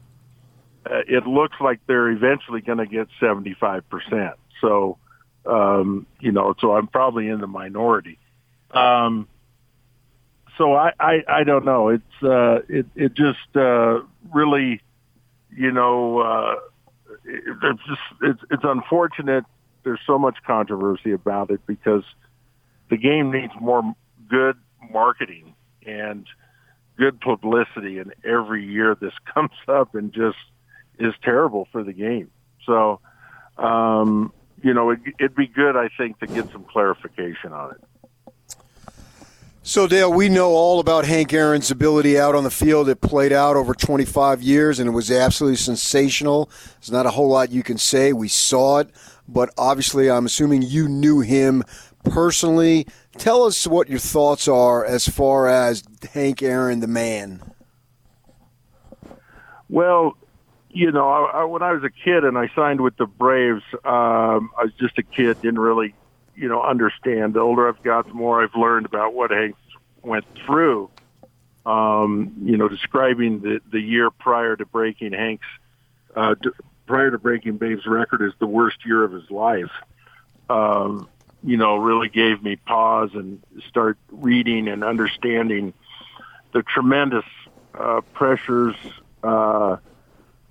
uh, 0.84 1.00
it 1.08 1.26
looks 1.26 1.56
like 1.58 1.80
they're 1.86 2.10
eventually 2.10 2.60
going 2.60 2.78
to 2.78 2.86
get 2.86 3.08
seventy 3.18 3.54
five 3.58 3.88
percent. 3.88 4.34
So, 4.60 4.98
um, 5.46 6.06
you 6.18 6.32
know, 6.32 6.54
so 6.60 6.76
I'm 6.76 6.86
probably 6.86 7.28
in 7.28 7.40
the 7.40 7.46
minority. 7.46 8.18
Um, 8.72 9.26
so 10.58 10.74
I, 10.74 10.92
I, 11.00 11.24
I 11.26 11.44
don't 11.44 11.64
know. 11.64 11.88
It's 11.88 12.22
uh, 12.22 12.58
it 12.68 12.86
it 12.94 13.14
just 13.14 13.56
uh, 13.56 14.00
really, 14.34 14.82
you 15.56 15.72
know, 15.72 16.18
uh, 16.18 16.56
it, 17.24 17.42
it's 17.62 17.82
just 17.88 18.02
it's 18.20 18.40
it's 18.50 18.64
unfortunate 18.64 19.46
there's 19.82 20.00
so 20.06 20.18
much 20.18 20.36
controversy 20.46 21.12
about 21.12 21.50
it 21.50 21.60
because 21.66 22.04
the 22.90 22.96
game 22.96 23.30
needs 23.30 23.52
more 23.60 23.94
good 24.28 24.56
marketing 24.92 25.54
and 25.86 26.26
good 26.96 27.20
publicity 27.20 27.98
and 27.98 28.14
every 28.24 28.64
year 28.64 28.96
this 29.00 29.14
comes 29.34 29.50
up 29.68 29.94
and 29.94 30.12
just 30.12 30.38
is 30.98 31.14
terrible 31.22 31.66
for 31.72 31.82
the 31.82 31.92
game 31.92 32.30
so 32.66 33.00
um, 33.56 34.32
you 34.62 34.74
know 34.74 34.90
it, 34.90 35.00
it'd 35.18 35.34
be 35.34 35.46
good 35.46 35.76
i 35.76 35.88
think 35.96 36.18
to 36.18 36.26
get 36.26 36.50
some 36.52 36.64
clarification 36.64 37.52
on 37.52 37.72
it 37.72 37.80
so, 39.62 39.86
Dale, 39.86 40.10
we 40.10 40.30
know 40.30 40.52
all 40.52 40.80
about 40.80 41.04
Hank 41.04 41.34
Aaron's 41.34 41.70
ability 41.70 42.18
out 42.18 42.34
on 42.34 42.44
the 42.44 42.50
field. 42.50 42.88
It 42.88 43.02
played 43.02 43.30
out 43.30 43.56
over 43.56 43.74
25 43.74 44.42
years, 44.42 44.78
and 44.78 44.88
it 44.88 44.92
was 44.92 45.10
absolutely 45.10 45.58
sensational. 45.58 46.50
There's 46.80 46.90
not 46.90 47.04
a 47.04 47.10
whole 47.10 47.28
lot 47.28 47.52
you 47.52 47.62
can 47.62 47.76
say. 47.76 48.14
We 48.14 48.28
saw 48.28 48.78
it 48.78 48.90
but 49.32 49.50
obviously, 49.56 50.10
I'm 50.10 50.26
assuming 50.26 50.62
you 50.62 50.88
knew 50.88 51.20
him 51.20 51.64
personally. 52.04 52.86
Tell 53.16 53.44
us 53.44 53.66
what 53.66 53.88
your 53.88 53.98
thoughts 53.98 54.48
are 54.48 54.84
as 54.84 55.08
far 55.08 55.48
as 55.48 55.84
Hank 56.12 56.42
Aaron, 56.42 56.80
the 56.80 56.86
man. 56.86 57.42
Well, 59.68 60.16
you 60.70 60.90
know, 60.92 61.08
I, 61.08 61.40
I, 61.40 61.44
when 61.44 61.62
I 61.62 61.72
was 61.72 61.84
a 61.84 61.90
kid 61.90 62.24
and 62.24 62.36
I 62.36 62.50
signed 62.54 62.80
with 62.80 62.96
the 62.96 63.06
Braves, 63.06 63.62
um, 63.84 64.50
I 64.56 64.64
was 64.64 64.72
just 64.78 64.98
a 64.98 65.02
kid, 65.02 65.40
didn't 65.42 65.58
really, 65.58 65.94
you 66.34 66.48
know, 66.48 66.62
understand. 66.62 67.34
The 67.34 67.40
older 67.40 67.68
I've 67.68 67.82
got, 67.82 68.06
the 68.06 68.14
more 68.14 68.42
I've 68.42 68.54
learned 68.54 68.86
about 68.86 69.14
what 69.14 69.30
Hank 69.30 69.56
went 70.02 70.24
through. 70.46 70.90
Um, 71.66 72.32
you 72.42 72.56
know, 72.56 72.68
describing 72.68 73.40
the 73.40 73.60
the 73.70 73.80
year 73.80 74.10
prior 74.10 74.56
to 74.56 74.64
breaking 74.64 75.12
Hank's 75.12 75.46
uh, 76.16 76.34
prior 76.90 77.12
to 77.12 77.18
breaking 77.18 77.56
Babe's 77.56 77.86
record 77.86 78.20
is 78.20 78.32
the 78.40 78.48
worst 78.48 78.84
year 78.84 79.04
of 79.04 79.12
his 79.12 79.30
life. 79.30 79.70
Um, 80.50 81.08
you 81.44 81.56
know, 81.56 81.76
really 81.76 82.08
gave 82.08 82.42
me 82.42 82.56
pause 82.56 83.10
and 83.14 83.40
start 83.68 83.96
reading 84.10 84.66
and 84.66 84.82
understanding 84.82 85.72
the 86.52 86.64
tremendous 86.64 87.24
uh, 87.78 88.00
pressures. 88.12 88.74
Uh, 89.22 89.76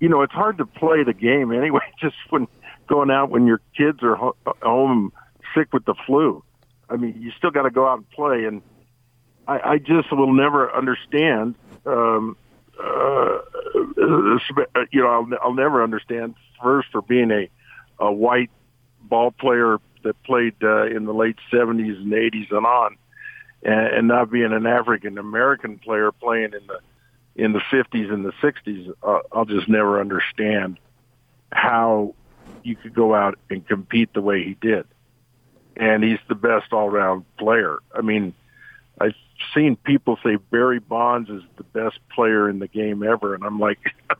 you 0.00 0.08
know, 0.08 0.22
it's 0.22 0.32
hard 0.32 0.56
to 0.58 0.64
play 0.64 1.04
the 1.04 1.12
game 1.12 1.52
anyway. 1.52 1.82
Just 2.00 2.16
when 2.30 2.48
going 2.86 3.10
out 3.10 3.28
when 3.28 3.46
your 3.46 3.60
kids 3.76 4.02
are 4.02 4.16
ho- 4.16 4.36
home 4.62 5.12
sick 5.54 5.74
with 5.74 5.84
the 5.84 5.94
flu. 6.06 6.42
I 6.88 6.96
mean, 6.96 7.20
you 7.20 7.32
still 7.36 7.50
got 7.50 7.64
to 7.64 7.70
go 7.70 7.86
out 7.86 7.98
and 7.98 8.08
play. 8.08 8.46
And 8.46 8.62
I, 9.46 9.72
I 9.72 9.78
just 9.78 10.10
will 10.10 10.32
never 10.32 10.74
understand. 10.74 11.54
Um, 11.84 12.38
uh, 12.82 13.39
you 13.96 15.02
know, 15.02 15.08
I'll, 15.08 15.28
I'll 15.42 15.54
never 15.54 15.82
understand 15.82 16.34
first 16.62 16.88
for 16.92 17.02
being 17.02 17.30
a 17.30 17.48
a 17.98 18.10
white 18.10 18.50
ball 19.02 19.30
player 19.30 19.78
that 20.04 20.22
played 20.22 20.54
uh, 20.62 20.86
in 20.86 21.04
the 21.04 21.12
late 21.12 21.36
'70s 21.52 21.96
and 21.96 22.12
'80s 22.12 22.50
and 22.50 22.66
on, 22.66 22.96
and, 23.62 23.86
and 23.94 24.08
not 24.08 24.30
being 24.30 24.52
an 24.52 24.66
African 24.66 25.18
American 25.18 25.78
player 25.78 26.12
playing 26.12 26.52
in 26.54 26.66
the 26.66 26.80
in 27.36 27.52
the 27.52 27.60
50s 27.60 28.12
and 28.12 28.24
the 28.24 28.32
60s. 28.42 28.92
Uh, 29.02 29.20
I'll 29.32 29.44
just 29.44 29.68
never 29.68 30.00
understand 30.00 30.78
how 31.52 32.14
you 32.62 32.76
could 32.76 32.94
go 32.94 33.14
out 33.14 33.38
and 33.48 33.66
compete 33.66 34.12
the 34.12 34.20
way 34.20 34.42
he 34.44 34.54
did. 34.54 34.86
And 35.76 36.04
he's 36.04 36.18
the 36.28 36.34
best 36.34 36.72
all-round 36.72 37.24
player. 37.38 37.78
I 37.94 38.02
mean, 38.02 38.34
I've 39.00 39.14
seen 39.54 39.76
people 39.76 40.18
say 40.22 40.36
Barry 40.36 40.78
Bonds 40.78 41.30
is 41.30 41.42
the 41.56 41.64
best 41.64 41.98
player 42.14 42.48
in 42.48 42.58
the 42.58 42.68
game 42.68 43.02
ever, 43.02 43.34
and 43.34 43.42
I'm 43.42 43.58
like, 43.58 43.78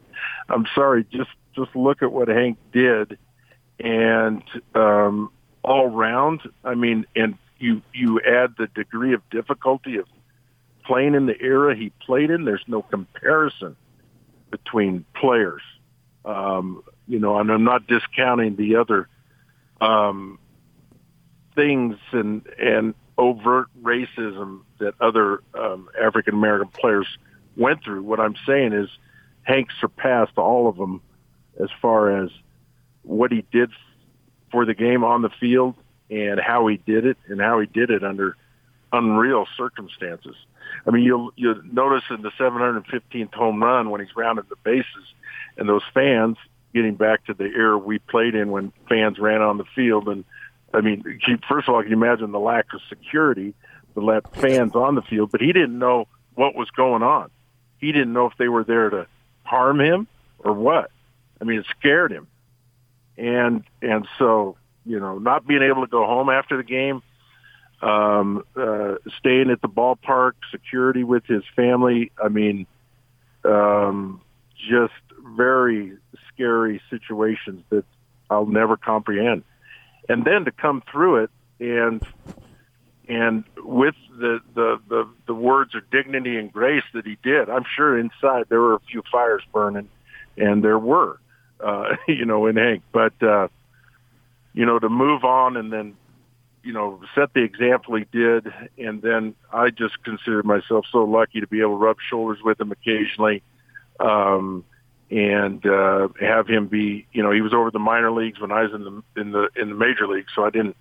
I'm 0.48 0.66
sorry, 0.74 1.04
just 1.04 1.30
just 1.54 1.74
look 1.76 2.02
at 2.02 2.12
what 2.12 2.28
Hank 2.28 2.58
did, 2.72 3.18
and 3.78 4.42
um, 4.74 5.30
all 5.62 5.88
round. 5.88 6.40
I 6.64 6.74
mean, 6.74 7.06
and 7.14 7.36
you 7.58 7.82
you 7.92 8.20
add 8.20 8.54
the 8.56 8.68
degree 8.68 9.12
of 9.12 9.28
difficulty 9.30 9.96
of 9.96 10.06
playing 10.84 11.14
in 11.14 11.26
the 11.26 11.38
era 11.40 11.76
he 11.76 11.92
played 12.04 12.30
in. 12.30 12.44
There's 12.44 12.64
no 12.66 12.82
comparison 12.82 13.76
between 14.50 15.04
players. 15.14 15.62
Um, 16.24 16.82
you 17.06 17.18
know, 17.18 17.38
and 17.38 17.50
I'm 17.50 17.64
not 17.64 17.86
discounting 17.86 18.56
the 18.56 18.76
other 18.76 19.08
um, 19.80 20.38
things 21.54 21.96
and 22.12 22.46
and 22.58 22.94
overt 23.20 23.68
racism 23.82 24.62
that 24.78 24.94
other 25.00 25.42
um, 25.54 25.88
African 26.00 26.34
American 26.34 26.68
players 26.68 27.06
went 27.56 27.84
through. 27.84 28.02
What 28.02 28.18
I'm 28.18 28.34
saying 28.46 28.72
is 28.72 28.88
Hank 29.42 29.68
surpassed 29.80 30.38
all 30.38 30.68
of 30.68 30.76
them 30.76 31.02
as 31.62 31.68
far 31.82 32.24
as 32.24 32.30
what 33.02 33.30
he 33.30 33.44
did 33.52 33.70
for 34.50 34.64
the 34.64 34.74
game 34.74 35.04
on 35.04 35.22
the 35.22 35.30
field 35.38 35.74
and 36.10 36.40
how 36.40 36.66
he 36.66 36.78
did 36.78 37.04
it 37.04 37.18
and 37.28 37.40
how 37.40 37.60
he 37.60 37.66
did 37.66 37.90
it 37.90 38.02
under 38.02 38.36
unreal 38.92 39.46
circumstances. 39.56 40.34
I 40.86 40.90
mean, 40.90 41.04
you'll 41.04 41.32
you'll 41.36 41.62
notice 41.62 42.04
in 42.10 42.22
the 42.22 42.30
715th 42.30 43.34
home 43.34 43.62
run 43.62 43.90
when 43.90 44.00
he's 44.00 44.16
rounded 44.16 44.46
the 44.48 44.56
bases, 44.64 45.14
and 45.56 45.68
those 45.68 45.82
fans 45.92 46.36
getting 46.72 46.94
back 46.94 47.24
to 47.26 47.34
the 47.34 47.44
era 47.44 47.76
we 47.76 47.98
played 47.98 48.34
in 48.34 48.50
when 48.50 48.72
fans 48.88 49.18
ran 49.18 49.42
on 49.42 49.58
the 49.58 49.64
field. 49.74 50.08
And 50.08 50.24
I 50.72 50.80
mean, 50.80 51.02
first 51.48 51.68
of 51.68 51.74
all, 51.74 51.82
can 51.82 51.90
you 51.90 51.96
imagine 51.96 52.32
the 52.32 52.38
lack 52.38 52.66
of 52.72 52.80
security 52.88 53.54
to 53.94 54.00
let 54.00 54.34
fans 54.36 54.74
on 54.74 54.94
the 54.94 55.02
field? 55.02 55.30
But 55.32 55.40
he 55.40 55.52
didn't 55.52 55.78
know 55.78 56.06
what 56.34 56.54
was 56.54 56.70
going 56.70 57.02
on. 57.02 57.30
He 57.78 57.92
didn't 57.92 58.12
know 58.12 58.26
if 58.26 58.34
they 58.38 58.48
were 58.48 58.64
there 58.64 58.90
to 58.90 59.06
harm 59.42 59.80
him 59.80 60.06
or 60.38 60.52
what. 60.52 60.90
I 61.40 61.44
mean, 61.44 61.60
it 61.60 61.66
scared 61.78 62.12
him. 62.12 62.28
And 63.16 63.64
and 63.82 64.06
so 64.18 64.56
you 64.86 64.98
know, 64.98 65.18
not 65.18 65.46
being 65.46 65.62
able 65.62 65.82
to 65.82 65.90
go 65.90 66.04
home 66.06 66.30
after 66.30 66.56
the 66.56 66.62
game, 66.62 67.02
um, 67.82 68.44
uh, 68.56 68.96
staying 69.18 69.50
at 69.50 69.60
the 69.60 69.68
ballpark, 69.68 70.32
security 70.50 71.04
with 71.04 71.24
his 71.26 71.42
family. 71.56 72.12
I 72.22 72.28
mean, 72.28 72.66
um, 73.44 74.20
just 74.68 74.92
very 75.36 75.96
scary 76.32 76.80
situations 76.90 77.62
that 77.70 77.84
I'll 78.28 78.46
never 78.46 78.76
comprehend. 78.76 79.44
And 80.10 80.24
then 80.24 80.44
to 80.46 80.50
come 80.50 80.82
through 80.90 81.24
it 81.24 81.30
and 81.60 82.02
and 83.08 83.44
with 83.58 83.94
the, 84.18 84.40
the, 84.54 84.80
the, 84.88 85.08
the 85.26 85.34
words 85.34 85.74
of 85.76 85.88
dignity 85.90 86.36
and 86.36 86.52
grace 86.52 86.82
that 86.94 87.06
he 87.06 87.16
did, 87.22 87.48
I'm 87.48 87.64
sure 87.76 87.96
inside 87.98 88.46
there 88.48 88.60
were 88.60 88.74
a 88.74 88.80
few 88.80 89.02
fires 89.10 89.42
burning, 89.52 89.88
and 90.36 90.64
there 90.64 90.78
were, 90.78 91.18
uh, 91.64 91.96
you 92.08 92.24
know, 92.24 92.46
in 92.46 92.56
Hank. 92.56 92.82
But 92.90 93.20
uh, 93.22 93.48
you 94.52 94.66
know, 94.66 94.80
to 94.80 94.88
move 94.88 95.22
on 95.22 95.56
and 95.56 95.72
then 95.72 95.96
you 96.64 96.72
know, 96.72 97.00
set 97.14 97.32
the 97.32 97.42
example 97.42 97.94
he 97.94 98.04
did, 98.10 98.52
and 98.78 99.00
then 99.00 99.36
I 99.52 99.70
just 99.70 100.02
considered 100.02 100.44
myself 100.44 100.86
so 100.90 101.04
lucky 101.04 101.40
to 101.40 101.46
be 101.46 101.60
able 101.60 101.78
to 101.78 101.84
rub 101.84 101.98
shoulders 102.10 102.42
with 102.42 102.60
him 102.60 102.72
occasionally. 102.72 103.42
Um, 104.00 104.64
and 105.10 105.64
uh, 105.66 106.08
have 106.20 106.46
him 106.46 106.66
be. 106.66 107.06
You 107.12 107.22
know, 107.22 107.32
he 107.32 107.40
was 107.40 107.52
over 107.52 107.70
the 107.70 107.78
minor 107.78 108.12
leagues 108.12 108.40
when 108.40 108.52
I 108.52 108.62
was 108.62 108.72
in 108.72 108.84
the 108.84 109.20
in 109.20 109.32
the 109.32 109.48
in 109.56 109.68
the 109.70 109.74
major 109.74 110.06
league, 110.06 110.26
so 110.34 110.44
I 110.44 110.50
didn't 110.50 110.76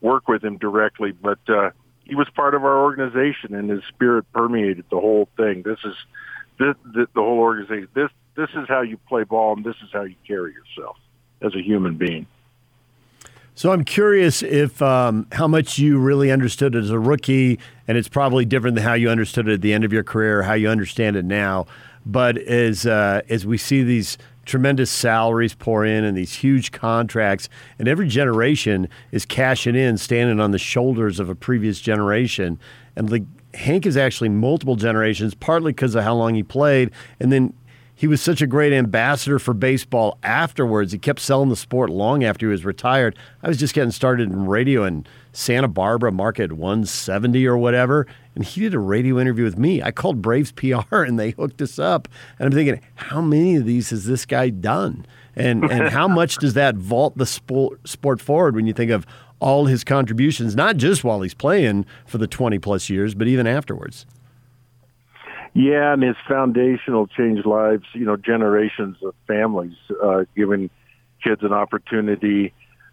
work 0.00 0.28
with 0.28 0.44
him 0.44 0.58
directly, 0.58 1.12
but 1.12 1.38
uh, 1.48 1.70
he 2.04 2.14
was 2.14 2.28
part 2.34 2.54
of 2.54 2.64
our 2.64 2.82
organization, 2.82 3.54
and 3.54 3.68
his 3.68 3.82
spirit 3.88 4.24
permeated 4.32 4.84
the 4.90 5.00
whole 5.00 5.28
thing. 5.36 5.62
This 5.62 5.78
is 5.84 5.94
the 6.58 7.06
whole 7.14 7.38
organization. 7.38 7.88
This 7.94 8.10
this 8.36 8.50
is 8.54 8.68
how 8.68 8.82
you 8.82 8.96
play 9.08 9.24
ball, 9.24 9.54
and 9.54 9.64
this 9.64 9.76
is 9.82 9.90
how 9.92 10.02
you 10.02 10.16
carry 10.26 10.52
yourself 10.52 10.96
as 11.42 11.54
a 11.54 11.62
human 11.62 11.96
being. 11.96 12.26
So 13.54 13.72
I'm 13.72 13.84
curious 13.84 14.42
if 14.42 14.82
um, 14.82 15.26
how 15.32 15.48
much 15.48 15.78
you 15.78 15.98
really 15.98 16.30
understood 16.30 16.74
it 16.74 16.84
as 16.84 16.90
a 16.90 16.98
rookie, 16.98 17.58
and 17.88 17.96
it's 17.96 18.08
probably 18.08 18.44
different 18.44 18.76
than 18.76 18.84
how 18.84 18.92
you 18.92 19.08
understood 19.08 19.48
it 19.48 19.54
at 19.54 19.60
the 19.62 19.72
end 19.72 19.82
of 19.82 19.94
your 19.94 20.04
career, 20.04 20.42
how 20.42 20.52
you 20.52 20.68
understand 20.68 21.16
it 21.16 21.24
now. 21.24 21.66
But 22.06 22.38
as 22.38 22.86
uh, 22.86 23.22
as 23.28 23.44
we 23.44 23.58
see 23.58 23.82
these 23.82 24.16
tremendous 24.44 24.90
salaries 24.90 25.54
pour 25.54 25.84
in 25.84 26.04
and 26.04 26.16
these 26.16 26.34
huge 26.34 26.70
contracts, 26.70 27.48
and 27.78 27.88
every 27.88 28.08
generation 28.08 28.88
is 29.10 29.26
cashing 29.26 29.74
in, 29.74 29.98
standing 29.98 30.38
on 30.38 30.52
the 30.52 30.58
shoulders 30.58 31.18
of 31.18 31.28
a 31.28 31.34
previous 31.34 31.80
generation, 31.80 32.58
and 32.94 33.10
like 33.10 33.24
Hank 33.54 33.86
is 33.86 33.96
actually 33.96 34.28
multiple 34.28 34.76
generations, 34.76 35.34
partly 35.34 35.72
because 35.72 35.94
of 35.94 36.04
how 36.04 36.14
long 36.14 36.34
he 36.34 36.42
played, 36.42 36.92
and 37.18 37.32
then 37.32 37.52
he 37.96 38.06
was 38.06 38.20
such 38.20 38.42
a 38.42 38.46
great 38.46 38.74
ambassador 38.74 39.38
for 39.38 39.54
baseball 39.54 40.18
afterwards. 40.22 40.92
He 40.92 40.98
kept 40.98 41.18
selling 41.18 41.48
the 41.48 41.56
sport 41.56 41.88
long 41.88 42.24
after 42.24 42.46
he 42.46 42.50
was 42.50 42.64
retired. 42.64 43.16
I 43.42 43.48
was 43.48 43.56
just 43.56 43.74
getting 43.74 43.90
started 43.90 44.30
in 44.30 44.46
radio 44.46 44.84
in 44.84 45.06
Santa 45.32 45.66
Barbara, 45.66 46.12
market 46.12 46.52
170 46.52 47.46
or 47.46 47.56
whatever, 47.56 48.06
and 48.36 48.44
he 48.44 48.60
did 48.60 48.74
a 48.74 48.78
radio 48.78 49.18
interview 49.18 49.44
with 49.44 49.58
me. 49.58 49.82
I 49.82 49.90
called 49.90 50.20
Braves 50.22 50.52
PR 50.52 51.02
and 51.02 51.18
they 51.18 51.30
hooked 51.30 51.60
us 51.62 51.78
up. 51.78 52.06
And 52.38 52.46
I'm 52.46 52.52
thinking, 52.52 52.80
how 52.94 53.22
many 53.22 53.56
of 53.56 53.64
these 53.64 53.90
has 53.90 54.04
this 54.04 54.26
guy 54.26 54.50
done? 54.50 55.06
And 55.34 55.64
and 55.64 55.88
how 55.92 56.06
much 56.06 56.36
does 56.36 56.54
that 56.54 56.76
vault 56.76 57.16
the 57.16 57.26
sport, 57.26 57.88
sport 57.88 58.20
forward 58.20 58.54
when 58.54 58.66
you 58.66 58.74
think 58.74 58.90
of 58.90 59.06
all 59.40 59.66
his 59.66 59.84
contributions, 59.84 60.54
not 60.54 60.76
just 60.76 61.02
while 61.02 61.22
he's 61.22 61.34
playing 61.34 61.86
for 62.06 62.18
the 62.18 62.26
20 62.26 62.58
plus 62.58 62.88
years, 62.88 63.14
but 63.14 63.26
even 63.26 63.46
afterwards? 63.46 64.06
Yeah, 65.54 65.94
and 65.94 66.02
his 66.02 66.16
foundational 66.28 67.06
changed 67.06 67.46
lives, 67.46 67.84
you 67.94 68.04
know, 68.04 68.16
generations 68.16 68.98
of 69.02 69.14
families, 69.26 69.76
uh, 70.02 70.24
giving 70.36 70.68
kids 71.24 71.42
an 71.42 71.54
opportunity 71.54 72.52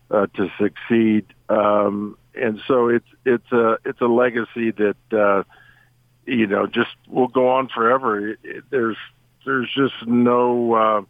uh, 0.10 0.28
to 0.38 0.50
succeed. 0.58 1.26
Um, 1.50 2.18
and 2.36 2.62
so 2.68 2.88
it's 2.88 3.08
it's 3.26 3.52
a 3.52 3.78
it's 3.86 4.02
a 4.02 4.08
legacy 4.08 4.72
that 4.72 4.96
uh, 5.12 5.44
you 6.26 6.48
know 6.48 6.68
just 6.68 6.96
will 7.08 7.28
go 7.28 7.50
on 7.50 7.68
forever. 7.70 8.30
It, 8.30 8.40
it, 8.44 8.64
there's 8.70 8.98
there's 9.46 9.70
just 9.74 10.08
no 10.08 10.74
uh, 10.74 11.02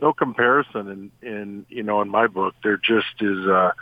no 0.00 0.12
comparison 0.12 1.12
in 1.22 1.28
in 1.28 1.66
you 1.68 1.82
know 1.82 2.00
in 2.02 2.08
my 2.08 2.26
book. 2.26 2.54
There 2.62 2.76
just 2.76 3.20
is. 3.20 3.46
Uh, 3.46 3.72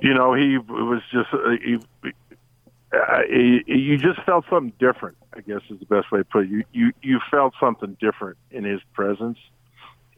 you 0.00 0.12
know, 0.12 0.34
he 0.34 0.58
was 0.58 1.00
just 1.10 1.32
uh, 1.32 1.50
he, 1.62 1.78
uh, 2.92 3.22
you 3.28 3.96
just 3.96 4.20
felt 4.22 4.44
something 4.50 4.72
different. 4.78 5.16
I 5.34 5.40
guess 5.40 5.60
is 5.70 5.80
the 5.80 5.86
best 5.86 6.12
way 6.12 6.20
to 6.20 6.24
put 6.24 6.44
it. 6.44 6.50
You 6.50 6.64
you 6.72 6.92
you 7.00 7.20
felt 7.30 7.54
something 7.58 7.96
different 8.00 8.36
in 8.50 8.64
his 8.64 8.80
presence, 8.92 9.38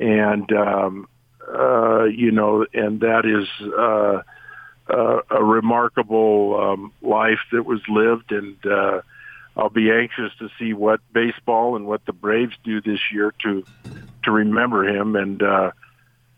and 0.01 0.51
um, 0.53 1.09
uh, 1.55 2.05
you 2.05 2.33
know, 2.33 2.67
and 2.75 3.01
that 3.01 3.25
is 3.25 3.49
uh, 3.79 4.23
uh, 4.89 5.21
a 5.31 5.43
remarkable 5.43 6.61
um, 6.61 6.93
life 7.03 7.41
that 7.53 7.65
was 7.65 7.81
lived, 7.89 8.33
and 8.33 8.57
uh, 8.67 9.01
I'll 9.57 9.71
be 9.71 9.91
anxious 9.91 10.33
to 10.39 10.49
see 10.59 10.73
what 10.73 11.01
baseball 11.13 11.77
and 11.77 11.87
what 11.87 12.05
the 12.05 12.13
Braves 12.13 12.55
do 12.65 12.81
this 12.81 13.01
year 13.13 13.33
to 13.43 13.65
to 14.25 14.31
remember 14.31 14.85
him. 14.85 15.17
And 15.17 15.43
uh, 15.43 15.71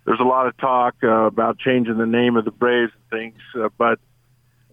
there's 0.05 0.21
a 0.21 0.25
lot 0.25 0.47
of 0.47 0.57
talk 0.57 0.97
uh, 1.03 1.09
about 1.09 1.59
changing 1.59 1.99
the 1.99 2.07
name 2.07 2.37
of 2.37 2.45
the 2.45 2.51
Braves 2.51 2.93
and 2.95 3.21
things, 3.21 3.43
uh, 3.55 3.69
but 3.77 3.99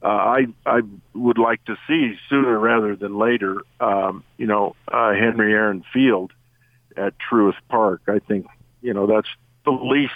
uh, 0.01 0.07
I 0.07 0.47
I 0.65 0.81
would 1.13 1.37
like 1.37 1.65
to 1.65 1.75
see 1.87 2.15
sooner 2.29 2.57
rather 2.59 2.95
than 2.95 3.17
later. 3.17 3.57
Um, 3.79 4.23
you 4.37 4.45
know, 4.45 4.75
uh, 4.87 5.13
Henry 5.13 5.51
Aaron 5.53 5.83
Field 5.91 6.31
at 6.95 7.13
Truist 7.17 7.59
Park. 7.69 8.03
I 8.07 8.19
think 8.19 8.45
you 8.81 8.93
know 8.93 9.07
that's 9.07 9.27
the 9.65 9.71
least. 9.71 10.13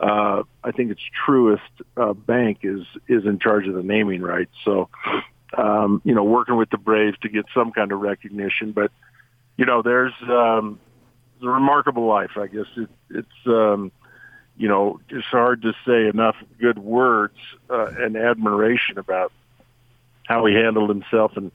Uh, 0.00 0.44
I 0.64 0.70
think 0.70 0.90
it's 0.90 1.00
Truist 1.26 1.58
uh, 1.96 2.14
Bank 2.14 2.60
is 2.62 2.82
is 3.08 3.24
in 3.26 3.38
charge 3.38 3.68
of 3.68 3.74
the 3.74 3.82
naming 3.82 4.22
rights. 4.22 4.52
So, 4.64 4.88
um, 5.56 6.00
you 6.04 6.14
know, 6.14 6.24
working 6.24 6.56
with 6.56 6.70
the 6.70 6.78
Braves 6.78 7.18
to 7.22 7.28
get 7.28 7.44
some 7.54 7.72
kind 7.72 7.92
of 7.92 8.00
recognition. 8.00 8.72
But 8.72 8.90
you 9.56 9.66
know, 9.66 9.82
there's 9.82 10.14
um, 10.22 10.80
a 11.42 11.46
remarkable 11.46 12.06
life. 12.06 12.32
I 12.36 12.46
guess 12.46 12.66
it, 12.76 12.88
it's. 13.10 13.46
Um, 13.46 13.92
you 14.56 14.68
know, 14.68 15.00
it's 15.08 15.24
hard 15.24 15.62
to 15.62 15.72
say 15.86 16.06
enough 16.06 16.36
good 16.60 16.78
words 16.78 17.38
uh, 17.70 17.92
and 17.98 18.14
admiration 18.14 18.98
about 18.98 19.32
how 20.24 20.44
he 20.44 20.54
handled 20.54 20.90
himself 20.90 21.34
and 21.34 21.50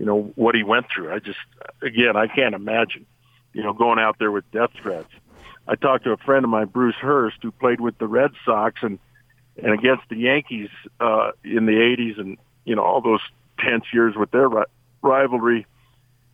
you 0.00 0.06
know, 0.06 0.32
what 0.34 0.54
he 0.54 0.62
went 0.62 0.86
through. 0.88 1.12
I 1.12 1.18
just, 1.18 1.38
again, 1.82 2.16
I 2.16 2.26
can't 2.26 2.54
imagine, 2.54 3.04
you 3.52 3.62
know, 3.62 3.74
going 3.74 3.98
out 3.98 4.16
there 4.18 4.30
with 4.30 4.50
death 4.50 4.70
threats. 4.82 5.10
I 5.68 5.74
talked 5.76 6.04
to 6.04 6.12
a 6.12 6.16
friend 6.16 6.44
of 6.44 6.50
mine, 6.50 6.66
Bruce 6.66 6.96
Hurst, 7.00 7.36
who 7.42 7.50
played 7.52 7.80
with 7.80 7.96
the 7.98 8.06
Red 8.06 8.30
Sox 8.44 8.80
and 8.82 8.98
and 9.62 9.72
against 9.74 10.04
the 10.08 10.16
Yankees 10.16 10.68
uh, 11.00 11.32
in 11.44 11.66
the 11.66 11.72
'80s, 11.72 12.18
and 12.18 12.38
you 12.64 12.74
know 12.76 12.82
all 12.82 13.00
those 13.00 13.20
tense 13.58 13.84
years 13.92 14.14
with 14.16 14.30
their 14.30 14.48
ri- 14.48 14.64
rivalry. 15.02 15.66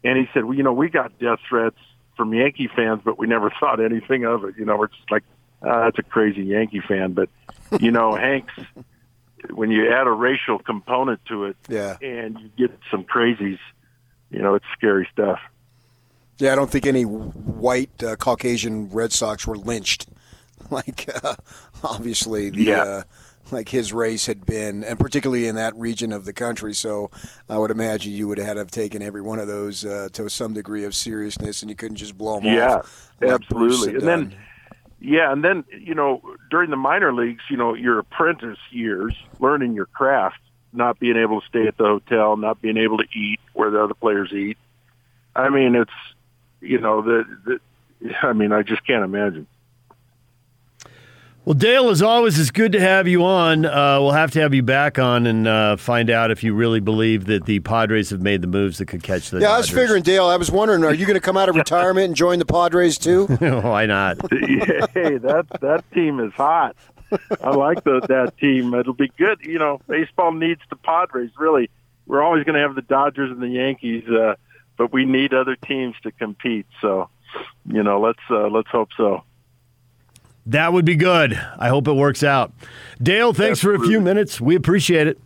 And 0.04 0.16
he 0.16 0.26
said, 0.32 0.44
well, 0.44 0.54
you 0.54 0.62
know, 0.62 0.72
we 0.72 0.88
got 0.88 1.18
death 1.18 1.40
threats 1.48 1.78
from 2.16 2.32
Yankee 2.32 2.68
fans, 2.74 3.00
but 3.04 3.18
we 3.18 3.26
never 3.26 3.50
thought 3.60 3.80
anything 3.80 4.24
of 4.24 4.44
it. 4.44 4.54
You 4.56 4.64
know, 4.64 4.76
we're 4.76 4.86
just 4.88 5.10
like, 5.10 5.24
ah, 5.62 5.84
that's 5.84 5.98
a 5.98 6.02
crazy 6.02 6.42
Yankee 6.42 6.80
fan. 6.86 7.12
But 7.14 7.28
you 7.80 7.90
know, 7.90 8.14
Hanks, 8.16 8.52
when 9.50 9.70
you 9.70 9.90
add 9.92 10.06
a 10.06 10.10
racial 10.12 10.58
component 10.58 11.24
to 11.26 11.44
it, 11.46 11.56
Yeah. 11.68 11.96
and 12.00 12.38
you 12.38 12.50
get 12.68 12.78
some 12.90 13.04
crazies, 13.04 13.58
you 14.30 14.40
know, 14.40 14.54
it's 14.54 14.64
scary 14.76 15.08
stuff. 15.12 15.40
Yeah, 16.38 16.52
I 16.52 16.56
don't 16.56 16.70
think 16.70 16.86
any 16.86 17.02
white 17.04 18.02
uh, 18.02 18.16
Caucasian 18.16 18.90
Red 18.90 19.12
Sox 19.12 19.46
were 19.46 19.56
lynched, 19.56 20.06
like 20.70 21.08
uh, 21.24 21.34
obviously 21.82 22.50
the 22.50 22.62
Yeah. 22.64 22.82
uh, 22.82 23.02
like 23.52 23.68
his 23.68 23.92
race 23.92 24.26
had 24.26 24.44
been, 24.44 24.82
and 24.82 24.98
particularly 24.98 25.46
in 25.46 25.54
that 25.54 25.74
region 25.76 26.12
of 26.12 26.24
the 26.24 26.32
country. 26.32 26.74
So 26.74 27.10
I 27.48 27.56
would 27.58 27.70
imagine 27.70 28.12
you 28.12 28.26
would 28.28 28.38
have 28.38 28.56
have 28.56 28.70
taken 28.72 29.02
every 29.02 29.22
one 29.22 29.38
of 29.38 29.46
those 29.46 29.84
uh, 29.84 30.08
to 30.14 30.28
some 30.28 30.52
degree 30.52 30.84
of 30.84 30.94
seriousness, 30.94 31.62
and 31.62 31.70
you 31.70 31.76
couldn't 31.76 31.96
just 31.96 32.18
blow 32.18 32.40
them 32.40 32.46
Yeah, 32.52 32.76
off. 32.78 33.12
Bruce 33.20 33.32
absolutely. 33.32 33.94
And 33.94 34.08
then, 34.08 34.34
yeah, 35.00 35.32
and 35.32 35.44
then 35.44 35.64
you 35.78 35.94
know, 35.94 36.20
during 36.50 36.70
the 36.70 36.76
minor 36.76 37.14
leagues, 37.14 37.42
you 37.48 37.56
know, 37.56 37.74
your 37.74 38.00
apprentice 38.00 38.58
years, 38.72 39.14
learning 39.38 39.74
your 39.74 39.86
craft, 39.86 40.40
not 40.72 40.98
being 40.98 41.16
able 41.16 41.40
to 41.40 41.46
stay 41.46 41.68
at 41.68 41.76
the 41.78 41.84
hotel, 41.84 42.36
not 42.36 42.60
being 42.60 42.76
able 42.76 42.98
to 42.98 43.06
eat 43.14 43.38
where 43.54 43.70
the 43.70 43.80
other 43.82 43.94
players 43.94 44.32
eat. 44.32 44.58
I 45.36 45.50
mean, 45.50 45.76
it's 45.76 45.90
you 46.66 46.78
know, 46.80 47.02
the, 47.02 47.24
the 48.00 48.14
I 48.22 48.32
mean, 48.32 48.52
I 48.52 48.62
just 48.62 48.86
can't 48.86 49.04
imagine. 49.04 49.46
Well, 51.46 51.54
Dale, 51.54 51.90
as 51.90 52.02
always, 52.02 52.40
it's 52.40 52.50
good 52.50 52.72
to 52.72 52.80
have 52.80 53.06
you 53.06 53.24
on. 53.24 53.64
Uh, 53.64 54.00
we'll 54.00 54.10
have 54.10 54.32
to 54.32 54.40
have 54.40 54.52
you 54.52 54.64
back 54.64 54.98
on 54.98 55.28
and 55.28 55.46
uh, 55.46 55.76
find 55.76 56.10
out 56.10 56.32
if 56.32 56.42
you 56.42 56.52
really 56.52 56.80
believe 56.80 57.26
that 57.26 57.46
the 57.46 57.60
Padres 57.60 58.10
have 58.10 58.20
made 58.20 58.42
the 58.42 58.48
moves 58.48 58.78
that 58.78 58.86
could 58.86 59.04
catch 59.04 59.30
the 59.30 59.38
yeah, 59.38 59.52
I 59.52 59.58
was 59.58 59.70
figuring, 59.70 60.02
Dale. 60.02 60.26
I 60.26 60.38
was 60.38 60.50
wondering, 60.50 60.82
are 60.82 60.92
you 60.92 61.06
going 61.06 61.14
to 61.14 61.20
come 61.20 61.36
out 61.36 61.48
of 61.48 61.54
retirement 61.54 62.06
and 62.06 62.16
join 62.16 62.40
the 62.40 62.46
Padres 62.46 62.98
too? 62.98 63.26
Why 63.38 63.86
not? 63.86 64.16
hey, 64.32 65.18
that 65.18 65.46
that 65.60 65.84
team 65.92 66.18
is 66.18 66.32
hot. 66.32 66.74
I 67.40 67.50
like 67.50 67.84
the, 67.84 68.00
that 68.08 68.36
team. 68.38 68.74
It'll 68.74 68.92
be 68.92 69.12
good. 69.16 69.38
You 69.42 69.60
know, 69.60 69.80
baseball 69.86 70.32
needs 70.32 70.62
the 70.68 70.74
Padres. 70.74 71.30
Really, 71.38 71.70
we're 72.06 72.22
always 72.22 72.42
going 72.42 72.56
to 72.56 72.60
have 72.60 72.74
the 72.74 72.82
Dodgers 72.82 73.30
and 73.30 73.40
the 73.40 73.50
Yankees, 73.50 74.02
uh, 74.08 74.34
but 74.76 74.92
we 74.92 75.04
need 75.04 75.34
other 75.34 75.56
teams 75.56 75.94
to 76.02 76.12
compete. 76.12 76.66
So, 76.80 77.08
you 77.66 77.82
know, 77.82 78.00
let's 78.00 78.20
uh, 78.30 78.48
let's 78.48 78.68
hope 78.68 78.90
so. 78.96 79.22
That 80.46 80.72
would 80.72 80.84
be 80.84 80.94
good. 80.94 81.34
I 81.58 81.68
hope 81.68 81.88
it 81.88 81.92
works 81.94 82.22
out. 82.22 82.52
Dale, 83.02 83.32
thanks 83.32 83.60
for 83.60 83.74
a 83.74 83.80
few 83.80 84.00
minutes. 84.00 84.40
We 84.40 84.54
appreciate 84.54 85.08
it. 85.08 85.18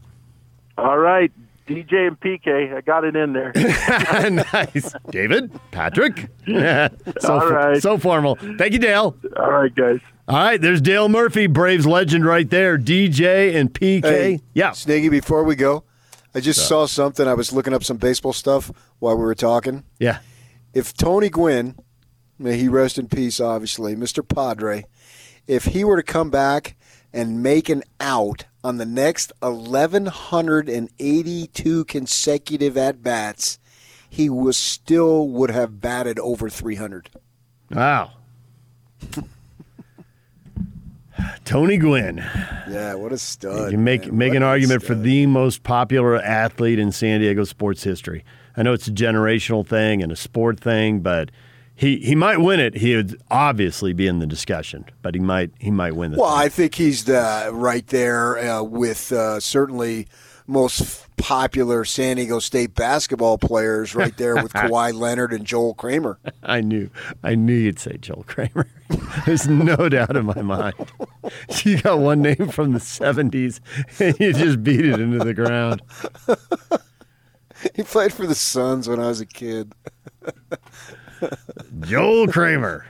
All 0.79 0.97
right, 0.99 1.31
DJ 1.71 2.09
and 2.09 2.19
PK, 2.19 2.75
I 2.75 2.81
got 2.81 3.05
it 3.05 3.15
in 3.15 3.33
there. 3.33 3.53
nice. 4.53 4.93
David, 5.11 5.53
Patrick. 5.71 6.29
so, 6.47 6.91
All 7.29 7.51
right. 7.51 7.81
so 7.83 7.99
formal. 7.99 8.37
Thank 8.59 8.73
you, 8.73 8.79
Dale. 8.79 9.15
All 9.37 9.53
right, 9.53 9.75
guys. 9.75 10.01
All 10.27 10.37
right, 10.37 10.61
there's 10.61 10.81
Dale 10.81 11.09
Murphy, 11.09 11.47
Braves 11.49 11.87
legend 11.87 12.25
right 12.25 12.49
there. 12.49 12.79
DJ 12.79 13.55
and 13.55 13.73
PK. 13.73 14.05
Hey, 14.05 14.41
yeah. 14.55 14.71
Sniggy, 14.71 15.11
before 15.11 15.45
we 15.45 15.55
go, 15.55 15.85
I 16.35 16.41
just 16.41 16.69
saw 16.69 16.87
something. 16.87 17.27
I 17.27 17.35
was 17.35 17.53
looking 17.53 17.75
up 17.75 17.85
some 17.85 17.97
baseball 17.97 18.33
stuff 18.33 18.71
while 18.99 19.17
we 19.17 19.25
were 19.25 19.35
talking. 19.35 19.85
Yeah. 19.99 20.19
If 20.73 20.95
Tony 20.95 21.29
Gwynn, 21.29 21.77
may 22.39 22.57
he 22.57 22.69
rest 22.69 22.99
in 22.99 23.09
peace, 23.09 23.41
obviously, 23.41 23.97
Mr. 23.97 24.27
Padre, 24.27 24.85
if 25.47 25.65
he 25.67 25.83
were 25.83 25.97
to 25.97 26.03
come 26.03 26.31
back 26.31 26.77
and 27.13 27.43
make 27.43 27.69
an 27.69 27.83
out 27.99 28.45
on 28.63 28.77
the 28.77 28.87
next 28.87 29.33
1,182 29.41 31.85
consecutive 31.87 32.77
at 32.77 33.03
bats, 33.03 33.59
he 34.09 34.31
was 34.31 34.57
still 34.57 35.27
would 35.29 35.51
have 35.51 35.81
batted 35.81 36.21
over 36.21 36.49
300. 36.49 37.11
Wow. 37.71 38.13
Tony 41.51 41.79
Gwynn. 41.79 42.19
Yeah, 42.69 42.95
what 42.95 43.11
a 43.11 43.19
stud. 43.19 43.73
You 43.73 43.79
make 43.79 44.07
man. 44.07 44.19
make 44.19 44.31
What 44.31 44.37
an 44.37 44.43
argument 44.45 44.85
for 44.85 44.95
the 44.95 45.27
most 45.27 45.65
popular 45.65 46.15
athlete 46.15 46.79
in 46.79 46.93
San 46.93 47.19
Diego 47.19 47.43
sports 47.43 47.83
history. 47.83 48.25
I 48.57 48.63
know 48.63 48.73
it's 48.73 48.87
a 48.87 48.93
generational 48.93 49.67
thing 49.67 50.01
and 50.01 50.13
a 50.13 50.17
sport 50.17 50.61
thing, 50.61 51.01
but 51.01 51.33
he, 51.75 51.97
he 51.97 52.15
might 52.15 52.39
win 52.39 52.61
it. 52.61 52.77
He 52.77 52.95
would 52.95 53.21
obviously 53.33 53.93
be 53.93 54.07
in 54.07 54.21
the 54.21 54.29
discussion, 54.29 54.85
but 55.03 55.17
he 55.17 55.21
might 55.21 55.51
he 55.59 55.73
might 55.73 55.97
win 55.97 56.13
the 56.13 56.21
Well, 56.21 56.31
thing. 56.31 56.39
I 56.39 56.49
think 56.49 56.77
he's 56.77 57.07
the, 57.07 57.51
right 57.53 57.87
there 57.89 58.39
uh, 58.39 58.63
with 58.63 59.11
uh, 59.11 59.41
certainly 59.41 60.07
most 60.51 61.07
popular 61.17 61.85
San 61.85 62.17
Diego 62.17 62.39
State 62.39 62.75
basketball 62.75 63.39
players, 63.39 63.95
right 63.95 64.17
there 64.17 64.35
with 64.37 64.53
Kawhi 64.55 64.93
Leonard 64.93 65.33
and 65.33 65.45
Joel 65.45 65.75
Kramer. 65.75 66.19
I 66.43 66.61
knew 66.61 66.91
I 67.23 67.35
knew 67.35 67.55
you'd 67.55 67.79
say 67.79 67.97
Joel 67.99 68.25
Kramer. 68.27 68.67
There's 69.27 69.47
no 69.49 69.89
doubt 69.89 70.17
in 70.17 70.27
my 70.27 70.43
mind. 70.43 70.75
You 71.65 71.81
got 71.81 71.99
one 71.99 72.23
name 72.23 72.49
from 72.49 72.73
the 72.73 72.79
'70s, 72.79 73.61
and 74.01 74.19
you 74.19 74.33
just 74.33 74.65
beat 74.65 74.85
it 74.85 74.99
into 74.99 75.19
the 75.19 75.35
ground. 75.35 75.83
He 77.75 77.83
played 77.83 78.13
for 78.13 78.27
the 78.27 78.35
Suns 78.35 78.89
when 78.89 78.99
I 78.99 79.09
was 79.09 79.21
a 79.21 79.27
kid. 79.27 79.75
Joel 81.81 82.27
Kramer. 82.29 82.87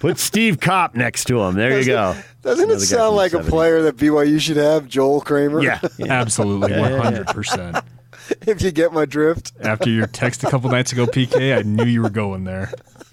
Put 0.00 0.18
Steve 0.18 0.60
Kopp 0.60 0.94
next 0.94 1.24
to 1.26 1.40
him. 1.42 1.54
There 1.54 1.78
you 1.78 1.86
go. 1.86 2.16
Doesn't 2.42 2.64
Another 2.64 2.82
it 2.82 2.86
sound 2.86 3.16
like 3.16 3.32
the 3.32 3.38
a 3.38 3.44
player 3.44 3.82
that 3.82 3.96
BYU 3.96 4.40
should 4.40 4.56
have, 4.56 4.88
Joel 4.88 5.20
Kramer? 5.20 5.62
Yeah. 5.62 5.80
yeah. 5.98 6.06
Absolutely, 6.20 6.72
Yeah, 6.72 6.80
one 6.80 6.90
yeah, 6.90 6.96
yeah. 6.96 7.02
hundred 7.02 7.26
percent. 7.28 7.76
if 8.46 8.62
you 8.62 8.70
get 8.72 8.92
my 8.92 9.04
drift. 9.04 9.52
After 9.60 9.90
your 9.90 10.06
text 10.06 10.44
a 10.44 10.50
couple 10.50 10.70
nights 10.70 10.92
ago, 10.92 11.06
PK, 11.06 11.56
I 11.58 11.62
knew 11.62 11.84
you 11.84 12.02
were 12.02 12.10
going 12.10 12.44
there. 12.44 12.70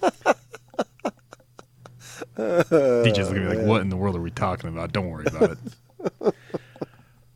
DJ's 2.36 3.28
looking 3.28 3.44
at 3.44 3.50
me 3.50 3.56
like, 3.56 3.66
"What 3.66 3.82
in 3.82 3.90
the 3.90 3.96
world 3.96 4.16
are 4.16 4.20
we 4.20 4.30
talking 4.30 4.70
about?" 4.70 4.92
Don't 4.92 5.08
worry 5.10 5.26
about 5.26 5.58
it. 6.22 6.34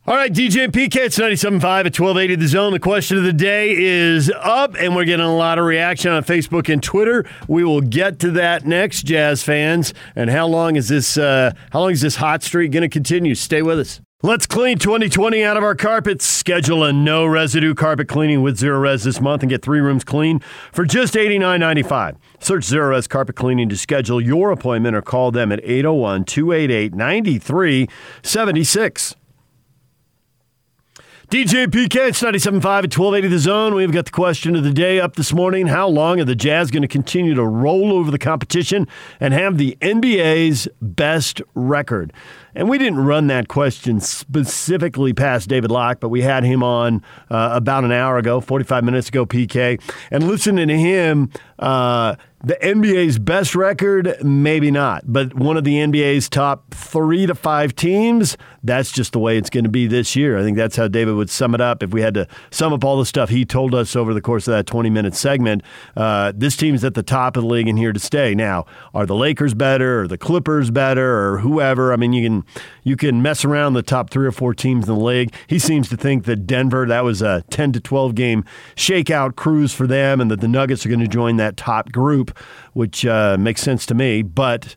All 0.06 0.14
right, 0.14 0.30
DJ 0.30 0.68
PK, 0.68 0.96
it's 0.96 1.18
97.5 1.18 1.64
at 1.64 1.98
1280 1.98 2.36
The 2.36 2.46
Zone. 2.46 2.74
The 2.74 2.78
question 2.78 3.16
of 3.16 3.24
the 3.24 3.32
day 3.32 3.74
is 3.74 4.30
up, 4.38 4.74
and 4.78 4.94
we're 4.94 5.06
getting 5.06 5.24
a 5.24 5.34
lot 5.34 5.58
of 5.58 5.64
reaction 5.64 6.12
on 6.12 6.22
Facebook 6.24 6.70
and 6.70 6.82
Twitter. 6.82 7.24
We 7.48 7.64
will 7.64 7.80
get 7.80 8.18
to 8.18 8.30
that 8.32 8.66
next, 8.66 9.04
Jazz 9.04 9.42
fans. 9.42 9.94
And 10.14 10.28
how 10.28 10.46
long 10.46 10.76
is 10.76 10.88
this, 10.88 11.16
uh, 11.16 11.52
how 11.70 11.80
long 11.80 11.92
is 11.92 12.02
this 12.02 12.16
hot 12.16 12.42
streak 12.42 12.72
going 12.72 12.82
to 12.82 12.90
continue? 12.90 13.34
Stay 13.34 13.62
with 13.62 13.78
us. 13.78 14.02
Let's 14.22 14.46
clean 14.46 14.78
2020 14.78 15.42
out 15.42 15.56
of 15.56 15.64
our 15.64 15.74
carpets. 15.74 16.26
Schedule 16.26 16.84
a 16.84 16.92
no 16.92 17.24
residue 17.24 17.72
carpet 17.72 18.06
cleaning 18.06 18.42
with 18.42 18.58
Zerorez 18.58 19.04
this 19.04 19.22
month 19.22 19.42
and 19.42 19.48
get 19.48 19.62
three 19.62 19.80
rooms 19.80 20.04
clean 20.04 20.40
for 20.70 20.84
just 20.84 21.14
$89.95. 21.14 22.16
Search 22.40 22.64
Zerorez 22.64 23.08
Carpet 23.08 23.36
Cleaning 23.36 23.70
to 23.70 23.76
schedule 23.78 24.20
your 24.20 24.50
appointment 24.50 24.96
or 24.96 25.00
call 25.00 25.30
them 25.30 25.50
at 25.50 25.60
801 25.64 26.24
288 26.24 26.94
9376. 26.94 29.16
DJ 31.34 31.66
PK, 31.66 32.10
it's 32.10 32.22
97.5 32.22 32.54
at 32.54 32.96
1280 32.96 33.26
The 33.26 33.38
Zone. 33.40 33.74
We've 33.74 33.90
got 33.90 34.04
the 34.04 34.12
question 34.12 34.54
of 34.54 34.62
the 34.62 34.72
day 34.72 35.00
up 35.00 35.16
this 35.16 35.32
morning. 35.32 35.66
How 35.66 35.88
long 35.88 36.20
are 36.20 36.24
the 36.24 36.36
Jazz 36.36 36.70
going 36.70 36.82
to 36.82 36.88
continue 36.88 37.34
to 37.34 37.44
roll 37.44 37.92
over 37.92 38.12
the 38.12 38.20
competition 38.20 38.86
and 39.18 39.34
have 39.34 39.58
the 39.58 39.76
NBA's 39.80 40.68
best 40.80 41.42
record? 41.56 42.12
And 42.54 42.68
we 42.68 42.78
didn't 42.78 43.00
run 43.00 43.26
that 43.26 43.48
question 43.48 43.98
specifically 43.98 45.12
past 45.12 45.48
David 45.48 45.72
Locke, 45.72 45.98
but 45.98 46.10
we 46.10 46.22
had 46.22 46.44
him 46.44 46.62
on 46.62 47.02
uh, 47.32 47.48
about 47.52 47.82
an 47.82 47.90
hour 47.90 48.16
ago, 48.16 48.40
45 48.40 48.84
minutes 48.84 49.08
ago, 49.08 49.26
PK. 49.26 49.82
And 50.12 50.28
listening 50.28 50.68
to 50.68 50.78
him, 50.78 51.30
uh, 51.58 52.14
the 52.44 52.56
NBA's 52.62 53.18
best 53.18 53.54
record, 53.54 54.16
maybe 54.22 54.70
not, 54.70 55.04
but 55.06 55.32
one 55.34 55.56
of 55.56 55.64
the 55.64 55.76
NBA's 55.76 56.28
top 56.28 56.74
three 56.74 57.26
to 57.26 57.34
five 57.34 57.74
teams, 57.74 58.36
that's 58.62 58.92
just 58.92 59.12
the 59.12 59.18
way 59.18 59.38
it's 59.38 59.48
going 59.48 59.64
to 59.64 59.70
be 59.70 59.86
this 59.86 60.14
year. 60.14 60.38
I 60.38 60.42
think 60.42 60.56
that's 60.56 60.76
how 60.76 60.88
David 60.88 61.14
would 61.14 61.30
sum 61.30 61.54
it 61.54 61.60
up. 61.60 61.82
If 61.82 61.92
we 61.92 62.02
had 62.02 62.14
to 62.14 62.28
sum 62.50 62.72
up 62.72 62.84
all 62.84 62.98
the 62.98 63.06
stuff 63.06 63.30
he 63.30 63.44
told 63.44 63.74
us 63.74 63.96
over 63.96 64.12
the 64.12 64.20
course 64.20 64.46
of 64.46 64.52
that 64.52 64.66
20 64.66 64.90
minute 64.90 65.14
segment, 65.14 65.62
uh, 65.96 66.32
this 66.36 66.56
team's 66.56 66.84
at 66.84 66.94
the 66.94 67.02
top 67.02 67.36
of 67.36 67.44
the 67.44 67.48
league 67.48 67.68
and 67.68 67.78
here 67.78 67.92
to 67.92 68.00
stay. 68.00 68.34
Now, 68.34 68.66
are 68.92 69.06
the 69.06 69.14
Lakers 69.14 69.54
better 69.54 70.02
or 70.02 70.08
the 70.08 70.18
Clippers 70.18 70.70
better 70.70 71.26
or 71.26 71.38
whoever? 71.38 71.92
I 71.92 71.96
mean, 71.96 72.12
you 72.12 72.28
can 72.28 72.44
you 72.82 72.96
can 72.96 73.22
mess 73.22 73.44
around 73.44 73.72
the 73.72 73.82
top 73.82 74.10
three 74.10 74.26
or 74.26 74.32
four 74.32 74.54
teams 74.54 74.86
in 74.86 74.94
the 74.94 75.00
league. 75.00 75.34
He 75.46 75.58
seems 75.58 75.88
to 75.88 75.96
think 75.96 76.24
that 76.24 76.46
Denver, 76.46 76.86
that 76.86 77.04
was 77.04 77.22
a 77.22 77.42
10 77.50 77.72
to 77.72 77.80
12 77.80 78.14
game 78.14 78.44
shakeout 78.76 79.36
cruise 79.36 79.72
for 79.72 79.86
them, 79.86 80.20
and 80.20 80.30
that 80.30 80.40
the 80.40 80.48
Nuggets 80.48 80.84
are 80.84 80.90
going 80.90 81.00
to 81.00 81.08
join 81.08 81.36
that 81.36 81.56
top 81.56 81.90
group, 81.92 82.33
which 82.72 83.04
uh, 83.06 83.36
makes 83.38 83.62
sense 83.62 83.86
to 83.86 83.94
me. 83.94 84.22
But 84.22 84.76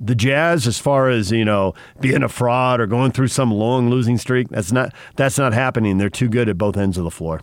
the 0.00 0.14
Jazz, 0.14 0.66
as 0.66 0.78
far 0.78 1.08
as 1.08 1.30
you 1.30 1.44
know, 1.44 1.74
being 2.00 2.22
a 2.22 2.28
fraud 2.28 2.80
or 2.80 2.86
going 2.86 3.12
through 3.12 3.28
some 3.28 3.50
long 3.50 3.90
losing 3.90 4.18
streak, 4.18 4.48
that's 4.48 4.72
not 4.72 4.94
that's 5.16 5.38
not 5.38 5.52
happening. 5.52 5.98
They're 5.98 6.10
too 6.10 6.28
good 6.28 6.48
at 6.48 6.58
both 6.58 6.76
ends 6.76 6.98
of 6.98 7.04
the 7.04 7.10
floor. 7.10 7.40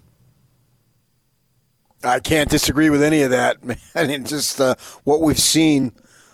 I 2.04 2.20
can't 2.20 2.50
disagree 2.50 2.90
with 2.90 3.04
any 3.04 3.22
of 3.22 3.32
that, 3.32 3.64
man. 3.64 3.78
And 3.96 4.28
just 4.28 4.60
uh, 4.60 4.76
what 5.04 5.22
we've 5.22 5.40
seen 5.40 5.94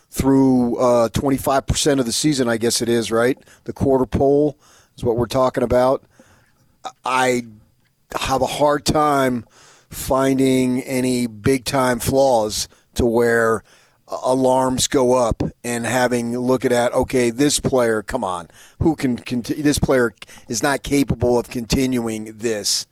through 0.09 0.77
uh, 0.77 1.09
25% 1.09 1.99
of 1.99 2.05
the 2.05 2.13
season, 2.13 2.47
I 2.47 2.57
guess 2.57 2.81
it 2.81 2.89
is, 2.89 3.11
right? 3.11 3.37
The 3.65 3.73
quarter 3.73 4.05
pole 4.05 4.57
is 4.95 5.03
what 5.03 5.17
we're 5.17 5.25
talking 5.27 5.63
about. 5.63 6.03
I 7.03 7.43
have 8.17 8.41
a 8.41 8.47
hard 8.47 8.85
time 8.85 9.45
finding 9.89 10.81
any 10.81 11.27
big 11.27 11.65
time 11.65 11.99
flaws 11.99 12.67
to 12.97 13.05
where 13.05 13.63
alarms 14.07 14.87
go 14.87 15.13
up 15.13 15.43
and 15.63 15.85
having 15.85 16.37
look 16.37 16.63
at 16.63 16.93
okay 16.93 17.29
this 17.29 17.59
player 17.59 18.01
come 18.01 18.23
on 18.23 18.47
who 18.79 18.95
can 18.95 19.17
continue 19.17 19.61
this 19.61 19.79
player 19.79 20.13
is 20.47 20.63
not 20.63 20.83
capable 20.83 21.37
of 21.37 21.49
continuing 21.49 22.37
this. 22.37 22.87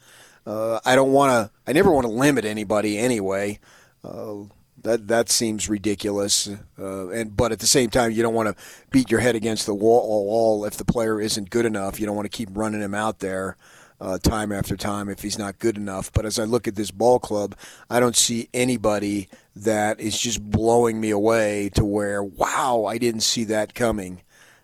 Uh, 0.46 0.80
i 0.86 0.96
don't 0.96 1.12
want 1.12 1.32
to 1.32 1.52
i 1.68 1.74
never 1.74 1.92
want 1.92 2.06
to 2.06 2.12
limit 2.12 2.46
anybody 2.46 2.98
anyway. 2.98 3.60
Uh, 4.04 4.44
that 4.84 5.08
that 5.08 5.30
seems 5.30 5.68
ridiculous 5.70 6.50
uh, 6.78 7.08
and 7.10 7.36
but 7.36 7.52
at 7.52 7.60
the 7.60 7.66
same 7.66 7.90
time 7.90 8.12
you 8.12 8.22
don't 8.22 8.36
want 8.36 8.50
to 8.50 8.64
beat 8.92 9.10
your 9.10 9.22
head 9.22 9.36
against 9.36 9.66
the 9.66 9.74
wall, 9.74 10.26
wall 10.26 10.66
if 10.66 10.76
the 10.76 10.86
player 10.86 11.20
isn't 11.20 11.50
good 11.50 11.66
enough. 11.66 12.00
You 12.00 12.06
don't 12.06 12.16
want 12.16 12.30
to 12.30 12.38
keep 12.38 12.50
running 12.52 12.82
him 12.82 12.94
out 12.94 13.20
there 13.20 13.58
uh, 14.00 14.18
time 14.18 14.52
after 14.52 14.76
time 14.76 15.10
if 15.10 15.22
he's 15.22 15.40
not 15.40 15.60
good 15.60 15.78
enough. 15.78 16.12
But 16.12 16.26
as 16.26 16.40
I 16.40 16.44
look 16.44 16.68
at 16.68 16.76
this 16.76 16.92
ball 16.92 17.20
club, 17.20 17.56
I 17.90 18.00
don't 18.00 18.16
see 18.16 18.50
anybody 18.54 19.30
that 19.56 20.00
is 20.00 20.20
just 20.20 20.42
blowing 20.42 21.00
me 21.00 21.10
away 21.10 21.70
to 21.76 21.86
where, 21.86 22.24
wow, 22.24 22.86
I 22.86 22.98
didn't 22.98 23.22
see 23.22 23.46
that 23.46 23.74
coming. 23.74 24.22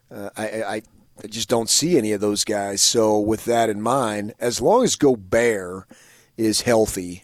Uh, 0.09 0.29
I, 0.35 0.45
I, 0.45 0.81
I 1.23 1.27
just 1.27 1.49
don't 1.49 1.69
see 1.69 1.97
any 1.97 2.11
of 2.11 2.21
those 2.21 2.43
guys. 2.43 2.81
So 2.81 3.19
with 3.19 3.45
that 3.45 3.69
in 3.69 3.81
mind, 3.81 4.33
as 4.39 4.61
long 4.61 4.83
as 4.83 4.95
Gobert 4.95 5.87
is 6.35 6.61
healthy, 6.61 7.23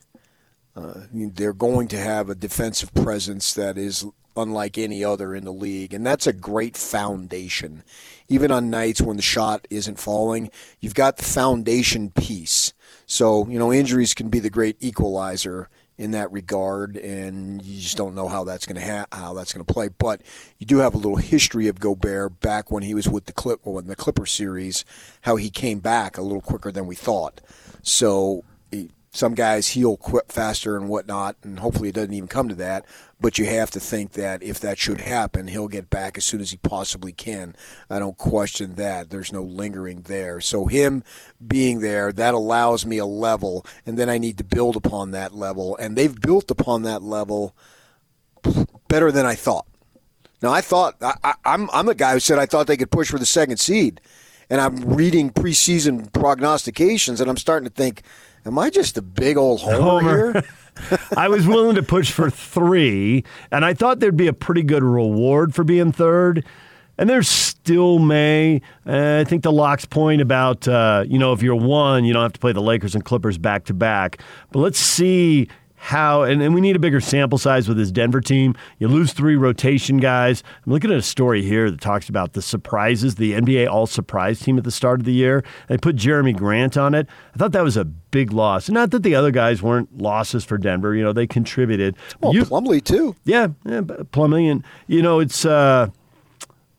uh, 0.75 1.01
they're 1.11 1.53
going 1.53 1.87
to 1.89 1.97
have 1.97 2.29
a 2.29 2.35
defensive 2.35 2.93
presence 2.93 3.53
that 3.55 3.77
is 3.77 4.05
unlike 4.35 4.77
any 4.77 5.03
other 5.03 5.33
in 5.33 5.43
the 5.43 5.51
league, 5.51 5.95
and 5.95 6.05
that's 6.05 6.27
a 6.27 6.33
great 6.33 6.77
foundation 6.77 7.83
even 8.29 8.51
on 8.51 8.69
nights 8.69 9.01
when 9.01 9.15
the 9.15 9.21
shot 9.21 9.67
isn't 9.69 9.99
falling, 9.99 10.51
you've 10.79 10.93
got 10.93 11.17
the 11.17 11.23
foundation 11.23 12.11
piece. 12.11 12.73
So, 13.05 13.47
you 13.47 13.57
know, 13.57 13.71
injuries 13.71 14.13
can 14.13 14.29
be 14.29 14.39
the 14.39 14.49
great 14.49 14.77
equalizer 14.79 15.69
in 15.97 16.11
that 16.11 16.31
regard, 16.31 16.95
and 16.97 17.61
you 17.63 17.81
just 17.81 17.97
don't 17.97 18.15
know 18.15 18.27
how 18.27 18.43
that's 18.43 18.65
going 18.65 18.79
to 18.79 18.85
ha- 18.85 19.07
how 19.11 19.33
that's 19.33 19.53
going 19.53 19.65
to 19.65 19.73
play. 19.73 19.89
But 19.89 20.21
you 20.59 20.65
do 20.65 20.77
have 20.77 20.93
a 20.93 20.97
little 20.97 21.17
history 21.17 21.67
of 21.67 21.79
Gobert 21.79 22.39
back 22.39 22.71
when 22.71 22.83
he 22.83 22.93
was 22.93 23.09
with 23.09 23.25
the 23.25 23.33
Clip 23.33 23.65
in 23.65 23.87
the 23.87 23.95
Clipper 23.95 24.25
series, 24.25 24.85
how 25.21 25.35
he 25.35 25.49
came 25.49 25.79
back 25.79 26.17
a 26.17 26.21
little 26.21 26.41
quicker 26.41 26.71
than 26.71 26.85
we 26.85 26.95
thought. 26.95 27.41
So 27.81 28.43
eh, 28.71 28.85
some 29.11 29.33
guys 29.33 29.69
heal 29.69 29.97
quick 29.97 30.31
faster 30.31 30.77
and 30.77 30.87
whatnot, 30.87 31.35
and 31.43 31.59
hopefully 31.59 31.89
it 31.89 31.95
doesn't 31.95 32.13
even 32.13 32.27
come 32.27 32.47
to 32.49 32.55
that. 32.55 32.85
But 33.19 33.39
you 33.39 33.45
have 33.45 33.71
to 33.71 33.79
think 33.79 34.11
that 34.11 34.43
if 34.43 34.59
that 34.59 34.77
should 34.77 35.01
happen, 35.01 35.47
he'll 35.47 35.67
get 35.67 35.89
back 35.89 36.17
as 36.17 36.25
soon 36.25 36.39
as 36.39 36.51
he 36.51 36.57
possibly 36.57 37.11
can. 37.11 37.55
I 37.89 37.97
don't 37.97 38.17
question 38.17 38.75
that. 38.75 39.09
There's 39.09 39.33
no 39.33 39.41
lingering 39.41 40.01
there. 40.01 40.39
So 40.39 40.67
him 40.67 41.03
being 41.45 41.79
there, 41.79 42.11
that 42.13 42.35
allows 42.35 42.85
me 42.85 42.99
a 42.99 43.07
level, 43.07 43.65
and 43.87 43.97
then 43.97 44.07
I 44.07 44.19
need 44.19 44.37
to 44.37 44.43
build 44.43 44.75
upon 44.75 45.11
that 45.11 45.33
level. 45.33 45.75
And 45.77 45.95
they've 45.95 46.19
built 46.21 46.51
upon 46.51 46.83
that 46.83 47.01
level 47.01 47.55
better 48.87 49.11
than 49.11 49.25
I 49.25 49.33
thought. 49.33 49.65
Now 50.41 50.51
I 50.51 50.61
thought 50.61 50.95
I, 51.01 51.15
I, 51.23 51.33
I'm 51.45 51.69
I'm 51.71 51.87
the 51.87 51.95
guy 51.95 52.13
who 52.13 52.19
said 52.19 52.37
I 52.39 52.45
thought 52.45 52.67
they 52.67 52.77
could 52.77 52.91
push 52.91 53.09
for 53.09 53.19
the 53.19 53.25
second 53.25 53.57
seed, 53.57 53.99
and 54.49 54.61
I'm 54.61 54.77
reading 54.81 55.29
preseason 55.31 56.11
prognostications, 56.13 57.21
and 57.21 57.29
I'm 57.29 57.37
starting 57.37 57.67
to 57.67 57.73
think 57.73 58.03
Am 58.47 58.57
I 58.57 58.69
just 58.69 58.97
a 58.97 59.01
big 59.01 59.35
old 59.35 59.59
homer, 59.59 59.81
homer. 59.81 60.31
here? 60.33 60.43
I 61.17 61.27
was 61.27 61.45
willing 61.45 61.75
to 61.75 61.83
push 61.83 62.11
for 62.11 62.29
three, 62.29 63.25
and 63.51 63.65
I 63.65 63.73
thought 63.73 63.99
there'd 63.99 64.15
be 64.15 64.27
a 64.27 64.33
pretty 64.33 64.63
good 64.63 64.83
reward 64.83 65.53
for 65.53 65.63
being 65.63 65.91
third. 65.91 66.45
And 66.97 67.09
there 67.09 67.23
still 67.23 67.99
may. 67.99 68.61
Uh, 68.85 69.19
I 69.19 69.23
think 69.23 69.43
the 69.43 69.51
Locke's 69.51 69.85
point 69.85 70.21
about, 70.21 70.67
uh, 70.67 71.03
you 71.07 71.19
know, 71.19 71.33
if 71.33 71.43
you're 71.43 71.55
one, 71.55 72.05
you 72.05 72.13
don't 72.13 72.23
have 72.23 72.33
to 72.33 72.39
play 72.39 72.53
the 72.53 72.61
Lakers 72.61 72.95
and 72.95 73.03
Clippers 73.03 73.37
back 73.37 73.65
to 73.65 73.73
back. 73.73 74.19
But 74.51 74.59
let's 74.59 74.79
see 74.79 75.47
how, 75.87 76.23
and, 76.23 76.41
and 76.41 76.53
we 76.53 76.59
need 76.59 76.75
a 76.75 76.79
bigger 76.79 76.99
sample 76.99 77.37
size 77.37 77.69
with 77.69 77.77
this 77.77 77.91
Denver 77.91 78.19
team. 78.19 78.55
You 78.77 78.89
lose 78.89 79.13
three 79.13 79.37
rotation 79.37 79.99
guys. 79.99 80.43
I'm 80.65 80.73
looking 80.73 80.91
at 80.91 80.97
a 80.97 81.01
story 81.01 81.43
here 81.43 81.71
that 81.71 81.79
talks 81.79 82.09
about 82.09 82.33
the 82.33 82.41
surprises, 82.41 83.15
the 83.15 83.31
NBA 83.31 83.69
All 83.69 83.87
Surprise 83.87 84.41
team 84.41 84.57
at 84.57 84.65
the 84.65 84.71
start 84.71 84.99
of 84.99 85.05
the 85.05 85.13
year. 85.13 85.45
They 85.69 85.77
put 85.77 85.95
Jerami 85.95 86.35
Grant 86.35 86.75
on 86.75 86.93
it. 86.93 87.07
I 87.33 87.37
thought 87.37 87.53
that 87.53 87.63
was 87.63 87.77
a 87.77 87.85
big 87.85 88.33
loss. 88.33 88.67
Not 88.67 88.91
that 88.91 89.03
the 89.03 89.15
other 89.15 89.31
guys 89.31 89.61
weren't 89.61 89.97
losses 89.97 90.43
for 90.43 90.57
Denver. 90.57 90.93
You 90.93 91.05
know, 91.05 91.13
they 91.13 91.25
contributed. 91.25 91.95
Well, 92.19 92.33
you, 92.33 92.43
Plumlee 92.43 92.83
too. 92.83 93.15
Yeah, 93.23 93.47
yeah, 93.63 93.79
Plumlee, 93.79 94.51
and 94.51 94.65
you 94.87 95.01
know, 95.01 95.21
it's. 95.21 95.45
Uh, 95.45 95.87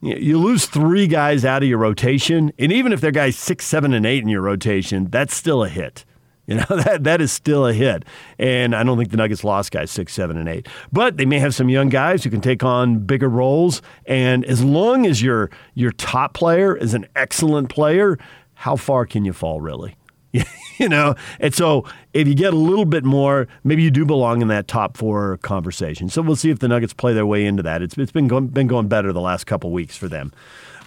you 0.01 0.37
lose 0.37 0.65
three 0.65 1.07
guys 1.07 1.43
out 1.43 1.63
of 1.63 1.67
your 1.67 1.79
rotation, 1.79 2.53
and 2.59 2.71
even 2.71 2.93
if 2.93 3.01
they're 3.01 3.11
guys 3.11 3.35
six, 3.35 3.65
seven, 3.65 3.91
and 3.93 4.05
eight 4.05 4.21
in 4.21 4.29
your 4.29 4.41
rotation, 4.41 5.09
that's 5.09 5.35
still 5.35 5.63
a 5.63 5.67
hit. 5.67 6.05
You 6.49 6.55
know, 6.55 6.65
that 6.69 7.03
that 7.03 7.21
is 7.21 7.31
still 7.31 7.67
a 7.67 7.73
hit. 7.73 8.03
And 8.39 8.75
I 8.75 8.83
don't 8.83 8.97
think 8.97 9.11
the 9.11 9.17
Nuggets 9.17 9.43
lost 9.43 9.71
guys 9.71 9.91
six, 9.91 10.13
seven, 10.13 10.35
and 10.37 10.49
eight. 10.49 10.67
But 10.91 11.17
they 11.17 11.25
may 11.25 11.39
have 11.39 11.53
some 11.53 11.69
young 11.69 11.89
guys 11.89 12.23
who 12.23 12.29
can 12.29 12.41
take 12.41 12.63
on 12.63 12.99
bigger 12.99 13.29
roles. 13.29 13.81
And 14.05 14.43
as 14.45 14.63
long 14.63 15.05
as 15.05 15.21
your 15.21 15.51
your 15.75 15.91
top 15.91 16.33
player 16.33 16.75
is 16.75 16.93
an 16.93 17.07
excellent 17.15 17.69
player, 17.69 18.17
how 18.55 18.75
far 18.75 19.05
can 19.05 19.25
you 19.25 19.33
fall 19.33 19.61
really? 19.61 19.95
you 20.77 20.89
know, 20.89 21.15
and 21.39 21.53
so 21.53 21.85
if 22.13 22.27
you 22.27 22.35
get 22.35 22.53
a 22.53 22.57
little 22.57 22.85
bit 22.85 23.03
more, 23.03 23.47
maybe 23.63 23.81
you 23.81 23.89
do 23.89 24.05
belong 24.05 24.41
in 24.41 24.47
that 24.47 24.67
top 24.67 24.95
four 24.95 25.37
conversation. 25.37 26.07
So 26.07 26.21
we'll 26.21 26.35
see 26.35 26.51
if 26.51 26.59
the 26.59 26.67
Nuggets 26.67 26.93
play 26.93 27.13
their 27.13 27.25
way 27.25 27.45
into 27.45 27.63
that. 27.63 27.81
It's 27.81 27.97
it's 27.97 28.11
been 28.11 28.27
going, 28.27 28.47
been 28.47 28.67
going 28.67 28.87
better 28.87 29.11
the 29.13 29.21
last 29.21 29.45
couple 29.45 29.71
weeks 29.71 29.97
for 29.97 30.07
them. 30.07 30.31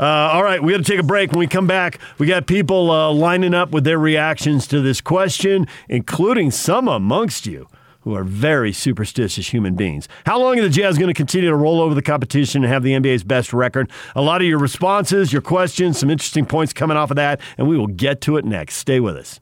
Uh, 0.00 0.04
all 0.04 0.42
right, 0.42 0.62
we 0.62 0.72
got 0.72 0.78
to 0.78 0.84
take 0.84 1.00
a 1.00 1.04
break. 1.04 1.30
When 1.30 1.38
we 1.38 1.46
come 1.46 1.66
back, 1.66 1.98
we 2.18 2.26
got 2.26 2.46
people 2.46 2.90
uh, 2.90 3.12
lining 3.12 3.54
up 3.54 3.70
with 3.70 3.84
their 3.84 3.98
reactions 3.98 4.66
to 4.68 4.80
this 4.80 5.00
question, 5.00 5.66
including 5.88 6.50
some 6.50 6.88
amongst 6.88 7.46
you 7.46 7.68
who 8.02 8.14
are 8.14 8.24
very 8.24 8.72
superstitious 8.72 9.48
human 9.52 9.74
beings. 9.74 10.08
How 10.26 10.38
long 10.38 10.58
are 10.58 10.62
the 10.62 10.68
Jazz 10.68 10.98
going 10.98 11.08
to 11.08 11.14
continue 11.14 11.48
to 11.48 11.56
roll 11.56 11.80
over 11.80 11.94
the 11.94 12.02
competition 12.02 12.64
and 12.64 12.72
have 12.72 12.82
the 12.82 12.92
NBA's 12.92 13.24
best 13.24 13.52
record? 13.52 13.90
A 14.16 14.22
lot 14.22 14.40
of 14.40 14.46
your 14.46 14.58
responses, 14.58 15.32
your 15.32 15.42
questions, 15.42 15.98
some 15.98 16.10
interesting 16.10 16.44
points 16.44 16.72
coming 16.72 16.96
off 16.96 17.10
of 17.10 17.16
that, 17.16 17.40
and 17.56 17.68
we 17.68 17.78
will 17.78 17.86
get 17.86 18.20
to 18.22 18.36
it 18.36 18.44
next. 18.44 18.76
Stay 18.76 18.98
with 18.98 19.16
us. 19.16 19.41